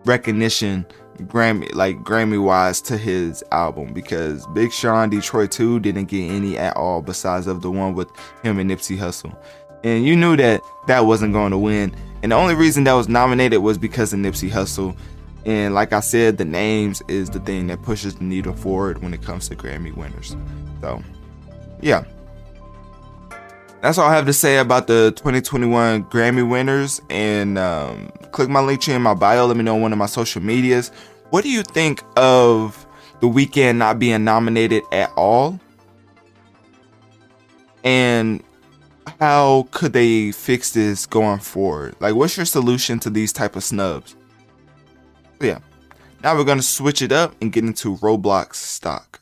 recognition 0.05 0.85
Grammy 1.23 1.73
like 1.73 1.97
Grammy 1.97 2.41
wise 2.41 2.81
to 2.81 2.97
his 2.97 3.43
album 3.51 3.93
because 3.93 4.45
Big 4.47 4.71
Sean 4.71 5.09
Detroit 5.09 5.51
2 5.51 5.79
didn't 5.79 6.05
get 6.05 6.29
any 6.29 6.57
at 6.57 6.75
all 6.75 7.01
besides 7.01 7.47
of 7.47 7.61
the 7.61 7.71
one 7.71 7.93
with 7.93 8.09
him 8.43 8.59
and 8.59 8.69
Nipsey 8.69 8.97
Hussle. 8.97 9.35
And 9.83 10.03
you 10.03 10.15
knew 10.15 10.35
that 10.37 10.61
that 10.87 11.05
wasn't 11.05 11.33
going 11.33 11.51
to 11.51 11.57
win. 11.57 11.95
And 12.23 12.31
the 12.31 12.35
only 12.35 12.55
reason 12.55 12.83
that 12.85 12.93
was 12.93 13.07
nominated 13.07 13.61
was 13.61 13.77
because 13.77 14.13
of 14.13 14.19
Nipsey 14.19 14.49
Hussle. 14.49 14.97
And 15.45 15.75
like 15.75 15.93
I 15.93 15.99
said, 15.99 16.37
the 16.37 16.45
names 16.45 17.03
is 17.07 17.29
the 17.29 17.39
thing 17.39 17.67
that 17.67 17.83
pushes 17.83 18.15
the 18.15 18.23
needle 18.23 18.53
forward 18.53 19.01
when 19.03 19.13
it 19.13 19.21
comes 19.21 19.47
to 19.49 19.55
Grammy 19.55 19.95
winners. 19.95 20.35
So, 20.81 21.03
yeah. 21.81 22.03
That's 23.85 23.99
all 23.99 24.09
I 24.09 24.15
have 24.15 24.25
to 24.25 24.33
say 24.33 24.57
about 24.57 24.87
the 24.87 25.13
2021 25.15 26.05
Grammy 26.05 26.49
winners. 26.49 26.99
And 27.11 27.59
um, 27.59 28.11
click 28.31 28.49
my 28.49 28.59
link 28.59 28.81
tree 28.81 28.95
in 28.95 29.03
my 29.03 29.13
bio. 29.13 29.45
Let 29.45 29.57
me 29.57 29.63
know 29.63 29.75
on 29.75 29.81
one 29.81 29.91
of 29.91 29.99
my 29.99 30.07
social 30.07 30.41
medias. 30.41 30.89
What 31.29 31.43
do 31.43 31.51
you 31.51 31.61
think 31.61 32.01
of 32.17 32.87
the 33.19 33.27
Weeknd 33.27 33.77
not 33.77 33.99
being 33.99 34.23
nominated 34.23 34.81
at 34.91 35.11
all? 35.15 35.59
And 37.83 38.43
how 39.19 39.67
could 39.69 39.93
they 39.93 40.31
fix 40.31 40.71
this 40.71 41.05
going 41.05 41.37
forward? 41.37 41.95
Like, 41.99 42.15
what's 42.15 42.37
your 42.37 42.47
solution 42.47 42.97
to 43.01 43.11
these 43.11 43.31
type 43.31 43.55
of 43.55 43.63
snubs? 43.63 44.15
Yeah. 45.39 45.59
Now 46.23 46.35
we're 46.35 46.43
gonna 46.43 46.63
switch 46.63 47.03
it 47.03 47.11
up 47.11 47.35
and 47.39 47.53
get 47.53 47.63
into 47.63 47.97
Roblox 47.97 48.55
stock. 48.55 49.21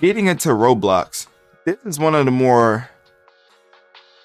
Getting 0.00 0.28
into 0.28 0.50
Roblox. 0.50 1.26
This 1.64 1.78
is 1.84 1.98
one 1.98 2.14
of 2.14 2.24
the 2.24 2.30
more 2.30 2.88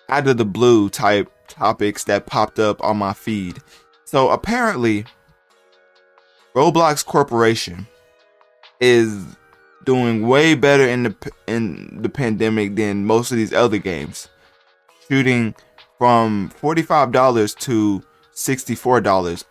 out 0.07 0.27
of 0.27 0.37
the 0.37 0.45
blue 0.45 0.87
type 0.87 1.31
topics 1.47 2.03
that 2.03 2.27
popped 2.27 2.59
up 2.59 2.83
on 2.83 2.97
my 2.97 3.13
feed. 3.13 3.57
So 4.05 4.29
apparently, 4.29 5.05
Roblox 6.53 7.03
Corporation 7.03 7.87
is 8.79 9.25
doing 9.83 10.27
way 10.27 10.53
better 10.53 10.87
in 10.87 11.03
the 11.03 11.31
in 11.47 12.03
the 12.03 12.09
pandemic 12.09 12.75
than 12.75 13.07
most 13.07 13.31
of 13.31 13.37
these 13.37 13.51
other 13.51 13.79
games, 13.79 14.29
shooting 15.09 15.55
from 15.97 16.49
forty 16.49 16.83
five 16.83 17.11
dollars 17.11 17.55
to 17.55 18.03
sixty 18.31 18.75
four 18.75 19.01
dollars. 19.01 19.43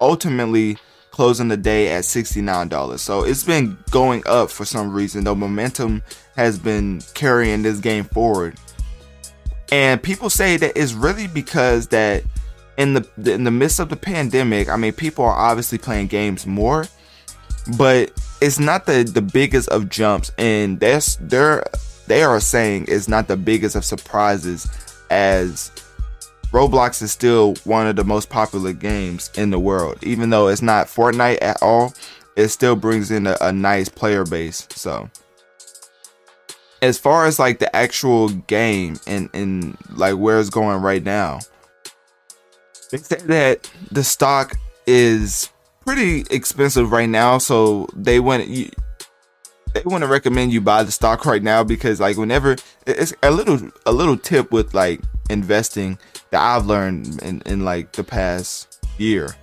Ultimately, 0.00 0.76
closing 1.14 1.48
the 1.48 1.56
day 1.56 1.92
at 1.92 2.04
sixty 2.04 2.42
nine 2.42 2.68
dollars. 2.68 3.00
So 3.00 3.24
it's 3.24 3.44
been 3.44 3.78
going 3.90 4.22
up 4.26 4.50
for 4.50 4.64
some 4.64 4.92
reason. 4.92 5.24
The 5.24 5.34
momentum 5.34 6.02
has 6.36 6.58
been 6.58 7.00
carrying 7.14 7.62
this 7.62 7.78
game 7.78 8.04
forward 8.04 8.58
and 9.74 10.00
people 10.00 10.30
say 10.30 10.56
that 10.56 10.72
it's 10.76 10.92
really 10.92 11.26
because 11.26 11.88
that 11.88 12.22
in 12.76 12.94
the 12.94 13.08
in 13.32 13.42
the 13.42 13.50
midst 13.50 13.80
of 13.80 13.88
the 13.88 13.96
pandemic, 13.96 14.68
I 14.68 14.76
mean, 14.76 14.92
people 14.92 15.24
are 15.24 15.32
obviously 15.32 15.78
playing 15.78 16.06
games 16.06 16.46
more, 16.46 16.86
but 17.76 18.12
it's 18.40 18.60
not 18.60 18.86
the 18.86 19.02
the 19.02 19.20
biggest 19.20 19.68
of 19.70 19.88
jumps, 19.88 20.30
and 20.38 20.78
that's 20.78 21.16
they're 21.16 21.64
they 22.06 22.22
are 22.22 22.38
saying 22.38 22.86
it's 22.86 23.08
not 23.08 23.26
the 23.26 23.36
biggest 23.36 23.74
of 23.74 23.84
surprises 23.84 24.68
as 25.10 25.72
Roblox 26.54 27.02
is 27.02 27.10
still 27.10 27.56
one 27.64 27.88
of 27.88 27.96
the 27.96 28.04
most 28.04 28.30
popular 28.30 28.72
games 28.72 29.28
in 29.36 29.50
the 29.50 29.58
world. 29.58 29.98
Even 30.04 30.30
though 30.30 30.46
it's 30.46 30.62
not 30.62 30.86
Fortnite 30.86 31.38
at 31.42 31.60
all, 31.60 31.92
it 32.36 32.46
still 32.46 32.76
brings 32.76 33.10
in 33.10 33.26
a, 33.26 33.36
a 33.40 33.52
nice 33.52 33.88
player 33.88 34.24
base. 34.24 34.68
So 34.70 35.10
as 36.80 36.96
far 36.96 37.26
as 37.26 37.40
like 37.40 37.58
the 37.58 37.74
actual 37.74 38.28
game 38.28 39.00
and 39.04 39.28
and 39.34 39.76
like 39.90 40.14
where 40.14 40.38
it's 40.38 40.48
going 40.48 40.80
right 40.80 41.02
now, 41.02 41.40
they 42.92 42.98
say 42.98 43.16
that 43.16 43.68
the 43.90 44.04
stock 44.04 44.56
is 44.86 45.50
pretty 45.84 46.24
expensive 46.30 46.92
right 46.92 47.08
now, 47.08 47.38
so 47.38 47.88
they 47.96 48.20
want 48.20 48.46
you 48.46 48.70
they 49.72 49.82
want 49.84 50.04
to 50.04 50.08
recommend 50.08 50.52
you 50.52 50.60
buy 50.60 50.84
the 50.84 50.92
stock 50.92 51.26
right 51.26 51.42
now 51.42 51.64
because 51.64 51.98
like 51.98 52.16
whenever 52.16 52.54
it's 52.86 53.12
a 53.24 53.32
little 53.32 53.72
a 53.86 53.92
little 53.92 54.16
tip 54.16 54.52
with 54.52 54.72
like 54.72 55.00
investing 55.30 55.98
that 56.30 56.40
I've 56.40 56.66
learned 56.66 57.22
in, 57.22 57.42
in 57.46 57.64
like 57.64 57.92
the 57.92 58.04
past 58.04 58.84
year 58.98 59.34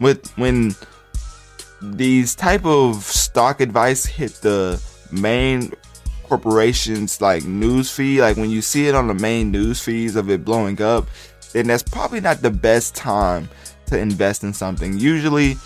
with 0.00 0.26
when 0.36 0.74
these 1.80 2.34
type 2.34 2.64
of 2.64 3.02
stock 3.02 3.60
advice 3.60 4.04
hit 4.04 4.32
the 4.42 4.82
main 5.10 5.72
corporations 6.24 7.20
like 7.20 7.44
news 7.44 7.90
feed, 7.90 8.20
like 8.20 8.36
when 8.36 8.50
you 8.50 8.62
see 8.62 8.88
it 8.88 8.94
on 8.94 9.06
the 9.06 9.14
main 9.14 9.50
news 9.50 9.80
feeds 9.80 10.16
of 10.16 10.30
it 10.30 10.44
blowing 10.44 10.80
up, 10.80 11.06
then 11.52 11.66
that's 11.66 11.82
probably 11.82 12.20
not 12.20 12.40
the 12.40 12.50
best 12.50 12.94
time 12.94 13.48
to 13.86 13.98
invest 13.98 14.42
in 14.42 14.52
something. 14.52 14.98
Usually, 14.98 15.56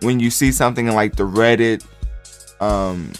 when 0.00 0.18
you 0.18 0.30
see 0.30 0.52
something 0.52 0.86
in 0.86 0.94
like 0.94 1.16
the 1.16 1.26
Reddit, 1.26 1.84
um, 2.60 3.12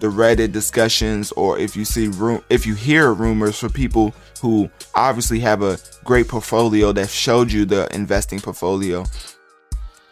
the 0.00 0.08
Reddit 0.08 0.52
discussions, 0.52 1.30
or 1.32 1.58
if 1.58 1.76
you 1.76 1.84
see 1.84 2.08
room, 2.08 2.42
if 2.50 2.66
you 2.66 2.74
hear 2.74 3.12
rumors 3.12 3.58
for 3.58 3.68
people 3.68 4.14
who 4.40 4.68
obviously 4.94 5.38
have 5.40 5.62
a 5.62 5.78
great 6.04 6.26
portfolio 6.26 6.92
that 6.92 7.08
showed 7.08 7.52
you 7.52 7.64
the 7.64 7.94
investing 7.94 8.40
portfolio, 8.40 9.04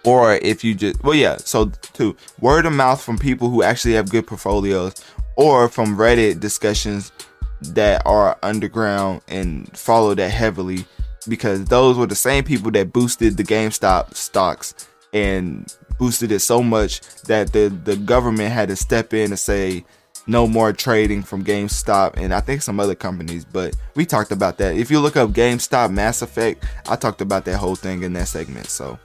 or 0.05 0.35
if 0.35 0.63
you 0.63 0.75
just 0.75 1.03
well 1.03 1.15
yeah 1.15 1.37
so 1.39 1.67
to 1.93 2.17
word 2.41 2.65
of 2.65 2.73
mouth 2.73 3.03
from 3.03 3.19
people 3.19 3.51
who 3.51 3.63
actually 3.63 3.95
have 3.95 4.09
good 4.09 4.27
portfolios 4.27 4.95
or 5.37 5.69
from 5.69 5.97
Reddit 5.97 6.41
discussions 6.41 7.13
that 7.61 8.03
are 8.07 8.39
underground 8.43 9.21
and 9.29 9.77
follow 9.77 10.15
that 10.15 10.31
heavily 10.31 10.85
because 11.29 11.65
those 11.67 11.97
were 11.97 12.07
the 12.07 12.15
same 12.15 12.45
people 12.45 12.71
that 12.71 12.93
boosted 12.93 13.37
the 13.37 13.43
GameStop 13.43 14.15
stocks 14.15 14.75
and 15.13 15.77
boosted 15.99 16.33
it 16.33 16.41
so 16.41 16.63
much 16.63 17.01
that 17.25 17.53
the 17.53 17.69
the 17.85 17.97
government 17.97 18.53
had 18.53 18.69
to 18.69 18.77
step 18.77 19.13
in 19.13 19.31
and 19.31 19.39
say 19.39 19.85
no 20.29 20.47
more 20.47 20.73
trading 20.75 21.23
from 21.23 21.43
GameStop 21.43 22.19
and 22.19 22.35
I 22.35 22.41
think 22.41 22.61
some 22.61 22.79
other 22.79 22.95
companies, 22.95 23.47
but 23.47 23.75
we 23.95 24.05
talked 24.05 24.31
about 24.31 24.59
that. 24.59 24.77
If 24.77 24.91
you 24.91 25.01
look 25.01 25.17
up 25.17 25.31
GameStop 25.31 25.91
Mass 25.91 26.21
Effect, 26.21 26.65
I 26.87 26.97
talked 26.97 27.23
about 27.23 27.47
that 27.47 27.57
whole 27.57 27.75
thing 27.75 28.03
in 28.03 28.13
that 28.13 28.29
segment. 28.29 28.67
So, 28.67 28.99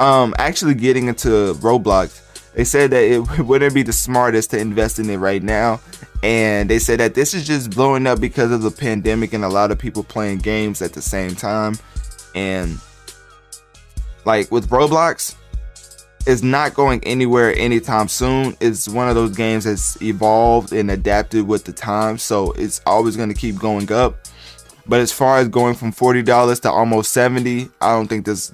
um, 0.00 0.34
actually 0.38 0.74
getting 0.74 1.06
into 1.06 1.54
Roblox, 1.54 2.20
they 2.54 2.64
said 2.64 2.90
that 2.90 3.04
it 3.04 3.38
wouldn't 3.46 3.72
be 3.72 3.84
the 3.84 3.92
smartest 3.92 4.50
to 4.50 4.58
invest 4.58 4.98
in 4.98 5.08
it 5.08 5.18
right 5.18 5.42
now. 5.42 5.80
And 6.24 6.68
they 6.68 6.78
said 6.78 7.00
that 7.00 7.14
this 7.14 7.34
is 7.34 7.46
just 7.46 7.70
blowing 7.70 8.06
up 8.06 8.20
because 8.20 8.50
of 8.50 8.62
the 8.62 8.70
pandemic 8.70 9.32
and 9.32 9.44
a 9.44 9.48
lot 9.48 9.70
of 9.70 9.78
people 9.78 10.02
playing 10.02 10.38
games 10.38 10.82
at 10.82 10.92
the 10.92 11.02
same 11.02 11.34
time. 11.34 11.74
And 12.34 12.78
like 14.24 14.50
with 14.50 14.70
Roblox, 14.70 15.36
it's 16.26 16.42
not 16.42 16.74
going 16.74 17.02
anywhere 17.04 17.54
anytime 17.56 18.08
soon. 18.08 18.56
It's 18.60 18.88
one 18.88 19.08
of 19.08 19.14
those 19.14 19.36
games 19.36 19.64
that's 19.64 20.00
evolved 20.02 20.72
and 20.72 20.90
adapted 20.90 21.46
with 21.46 21.64
the 21.64 21.72
times, 21.72 22.22
so 22.22 22.52
it's 22.52 22.80
always 22.86 23.16
going 23.16 23.28
to 23.28 23.34
keep 23.34 23.58
going 23.58 23.90
up. 23.92 24.16
But 24.86 25.00
as 25.00 25.12
far 25.12 25.38
as 25.38 25.48
going 25.48 25.74
from 25.74 25.92
forty 25.92 26.22
dollars 26.22 26.60
to 26.60 26.70
almost 26.70 27.12
seventy, 27.12 27.68
I 27.80 27.92
don't 27.92 28.08
think 28.08 28.26
this 28.26 28.48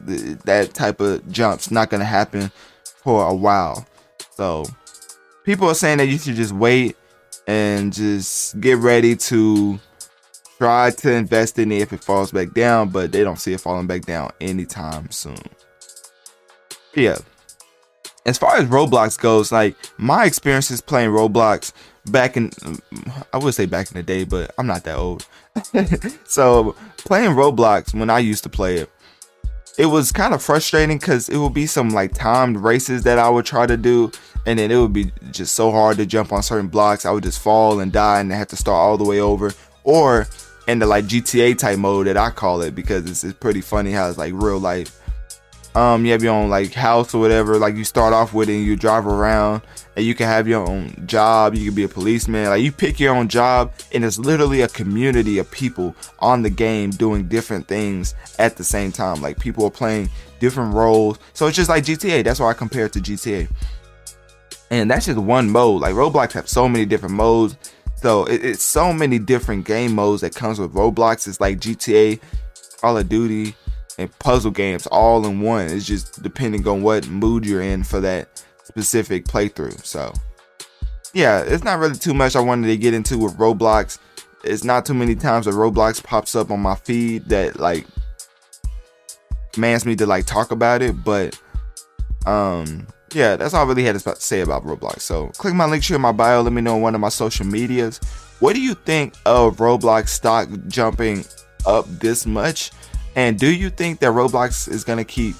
that 0.45 0.71
type 0.75 1.01
of 1.01 1.31
jump's 1.31 1.71
not 1.71 1.91
going 1.91 2.01
to 2.01 2.07
happen 2.07 2.51
for 2.85 3.27
a 3.27 3.35
while. 3.35 3.87
So 4.35 4.64
people 5.45 5.69
are 5.69 5.75
saying 5.75 5.99
that 5.99 6.09
you 6.09 6.19
should 6.19 6.37
just 6.37 6.53
wait 6.53 6.97
and 7.47 7.93
just 7.93 8.61
get 8.61 8.79
ready 8.79 9.16
to 9.16 9.81
try 10.59 10.91
to 10.91 11.12
invest 11.12 11.59
in 11.59 11.73
it 11.73 11.81
if 11.81 11.93
it 11.93 12.05
falls 12.05 12.31
back 12.31 12.53
down, 12.53 12.91
but 12.91 13.12
they 13.12 13.25
don't 13.25 13.39
see 13.39 13.53
it 13.53 13.61
falling 13.61 13.87
back 13.87 14.03
down 14.03 14.31
anytime 14.41 15.11
soon. 15.11 15.39
Yeah. 16.95 17.19
As 18.27 18.37
far 18.37 18.57
as 18.57 18.66
Roblox 18.66 19.19
goes, 19.19 19.51
like 19.51 19.77
my 19.97 20.25
experiences 20.25 20.81
playing 20.81 21.11
Roblox 21.11 21.73
back 22.11 22.37
in 22.37 22.51
I 23.33 23.39
would 23.39 23.55
say 23.55 23.66
back 23.66 23.91
in 23.91 23.97
the 23.97 24.03
day, 24.03 24.25
but 24.25 24.53
I'm 24.59 24.66
not 24.66 24.85
that 24.85 24.97
old. 24.97 25.27
so 26.25 26.75
playing 26.99 27.33
Roblox 27.33 27.95
when 27.95 28.11
I 28.11 28.19
used 28.19 28.43
to 28.45 28.49
play 28.49 28.77
it, 28.77 28.91
it 29.79 29.87
was 29.87 30.12
kind 30.12 30.35
of 30.35 30.43
frustrating 30.43 30.99
because 30.99 31.29
it 31.29 31.39
would 31.39 31.55
be 31.55 31.66
some 31.66 31.91
like 31.91 32.12
timed 32.12 32.59
races 32.59 33.05
that 33.05 33.19
I 33.19 33.29
would 33.29 33.47
try 33.47 33.66
to 33.66 33.77
do, 33.77 34.11
and 34.45 34.59
then 34.59 34.71
it 34.71 34.77
would 34.77 34.93
be 34.93 35.12
just 35.31 35.55
so 35.55 35.71
hard 35.71 35.97
to 35.99 36.07
jump 36.07 36.33
on 36.33 36.43
certain 36.43 36.69
blocks. 36.69 37.07
I 37.07 37.12
would 37.12 37.23
just 37.23 37.41
fall 37.41 37.81
and 37.81 37.93
die 37.93 38.21
and 38.21 38.33
have 38.33 38.49
to 38.49 38.57
start 38.57 38.77
all 38.77 38.99
the 38.99 39.05
way 39.05 39.21
over. 39.21 39.53
Or 39.85 40.27
in 40.66 40.81
the 40.81 40.87
like 40.87 41.07
GTA 41.07 41.57
type 41.57 41.79
mode 41.79 42.07
that 42.09 42.16
I 42.16 42.31
call 42.31 42.61
it 42.61 42.75
because 42.75 43.11
it's, 43.11 43.25
it's 43.25 43.39
pretty 43.39 43.62
funny 43.62 43.93
how 43.93 44.09
it's 44.09 44.19
like 44.19 44.35
real 44.35 44.59
life 44.59 44.97
um, 45.75 46.05
you 46.05 46.12
have 46.12 46.23
your 46.23 46.35
own 46.35 46.49
like 46.51 46.73
house 46.73 47.14
or 47.14 47.21
whatever. 47.21 47.59
Like 47.59 47.77
you 47.77 47.85
start 47.85 48.12
off 48.12 48.33
with 48.33 48.49
it 48.49 48.57
and 48.57 48.64
you 48.64 48.77
drive 48.77 49.07
around 49.07 49.62
and 49.97 50.05
you 50.05 50.14
can 50.14 50.27
have 50.27 50.49
your 50.49 50.66
own 50.66 51.05
job. 51.07 51.55
You 51.55 51.66
can 51.66 51.75
be 51.75 51.85
a 51.85 51.89
policeman. 51.89 52.47
Like 52.49 52.62
you 52.62 52.73
pick 52.73 52.99
your 52.99 53.14
own 53.14 53.29
job 53.29 53.73
and 53.93 54.05
it's 54.05 54.19
literally 54.19 54.62
a 54.62 54.69
community 54.69 55.39
of 55.39 55.51
people 55.51 55.95
on 56.21 56.43
the 56.43 56.51
game 56.51 56.91
doing 56.91 57.29
different 57.29 57.69
things 57.69 58.14
at 58.39 58.57
the 58.57 58.64
same 58.64 58.93
time. 58.93 59.21
Like 59.21 59.39
people 59.39 59.64
are 59.64 59.71
playing 59.71 60.11
different 60.41 60.75
roles. 60.75 61.19
So 61.35 61.47
it's 61.47 61.57
just 61.57 61.69
like 61.69 61.85
GTA. 61.85 62.25
That's 62.25 62.41
why 62.41 62.51
I 62.51 62.55
compare 62.55 62.87
it 62.87 62.93
to 62.95 63.01
GTA. 63.01 63.49
And 64.71 64.91
that's 64.91 65.07
just 65.07 65.19
one 65.19 65.51
mode. 65.51 65.83
Like 65.83 65.95
Roblox 65.95 66.33
have 66.33 66.49
so 66.49 66.69
many 66.69 66.87
different 66.87 67.14
modes. 67.14 67.57
So 67.97 68.25
it, 68.25 68.45
it's 68.45 68.62
so 68.62 68.93
many 68.93 69.19
different 69.19 69.64
game 69.64 69.95
modes 69.95 70.23
that 70.23 70.35
comes 70.35 70.59
with 70.59 70.73
Roblox. 70.73 71.27
It's 71.27 71.41
like 71.41 71.59
GTA, 71.59 72.21
Call 72.81 72.99
of 72.99 73.09
Duty, 73.09 73.55
and 73.99 74.16
puzzle 74.20 74.53
games 74.53 74.86
all 74.86 75.26
in 75.26 75.40
one. 75.40 75.66
It's 75.66 75.84
just 75.84 76.22
depending 76.22 76.66
on 76.66 76.82
what 76.82 77.09
mood 77.09 77.44
you're 77.44 77.62
in 77.62 77.82
for 77.82 78.01
that 78.01 78.42
specific 78.64 79.24
playthrough. 79.24 79.84
So, 79.84 80.12
yeah, 81.12 81.42
it's 81.42 81.64
not 81.64 81.78
really 81.78 81.96
too 81.96 82.14
much 82.14 82.36
I 82.36 82.40
wanted 82.40 82.68
to 82.68 82.76
get 82.76 82.94
into 82.94 83.18
with 83.18 83.36
Roblox. 83.36 83.99
It's 84.44 84.64
not 84.64 84.86
too 84.86 84.94
many 84.94 85.16
times 85.16 85.46
that 85.46 85.55
Roblox 85.55 86.03
pops 86.03 86.36
up 86.36 86.51
on 86.51 86.61
my 86.61 86.76
feed 86.76 87.26
that 87.26 87.59
like 87.59 87.86
commands 89.53 89.84
me 89.84 89.96
to 89.96 90.07
like 90.07 90.26
talk 90.26 90.53
about 90.53 90.80
it, 90.80 91.05
but 91.05 91.38
um 92.24 92.86
yeah, 93.14 93.36
that's 93.36 93.55
all 93.55 93.64
I 93.64 93.68
really 93.68 93.84
had 93.84 93.99
to 93.99 94.16
say 94.16 94.42
about 94.42 94.64
Roblox. 94.64 95.01
So 95.01 95.28
click 95.38 95.55
my 95.55 95.64
link 95.64 95.82
here 95.82 95.96
in 95.96 96.03
my 96.03 96.12
bio. 96.12 96.42
Let 96.42 96.53
me 96.53 96.61
know 96.61 96.76
on 96.76 96.82
one 96.82 96.94
of 96.94 97.01
my 97.01 97.09
social 97.09 97.46
medias. 97.46 97.99
What 98.40 98.55
do 98.55 98.61
you 98.61 98.74
think 98.74 99.14
of 99.26 99.57
Roblox 99.57 100.09
stock 100.09 100.49
jumping 100.68 101.24
up 101.66 101.86
this 101.88 102.26
much? 102.26 102.70
And 103.14 103.38
do 103.38 103.52
you 103.52 103.70
think 103.70 104.00
that 104.00 104.12
Roblox 104.12 104.68
is 104.70 104.84
going 104.84 104.98
to 104.98 105.04
keep 105.04 105.36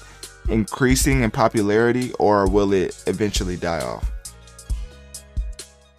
increasing 0.49 1.21
in 1.21 1.31
popularity 1.31 2.11
or 2.19 2.49
will 2.49 2.73
it 2.73 3.03
eventually 3.07 3.55
die 3.55 3.81
off? 3.81 4.11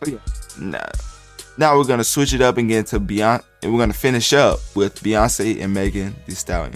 Oh, 0.06 0.10
yeah. 0.10 0.18
Nah. 0.58 0.86
Now 1.56 1.76
we're 1.76 1.84
going 1.84 1.98
to 1.98 2.04
switch 2.04 2.32
it 2.32 2.40
up 2.40 2.56
and 2.56 2.68
get 2.68 2.78
into 2.78 3.00
Beyonce. 3.00 3.44
And 3.62 3.72
we're 3.72 3.78
going 3.78 3.92
to 3.92 3.98
finish 3.98 4.32
up 4.32 4.60
with 4.74 5.00
Beyonce 5.02 5.62
and 5.62 5.74
Megan 5.74 6.16
Thee 6.26 6.34
Stallion. 6.34 6.74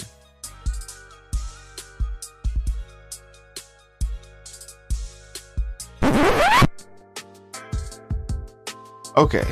Okay, 9.16 9.45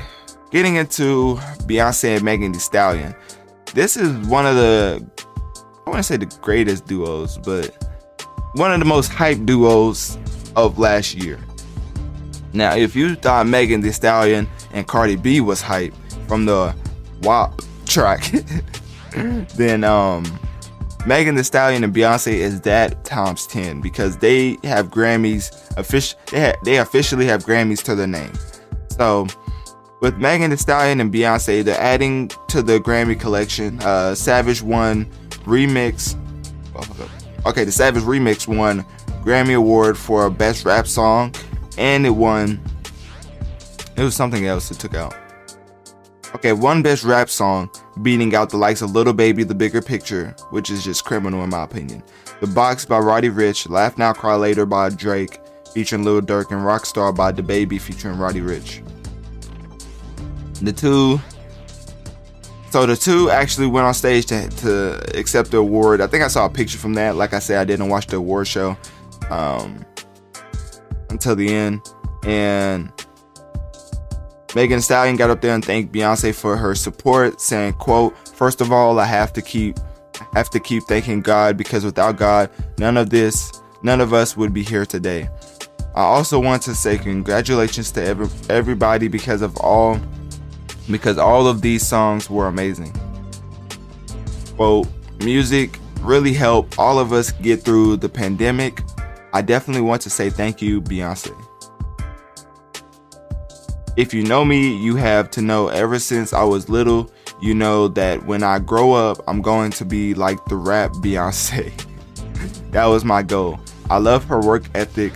getting 0.51 0.75
into 0.75 1.37
Beyonce 1.67 2.17
and 2.17 2.25
Megan 2.25 2.51
Thee 2.51 2.59
Stallion. 2.59 3.15
This 3.75 3.97
is 3.97 4.11
one 4.27 4.45
of 4.45 4.57
the 4.57 5.07
I 5.87 5.97
to 5.97 6.03
say 6.03 6.17
the 6.17 6.27
greatest 6.41 6.87
duos, 6.87 7.39
but 7.39 7.77
one 8.55 8.73
of 8.73 8.79
the 8.79 8.85
most 8.85 9.11
hyped 9.11 9.47
duos 9.47 10.17
of 10.57 10.79
last 10.79 11.15
year. 11.15 11.39
Now, 12.53 12.77
if 12.77 12.95
you 12.95 13.15
thought 13.15 13.47
Megan 13.47 13.81
Thee 13.81 13.93
Stallion 13.93 14.49
and 14.73 14.87
Cardi 14.87 15.17
B 15.17 15.41
was 15.41 15.63
hype 15.63 15.95
from 16.29 16.45
the 16.45 16.75
WAP 17.23 17.61
track, 17.87 18.31
then 19.57 19.85
um, 19.85 20.25
Megan 21.07 21.35
Thee 21.35 21.43
Stallion 21.43 21.83
and 21.83 21.95
Beyonce 21.95 22.33
is 22.33 22.61
that 22.63 23.05
times 23.05 23.47
ten 23.47 23.81
because 23.81 24.19
they 24.19 24.59
have 24.65 24.89
Grammys. 24.91 25.51
Official, 25.77 26.19
they 26.31 26.55
they 26.65 26.79
officially 26.79 27.27
have 27.27 27.45
Grammys 27.45 27.83
to 27.85 27.95
their 27.95 28.07
name. 28.07 28.33
So, 28.89 29.27
with 30.01 30.19
Megan 30.19 30.51
Thee 30.51 30.57
Stallion 30.57 31.01
and 31.01 31.13
Beyonce, 31.13 31.65
they're 31.65 31.81
adding 31.81 32.29
to 32.49 32.63
the 32.63 32.79
Grammy 32.79 33.19
collection. 33.19 33.81
Uh, 33.81 34.15
Savage 34.15 34.63
won 34.63 35.11
remix. 35.45 36.17
Oh, 36.75 37.51
okay, 37.51 37.65
the 37.65 37.73
Savage 37.73 38.03
remix 38.03 38.47
won 38.47 38.85
Grammy 39.23 39.57
Award 39.57 39.97
for 39.97 40.29
Best 40.31 40.65
Rap 40.65 40.87
Song, 40.87 41.35
and 41.79 42.05
it 42.07 42.11
won. 42.11 42.61
It 43.97 44.03
was 44.03 44.17
something 44.17 44.47
else 44.47 44.71
it 44.71 44.79
took 44.79 44.95
out. 44.95 45.15
Okay, 46.35 46.53
one 46.53 46.83
Best 46.83 47.05
Rap 47.05 47.29
Song, 47.29 47.71
beating 48.03 48.35
out 48.35 48.51
the 48.51 48.57
likes 48.57 48.81
of 48.81 48.93
Lil 48.93 49.13
Baby, 49.13 49.45
The 49.45 49.55
Bigger 49.55 49.83
Picture, 49.83 50.35
which 50.51 50.71
is 50.71 50.83
just 50.83 51.05
criminal 51.05 51.45
in 51.45 51.51
my 51.51 51.63
opinion. 51.63 52.03
The 52.41 52.47
Box 52.47 52.85
by 52.85 52.99
Roddy 52.99 53.29
Ricch, 53.29 53.69
Laugh 53.69 53.99
Now 53.99 54.13
Cry 54.13 54.35
Later 54.35 54.65
by 54.65 54.89
Drake, 54.89 55.39
featuring 55.73 56.05
Lil 56.05 56.23
Durk, 56.23 56.51
and 56.51 56.63
Rockstar 56.63 57.15
by 57.15 57.33
DaBaby, 57.33 57.81
featuring 57.81 58.19
Roddy 58.19 58.41
Ricch. 58.41 58.83
The 60.63 60.73
two 60.73 61.21
so 62.73 62.87
the 62.87 62.97
two 62.97 63.29
actually 63.29 63.67
went 63.67 63.87
on 63.87 63.93
stage 63.93 64.25
to, 64.27 64.49
to 64.49 65.19
accept 65.19 65.51
the 65.51 65.59
award. 65.59 66.01
I 66.01 66.07
think 66.07 66.25
I 66.25 66.29
saw 66.29 66.47
a 66.47 66.51
picture 66.51 66.79
from 66.79 66.95
that. 66.95 67.17
Like 67.17 67.35
I 67.35 67.39
said, 67.39 67.59
I 67.59 67.65
didn't 67.65 67.91
watch 67.91 68.07
the 68.07 68.17
award 68.17 68.49
show 68.49 68.79
um, 69.29 69.85
until 71.11 71.37
the 71.37 71.55
end. 71.55 71.83
And 72.25 72.91
Megan 74.55 74.79
Thee 74.79 74.83
Stallion 74.83 75.17
got 75.17 75.29
up 75.29 75.43
there 75.43 75.55
and 75.55 75.63
thanked 75.63 75.93
Beyonce 75.93 76.35
for 76.35 76.57
her 76.57 76.75
support, 76.75 77.43
saying, 77.43 77.75
"quote 77.75 78.17
First 78.29 78.63
of 78.63 78.73
all, 78.73 78.99
I 78.99 79.05
have 79.05 79.35
to 79.35 79.43
keep 79.43 79.77
have 80.33 80.49
to 80.51 80.59
keep 80.59 80.85
thanking 80.85 81.21
God 81.21 81.59
because 81.59 81.85
without 81.85 82.17
God, 82.17 82.49
none 82.79 82.97
of 82.97 83.11
this, 83.11 83.53
none 83.83 84.01
of 84.01 84.15
us 84.15 84.35
would 84.35 84.55
be 84.55 84.63
here 84.63 84.87
today. 84.87 85.29
I 85.95 86.01
also 86.05 86.41
want 86.41 86.63
to 86.63 86.75
say 86.75 86.97
congratulations 86.97 87.91
to 87.93 88.03
every, 88.03 88.29
everybody 88.49 89.09
because 89.09 89.43
of 89.43 89.55
all 89.59 90.01
because 90.91 91.19
all 91.19 91.47
of 91.47 91.63
these 91.63 91.87
songs 91.87 92.29
were 92.29 92.47
amazing. 92.47 92.93
Well, 94.59 94.87
music 95.21 95.79
really 96.01 96.33
helped 96.33 96.79
all 96.79 96.99
of 96.99 97.13
us 97.13 97.33
get 97.33 97.63
through 97.63 97.97
the 97.97 98.09
pandemic. 98.09 98.83
I 99.33 99.43
definitely 99.43 99.83
want 99.83 100.03
to 100.03 100.11
say 100.11 100.31
thank 100.31 100.61
you, 100.61 100.81
Beyonce. 100.81 101.33
If 103.97 104.13
you 104.15 104.25
know 104.25 104.45
me, 104.45 104.77
you 104.77 104.97
have 104.97 105.31
to 105.33 105.43
know 105.43 105.69
ever 105.69 105.99
since 105.99 106.33
I 106.33 106.45
was 106.45 106.69
little, 106.69 107.11
you 107.41 107.55
know 107.55 107.89
that 107.89 108.25
when 108.25 108.43
I 108.43 108.59
grow 108.59 108.93
up, 108.93 109.19
I'm 109.27 109.43
going 109.43 109.71
to 109.73 109.85
be 109.85 110.15
like 110.15 110.45
the 110.47 110.57
rap 110.57 110.93
Beyonce. 110.93 111.73
that 112.71 112.87
was 112.87 113.05
my 113.05 113.23
goal. 113.23 113.61
I 113.91 113.99
love 113.99 114.25
her 114.25 114.41
work 114.41 114.65
ethic. 114.75 115.13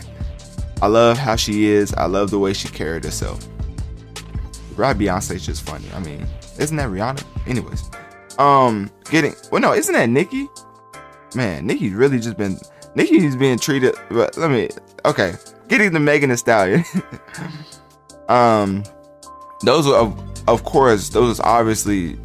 I 0.82 0.88
love 0.88 1.16
how 1.16 1.36
she 1.36 1.66
is. 1.66 1.94
I 1.94 2.06
love 2.06 2.30
the 2.30 2.38
way 2.38 2.52
she 2.52 2.68
carried 2.68 3.04
herself. 3.04 3.46
Rap 4.76 4.96
Beyonce 4.96 5.42
just 5.42 5.62
funny. 5.66 5.86
I 5.94 6.00
mean, 6.00 6.26
isn't 6.58 6.76
that 6.76 6.88
Rihanna? 6.88 7.24
Anyways, 7.46 7.90
um, 8.38 8.90
getting 9.10 9.34
well, 9.50 9.60
no, 9.60 9.72
isn't 9.72 9.92
that 9.92 10.08
Nicki? 10.08 10.48
Man, 11.34 11.66
Nicki's 11.66 11.92
really 11.92 12.18
just 12.18 12.36
been 12.36 12.58
Nicki's 12.94 13.36
being 13.36 13.58
treated. 13.58 13.94
But 14.10 14.36
let 14.36 14.50
me, 14.50 14.70
okay, 15.04 15.34
getting 15.68 15.92
the 15.92 16.00
Megan 16.00 16.30
Thee 16.30 16.36
Stallion. 16.36 16.84
um, 18.28 18.84
those 19.62 19.86
are 19.86 19.94
of, 19.94 20.48
of 20.48 20.64
course 20.64 21.08
those 21.10 21.40
are 21.40 21.60
obviously 21.60 22.18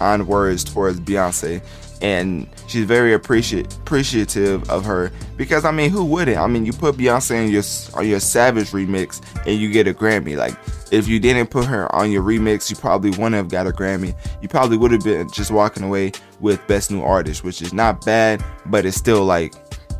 on 0.00 0.26
words 0.26 0.64
towards 0.64 1.00
Beyonce 1.00 1.62
and 2.00 2.48
she's 2.68 2.84
very 2.84 3.12
appreciate 3.12 3.72
appreciative 3.74 4.68
of 4.70 4.84
her 4.84 5.10
because 5.36 5.64
I 5.64 5.70
mean 5.70 5.90
who 5.90 6.04
wouldn't? 6.04 6.38
I 6.38 6.46
mean 6.46 6.64
you 6.64 6.72
put 6.72 6.96
Beyonce 6.96 7.44
in 7.44 7.50
your 7.50 7.62
on 7.94 8.08
your 8.08 8.20
Savage 8.20 8.70
remix 8.70 9.20
and 9.46 9.60
you 9.60 9.70
get 9.70 9.88
a 9.88 9.94
Grammy. 9.94 10.36
Like 10.36 10.56
if 10.90 11.08
you 11.08 11.18
didn't 11.20 11.50
put 11.50 11.64
her 11.66 11.94
on 11.94 12.10
your 12.10 12.22
remix, 12.22 12.70
you 12.70 12.76
probably 12.76 13.10
wouldn't 13.10 13.34
have 13.34 13.48
got 13.48 13.66
a 13.66 13.70
Grammy. 13.70 14.14
You 14.42 14.48
probably 14.48 14.76
would 14.76 14.90
have 14.92 15.04
been 15.04 15.30
just 15.30 15.50
walking 15.50 15.82
away 15.82 16.12
with 16.40 16.64
Best 16.66 16.90
New 16.90 17.02
Artist, 17.02 17.44
which 17.44 17.62
is 17.62 17.72
not 17.72 18.04
bad, 18.04 18.44
but 18.66 18.86
it's 18.86 18.96
still 18.96 19.24
like 19.24 19.54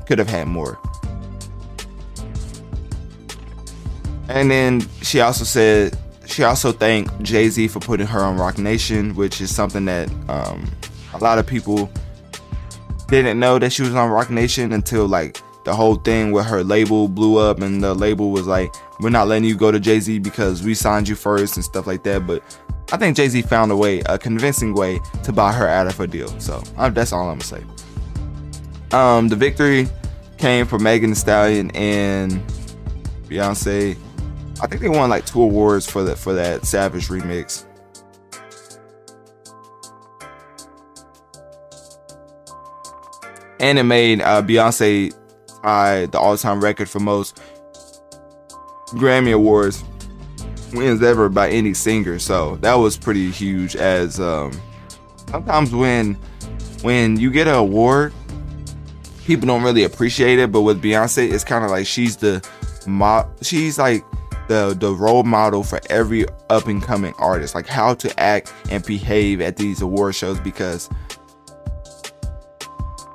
could 0.07 0.19
have 0.19 0.29
had 0.29 0.49
more. 0.49 0.79
And 4.29 4.51
then 4.51 4.87
she 5.03 5.21
also 5.21 5.45
said 5.45 5.97
she 6.27 6.45
also 6.45 6.73
thanked 6.73 7.23
Jay 7.23 7.49
Z 7.49 7.69
for 7.69 7.81
putting 7.81 8.07
her 8.07 8.21
on 8.21 8.37
Roc 8.37 8.59
Nation, 8.59 9.15
which 9.15 9.41
is 9.41 9.55
something 9.55 9.87
that 9.87 10.11
um, 10.29 10.71
a 11.15 11.19
lot 11.19 11.39
of 11.39 11.47
people 11.47 11.91
didn't 13.09 13.39
know 13.41 13.59
that 13.59 13.73
she 13.73 13.83
was 13.83 13.95
on 13.95 14.11
Roc 14.11 14.31
Nation 14.31 14.73
until 14.73 15.07
like 15.07 15.41
the 15.69 15.75
whole 15.75 15.97
thing 15.97 16.33
with 16.33 16.47
her 16.47 16.65
label 16.65 17.09
blew 17.09 17.37
up, 17.37 17.61
and 17.61 17.83
the 17.85 17.93
label 17.93 18.31
was 18.31 18.47
like, 18.47 18.75
"We're 19.01 19.11
not 19.11 19.29
letting 19.29 19.45
you 19.45 19.55
go 19.55 19.71
to 19.71 19.79
Jay 19.79 20.01
Z 20.01 20.19
because 20.21 20.63
we 20.63 20.73
signed 20.73 21.07
you 21.07 21.15
first 21.15 21.57
and 21.57 21.65
stuff 21.65 21.87
like 21.87 22.05
that." 22.05 22.27
But 22.27 22.43
I 22.91 22.97
think 22.97 23.19
Jay 23.19 23.29
Z 23.29 23.43
found 23.43 23.71
a 23.71 23.77
way, 23.77 24.01
a 24.07 24.17
convincing 24.17 24.73
way, 24.73 24.99
to 25.25 25.31
buy 25.31 25.53
her 25.53 25.69
out 25.69 25.87
of 25.87 26.01
a 26.01 26.07
deal. 26.07 26.29
So 26.41 26.63
that's 26.79 27.13
all 27.13 27.29
I'm 27.29 27.39
gonna 27.39 27.45
say. 27.45 27.63
Um, 28.93 29.29
the 29.29 29.37
victory 29.37 29.89
came 30.39 30.65
for 30.65 30.79
Megan 30.79 31.11
Thee 31.11 31.17
Stallion 31.17 31.71
and 31.73 32.43
Beyonce. 33.29 33.95
I 34.63 34.67
think 34.69 34.81
they 34.81 34.89
won 34.89 35.11
like 35.11 35.27
two 35.27 35.43
awards 35.43 35.85
for 35.85 36.03
that 36.05 36.17
for 36.17 36.33
that 36.33 36.65
Savage 36.65 37.09
remix. 37.09 37.67
And 43.61 43.79
it 43.79 43.83
made 43.83 44.23
uh, 44.23 44.41
Beyonce 44.41 45.13
tie 45.63 46.07
the 46.07 46.19
all-time 46.19 46.61
record 46.61 46.89
for 46.89 47.01
most 47.01 47.41
Grammy 48.91 49.35
Awards 49.35 49.85
wins 50.73 51.03
ever 51.03 51.29
by 51.29 51.51
any 51.51 51.75
singer. 51.75 52.19
So 52.19 52.57
that 52.57 52.75
was 52.75 52.97
pretty 52.97 53.31
huge. 53.31 53.77
As 53.77 54.21
um, 54.21 54.53
sometimes 55.29 55.75
when 55.75 56.15
when 56.83 57.19
you 57.19 57.31
get 57.31 57.49
an 57.49 57.55
award, 57.55 58.13
people 59.25 59.47
don't 59.47 59.63
really 59.63 59.85
appreciate 59.85 60.39
it. 60.39 60.53
But 60.53 60.63
with 60.63 60.83
Beyonce, 60.83 61.33
it's 61.33 61.45
kind 61.45 61.65
of 61.65 61.71
like 61.71 61.87
she's 61.87 62.17
the 62.17 62.47
mo- 62.87 63.29
she's 63.43 63.79
like 63.79 64.05
the 64.49 64.75
the 64.79 64.93
role 64.93 65.23
model 65.23 65.63
for 65.63 65.81
every 65.91 66.27
up 66.51 66.67
and 66.67 66.83
coming 66.83 67.15
artist, 67.19 67.55
like 67.55 67.67
how 67.67 67.95
to 67.95 68.21
act 68.21 68.53
and 68.71 68.85
behave 68.85 69.41
at 69.41 69.57
these 69.57 69.83
award 69.83 70.15
shows. 70.15 70.41
Because 70.41 70.89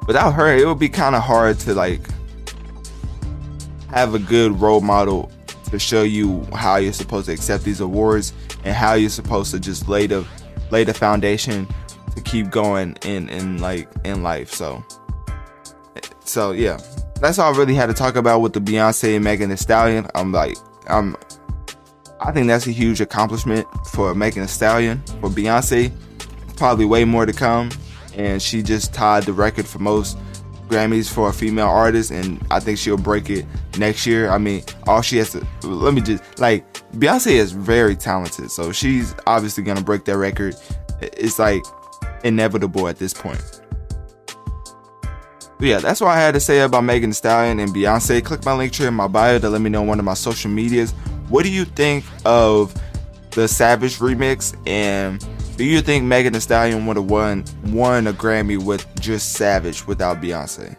without 0.07 0.31
her, 0.31 0.55
it 0.55 0.67
would 0.67 0.79
be 0.79 0.89
kind 0.89 1.15
of 1.15 1.23
hard 1.23 1.59
to 1.61 1.73
like 1.73 2.07
have 3.93 4.15
a 4.15 4.19
good 4.19 4.59
role 4.59 4.81
model 4.81 5.31
to 5.69 5.77
show 5.77 6.01
you 6.01 6.41
how 6.53 6.77
you're 6.77 6.93
supposed 6.93 7.27
to 7.27 7.31
accept 7.31 7.63
these 7.63 7.79
awards 7.79 8.33
and 8.63 8.75
how 8.75 8.93
you're 8.93 9.09
supposed 9.09 9.51
to 9.51 9.59
just 9.59 9.87
lay 9.87 10.07
the 10.07 10.25
lay 10.71 10.83
the 10.83 10.93
foundation 10.93 11.67
to 12.15 12.21
keep 12.21 12.49
going 12.49 12.97
in 13.05 13.29
in 13.29 13.59
like 13.59 13.87
in 14.03 14.23
life. 14.23 14.51
So 14.51 14.83
so 16.25 16.51
yeah, 16.51 16.79
that's 17.21 17.37
all 17.37 17.53
I 17.53 17.57
really 17.57 17.75
had 17.75 17.85
to 17.85 17.93
talk 17.93 18.15
about 18.15 18.39
with 18.39 18.53
the 18.53 18.59
Beyonce 18.59 19.15
and 19.15 19.23
Megan 19.23 19.49
Thee 19.49 19.55
Stallion. 19.55 20.07
I'm 20.15 20.31
like 20.31 20.57
I'm 20.87 21.15
I 22.19 22.31
think 22.31 22.47
that's 22.47 22.65
a 22.65 22.71
huge 22.71 22.99
accomplishment 22.99 23.67
for 23.91 24.15
Megan 24.15 24.41
Thee 24.41 24.47
Stallion. 24.47 25.03
For 25.21 25.29
Beyonce, 25.29 25.91
probably 26.55 26.85
way 26.85 27.05
more 27.05 27.27
to 27.27 27.33
come. 27.33 27.69
And 28.15 28.41
she 28.41 28.63
just 28.63 28.93
tied 28.93 29.23
the 29.23 29.33
record 29.33 29.67
for 29.67 29.79
most 29.79 30.17
Grammys 30.73 31.11
for 31.11 31.29
a 31.29 31.33
female 31.33 31.67
artist, 31.67 32.09
and 32.11 32.43
I 32.49 32.59
think 32.59 32.79
she'll 32.79 32.97
break 32.97 33.29
it 33.29 33.45
next 33.77 34.07
year. 34.07 34.29
I 34.29 34.39
mean, 34.39 34.63
all 34.87 35.01
she 35.01 35.17
has 35.17 35.31
to 35.31 35.45
let 35.63 35.93
me 35.93 36.01
just 36.01 36.39
like 36.39 36.65
Beyonce 36.93 37.33
is 37.33 37.51
very 37.51 37.95
talented, 37.95 38.49
so 38.49 38.71
she's 38.71 39.13
obviously 39.27 39.63
gonna 39.63 39.83
break 39.83 40.05
that 40.05 40.17
record. 40.17 40.55
It's 41.01 41.37
like 41.37 41.61
inevitable 42.23 42.87
at 42.87 42.97
this 42.97 43.13
point. 43.13 43.61
But 45.59 45.67
yeah, 45.67 45.77
that's 45.77 46.01
what 46.01 46.09
I 46.09 46.19
had 46.19 46.33
to 46.33 46.39
say 46.39 46.61
about 46.61 46.83
Megan 46.83 47.11
Thee 47.11 47.15
Stallion 47.15 47.59
and 47.59 47.71
Beyonce. 47.71 48.25
Click 48.25 48.43
my 48.43 48.53
link 48.53 48.73
tree 48.73 48.87
in 48.87 48.93
my 48.95 49.07
bio 49.07 49.37
to 49.39 49.49
let 49.49 49.61
me 49.61 49.69
know 49.69 49.81
on 49.81 49.87
one 49.87 49.99
of 49.99 50.05
my 50.05 50.15
social 50.15 50.49
medias. 50.49 50.91
What 51.29 51.43
do 51.43 51.51
you 51.51 51.65
think 51.65 52.03
of 52.25 52.73
the 53.31 53.47
Savage 53.47 53.99
remix 53.99 54.57
and 54.67 55.25
do 55.55 55.63
you 55.63 55.81
think 55.81 56.03
Megan 56.03 56.33
Thee 56.33 56.39
Stallion 56.39 56.85
would 56.85 56.97
have 56.97 57.09
won 57.09 57.45
won 57.65 58.07
a 58.07 58.13
Grammy 58.13 58.63
with 58.63 58.85
just 58.99 59.33
Savage 59.33 59.85
without 59.85 60.21
Beyonce? 60.21 60.75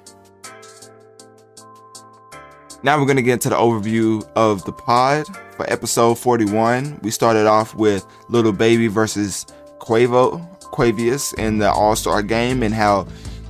Now 2.83 2.99
we're 2.99 3.07
gonna 3.07 3.23
get 3.23 3.35
into 3.35 3.51
the 3.51 3.57
overview 3.57 4.29
of 4.35 4.65
the 4.65 4.73
pod 4.73 5.27
for 5.57 5.71
episode 5.73 6.19
41. 6.19 6.99
We 7.03 7.11
started 7.11 7.47
off 7.47 7.75
with 7.75 8.05
Lil 8.29 8.53
Baby 8.53 8.89
versus 8.89 9.47
Quavo, 9.79 10.45
Quavious 10.61 11.33
in 11.35 11.59
the 11.59 11.71
All 11.71 11.95
Star 11.95 12.23
game, 12.23 12.63
and 12.63 12.75
how 12.75 13.07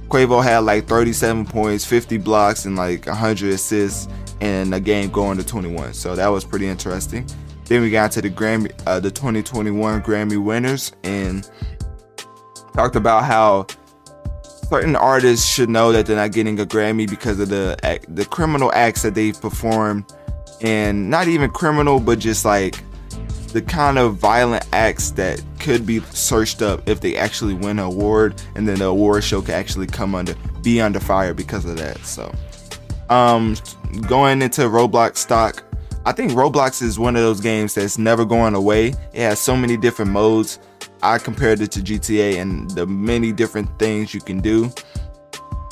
Quavo 0.08 0.44
had 0.44 0.58
like 0.58 0.86
37 0.86 1.46
points, 1.46 1.84
50 1.84 2.18
blocks, 2.18 2.66
and 2.66 2.76
like 2.76 3.06
100 3.06 3.52
assists 3.54 4.08
in 4.40 4.72
a 4.74 4.80
game 4.80 5.10
going 5.10 5.38
to 5.38 5.44
21. 5.44 5.94
So 5.94 6.14
that 6.14 6.28
was 6.28 6.44
pretty 6.44 6.66
interesting. 6.68 7.26
Then 7.66 7.82
we 7.82 7.90
got 7.90 8.12
to 8.12 8.22
the 8.22 8.30
Grammy, 8.30 8.72
uh, 8.86 9.00
the 9.00 9.10
2021 9.10 10.02
Grammy 10.02 10.42
winners, 10.42 10.92
and 11.02 11.48
talked 12.74 12.96
about 12.96 13.24
how 13.24 13.66
certain 14.68 14.96
artists 14.96 15.46
should 15.46 15.68
know 15.70 15.92
that 15.92 16.06
they're 16.06 16.16
not 16.16 16.32
getting 16.32 16.58
a 16.60 16.66
Grammy 16.66 17.08
because 17.08 17.40
of 17.40 17.48
the 17.48 18.00
the 18.08 18.24
criminal 18.26 18.72
acts 18.74 19.02
that 19.02 19.14
they've 19.14 19.40
performed, 19.40 20.04
and 20.60 21.08
not 21.08 21.28
even 21.28 21.50
criminal, 21.50 22.00
but 22.00 22.18
just 22.18 22.44
like 22.44 22.82
the 23.52 23.62
kind 23.62 23.98
of 23.98 24.16
violent 24.16 24.66
acts 24.72 25.12
that 25.12 25.40
could 25.60 25.86
be 25.86 26.00
searched 26.10 26.60
up 26.60 26.86
if 26.88 27.00
they 27.00 27.16
actually 27.16 27.54
win 27.54 27.78
an 27.78 27.84
award, 27.84 28.42
and 28.56 28.68
then 28.68 28.80
the 28.80 28.86
award 28.86 29.24
show 29.24 29.40
could 29.40 29.54
actually 29.54 29.86
come 29.86 30.14
under 30.14 30.34
be 30.62 30.80
under 30.80 31.00
fire 31.00 31.32
because 31.32 31.64
of 31.64 31.76
that. 31.78 32.04
So, 32.04 32.34
um, 33.08 33.56
going 34.08 34.42
into 34.42 34.62
Roblox 34.62 35.18
stock 35.18 35.62
I 36.06 36.12
think 36.12 36.32
Roblox 36.32 36.82
is 36.82 36.98
one 36.98 37.16
of 37.16 37.22
those 37.22 37.40
games 37.40 37.74
that's 37.74 37.96
never 37.96 38.24
going 38.24 38.54
away. 38.54 38.88
It 39.12 39.20
has 39.20 39.38
so 39.38 39.56
many 39.56 39.76
different 39.76 40.10
modes. 40.10 40.58
I 41.02 41.18
compared 41.18 41.60
it 41.60 41.70
to 41.72 41.80
GTA 41.80 42.40
and 42.40 42.70
the 42.70 42.86
many 42.86 43.32
different 43.32 43.78
things 43.78 44.12
you 44.12 44.20
can 44.20 44.40
do. 44.40 44.70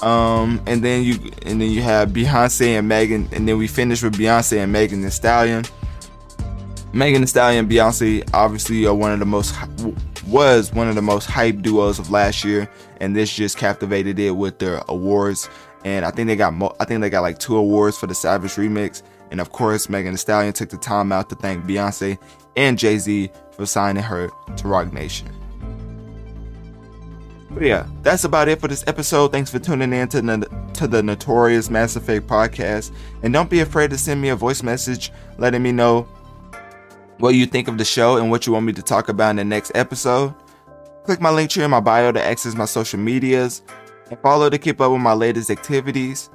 Um, 0.02 0.60
and 0.66 0.82
then 0.82 1.04
you 1.04 1.14
and 1.46 1.60
then 1.60 1.70
you 1.70 1.82
have 1.82 2.10
Beyonce 2.10 2.78
and 2.78 2.88
Megan, 2.88 3.28
and 3.32 3.46
then 3.48 3.56
we 3.56 3.68
finish 3.68 4.02
with 4.02 4.14
Beyonce 4.14 4.58
and 4.62 4.72
Megan 4.72 5.02
Thee 5.02 5.10
Stallion. 5.10 5.64
Megan 6.92 7.20
Thee 7.20 7.26
Stallion 7.28 7.68
Beyonce 7.68 8.28
obviously 8.34 8.84
are 8.86 8.94
one 8.94 9.12
of 9.12 9.20
the 9.20 9.26
most 9.26 9.54
was 10.26 10.72
one 10.72 10.88
of 10.88 10.94
the 10.94 11.02
most 11.02 11.28
hyped 11.28 11.62
duos 11.62 11.98
of 11.98 12.10
last 12.10 12.42
year, 12.42 12.68
and 13.00 13.14
this 13.14 13.32
just 13.32 13.58
captivated 13.58 14.18
it 14.18 14.32
with 14.32 14.58
their 14.58 14.82
awards. 14.88 15.48
And 15.84 16.04
I 16.04 16.10
think 16.10 16.26
they 16.26 16.36
got 16.36 16.54
mo- 16.54 16.74
I 16.80 16.84
think 16.84 17.00
they 17.00 17.10
got 17.10 17.22
like 17.22 17.38
two 17.38 17.56
awards 17.56 17.96
for 17.96 18.06
the 18.06 18.14
Savage 18.14 18.52
remix, 18.52 19.02
and 19.32 19.40
of 19.40 19.50
course, 19.50 19.88
Megan 19.88 20.12
Thee 20.12 20.18
Stallion 20.18 20.52
took 20.52 20.68
the 20.68 20.76
time 20.76 21.10
out 21.10 21.30
to 21.30 21.34
thank 21.34 21.64
Beyonce 21.64 22.18
and 22.54 22.78
Jay 22.78 22.98
Z 22.98 23.30
for 23.52 23.64
signing 23.64 24.02
her 24.02 24.28
to 24.58 24.68
Roc 24.68 24.92
Nation. 24.92 25.26
But 27.50 27.62
yeah, 27.62 27.86
that's 28.02 28.24
about 28.24 28.48
it 28.48 28.60
for 28.60 28.68
this 28.68 28.84
episode. 28.86 29.32
Thanks 29.32 29.50
for 29.50 29.58
tuning 29.58 29.94
in 29.94 30.08
to 30.08 30.20
the, 30.20 30.70
to 30.74 30.86
the 30.86 31.02
Notorious 31.02 31.70
Mass 31.70 31.96
Effect 31.96 32.26
podcast. 32.26 32.92
And 33.22 33.32
don't 33.32 33.48
be 33.48 33.60
afraid 33.60 33.88
to 33.90 33.98
send 33.98 34.20
me 34.20 34.28
a 34.28 34.36
voice 34.36 34.62
message 34.62 35.10
letting 35.38 35.62
me 35.62 35.72
know 35.72 36.02
what 37.18 37.34
you 37.34 37.46
think 37.46 37.68
of 37.68 37.78
the 37.78 37.86
show 37.86 38.18
and 38.18 38.30
what 38.30 38.46
you 38.46 38.52
want 38.52 38.66
me 38.66 38.74
to 38.74 38.82
talk 38.82 39.08
about 39.08 39.30
in 39.30 39.36
the 39.36 39.44
next 39.44 39.72
episode. 39.74 40.34
Click 41.04 41.22
my 41.22 41.30
link 41.30 41.48
tree 41.48 41.64
in 41.64 41.70
my 41.70 41.80
bio 41.80 42.12
to 42.12 42.22
access 42.22 42.54
my 42.54 42.66
social 42.66 43.00
medias 43.00 43.62
and 44.10 44.18
follow 44.20 44.50
to 44.50 44.58
keep 44.58 44.78
up 44.82 44.92
with 44.92 45.00
my 45.00 45.14
latest 45.14 45.50
activities. 45.50 46.28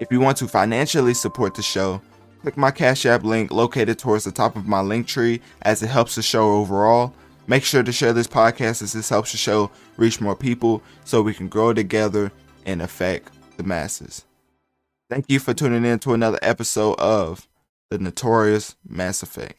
If 0.00 0.10
you 0.10 0.20
want 0.20 0.38
to 0.38 0.48
financially 0.48 1.12
support 1.12 1.54
the 1.54 1.62
show, 1.62 2.00
Click 2.42 2.56
my 2.56 2.70
Cash 2.70 3.04
App 3.04 3.24
link 3.24 3.50
located 3.50 3.98
towards 3.98 4.22
the 4.24 4.30
top 4.30 4.54
of 4.54 4.68
my 4.68 4.80
link 4.80 5.08
tree 5.08 5.40
as 5.62 5.82
it 5.82 5.88
helps 5.88 6.14
the 6.14 6.22
show 6.22 6.52
overall. 6.52 7.12
Make 7.48 7.64
sure 7.64 7.82
to 7.82 7.90
share 7.90 8.12
this 8.12 8.28
podcast 8.28 8.80
as 8.80 8.92
this 8.92 9.08
helps 9.08 9.32
the 9.32 9.38
show 9.38 9.72
reach 9.96 10.20
more 10.20 10.36
people 10.36 10.82
so 11.04 11.20
we 11.20 11.34
can 11.34 11.48
grow 11.48 11.72
together 11.72 12.30
and 12.64 12.80
affect 12.80 13.32
the 13.56 13.64
masses. 13.64 14.24
Thank 15.10 15.24
you 15.28 15.40
for 15.40 15.52
tuning 15.52 15.84
in 15.84 15.98
to 16.00 16.14
another 16.14 16.38
episode 16.40 17.00
of 17.00 17.48
The 17.90 17.98
Notorious 17.98 18.76
Mass 18.86 19.22
Effect. 19.22 19.58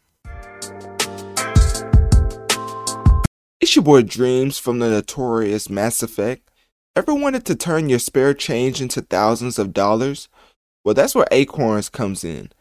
It's 3.59 3.75
your 3.75 3.84
boy 3.84 4.03
Dreamz 4.03 4.57
from 4.59 4.80
the 4.80 4.89
Notorious 4.89 5.69
Mass 5.69 6.01
Effect. 6.01 6.49
Ever 6.95 7.13
wanted 7.13 7.45
to 7.45 7.55
turn 7.55 7.89
your 7.89 7.99
spare 7.99 8.34
change 8.34 8.82
into 8.82 9.01
thousands 9.01 9.59
of 9.59 9.73
dollars? 9.73 10.30
Well, 10.86 10.95
that's 10.95 11.13
where 11.13 11.27
Acorns 11.30 11.89
comes 11.89 12.23
in. 12.23 12.51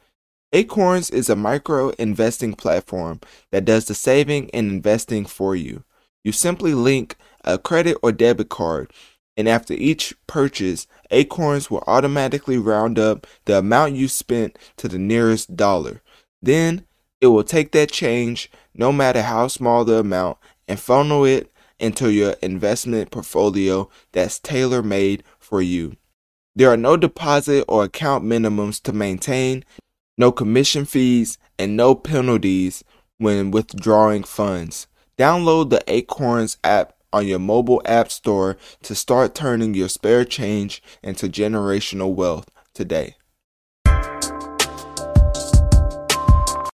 Acorns 0.53 1.11
is 1.11 1.29
a 1.29 1.37
micro 1.37 1.91
investing 1.99 2.55
platform 2.55 3.21
that 3.53 3.67
does 3.67 3.85
the 3.85 3.95
saving 3.95 4.49
and 4.55 4.71
investing 4.71 5.27
for 5.27 5.55
you. 5.55 5.85
You 6.25 6.33
simply 6.33 6.73
link 6.73 7.17
a 7.45 7.59
credit 7.59 7.99
or 8.03 8.13
debit 8.13 8.49
card, 8.49 8.91
and 9.37 9.47
after 9.47 9.75
each 9.75 10.15
purchase, 10.27 10.87
Acorns 11.11 11.71
will 11.71 11.85
automatically 11.87 12.57
round 12.57 12.99
up 12.99 13.27
the 13.45 13.59
amount 13.59 13.95
you 13.95 14.09
spent 14.09 14.59
to 14.79 14.89
the 14.89 14.99
nearest 14.99 15.55
dollar. 15.55 16.03
Then 16.41 16.87
it 17.21 17.27
will 17.27 17.45
take 17.45 17.73
that 17.73 17.91
change, 17.91 18.51
no 18.75 18.91
matter 18.91 19.23
how 19.23 19.49
small 19.49 19.85
the 19.85 19.99
amount, 19.99 20.39
and 20.67 20.81
funnel 20.81 21.25
it 21.27 21.53
into 21.79 22.11
your 22.11 22.33
investment 22.43 23.11
portfolio 23.11 23.89
that's 24.13 24.39
tailor 24.39 24.83
made 24.83 25.23
for 25.39 25.61
you. 25.61 25.97
There 26.57 26.71
are 26.71 26.77
no 26.77 26.97
deposit 26.97 27.65
or 27.69 27.85
account 27.85 28.25
minimums 28.25 28.83
to 28.83 28.93
maintain 28.93 29.65
no 30.19 30.31
commission 30.31 30.85
fees, 30.85 31.39
and 31.59 31.77
no 31.77 31.95
penalties 31.95 32.85
when 33.16 33.51
withdrawing 33.51 34.25
funds. 34.25 34.87
Download 35.16 35.71
the 35.71 35.83
Acorns 35.87 36.59
app 36.62 36.93
on 37.12 37.27
your 37.27 37.39
mobile 37.39 37.81
app 37.85 38.11
store 38.11 38.57
to 38.83 38.95
start 38.95 39.35
turning 39.35 39.75
your 39.75 39.89
spare 39.89 40.25
change 40.25 40.83
into 41.03 41.27
generational 41.29 42.14
wealth 42.14 42.51
today. 42.75 43.16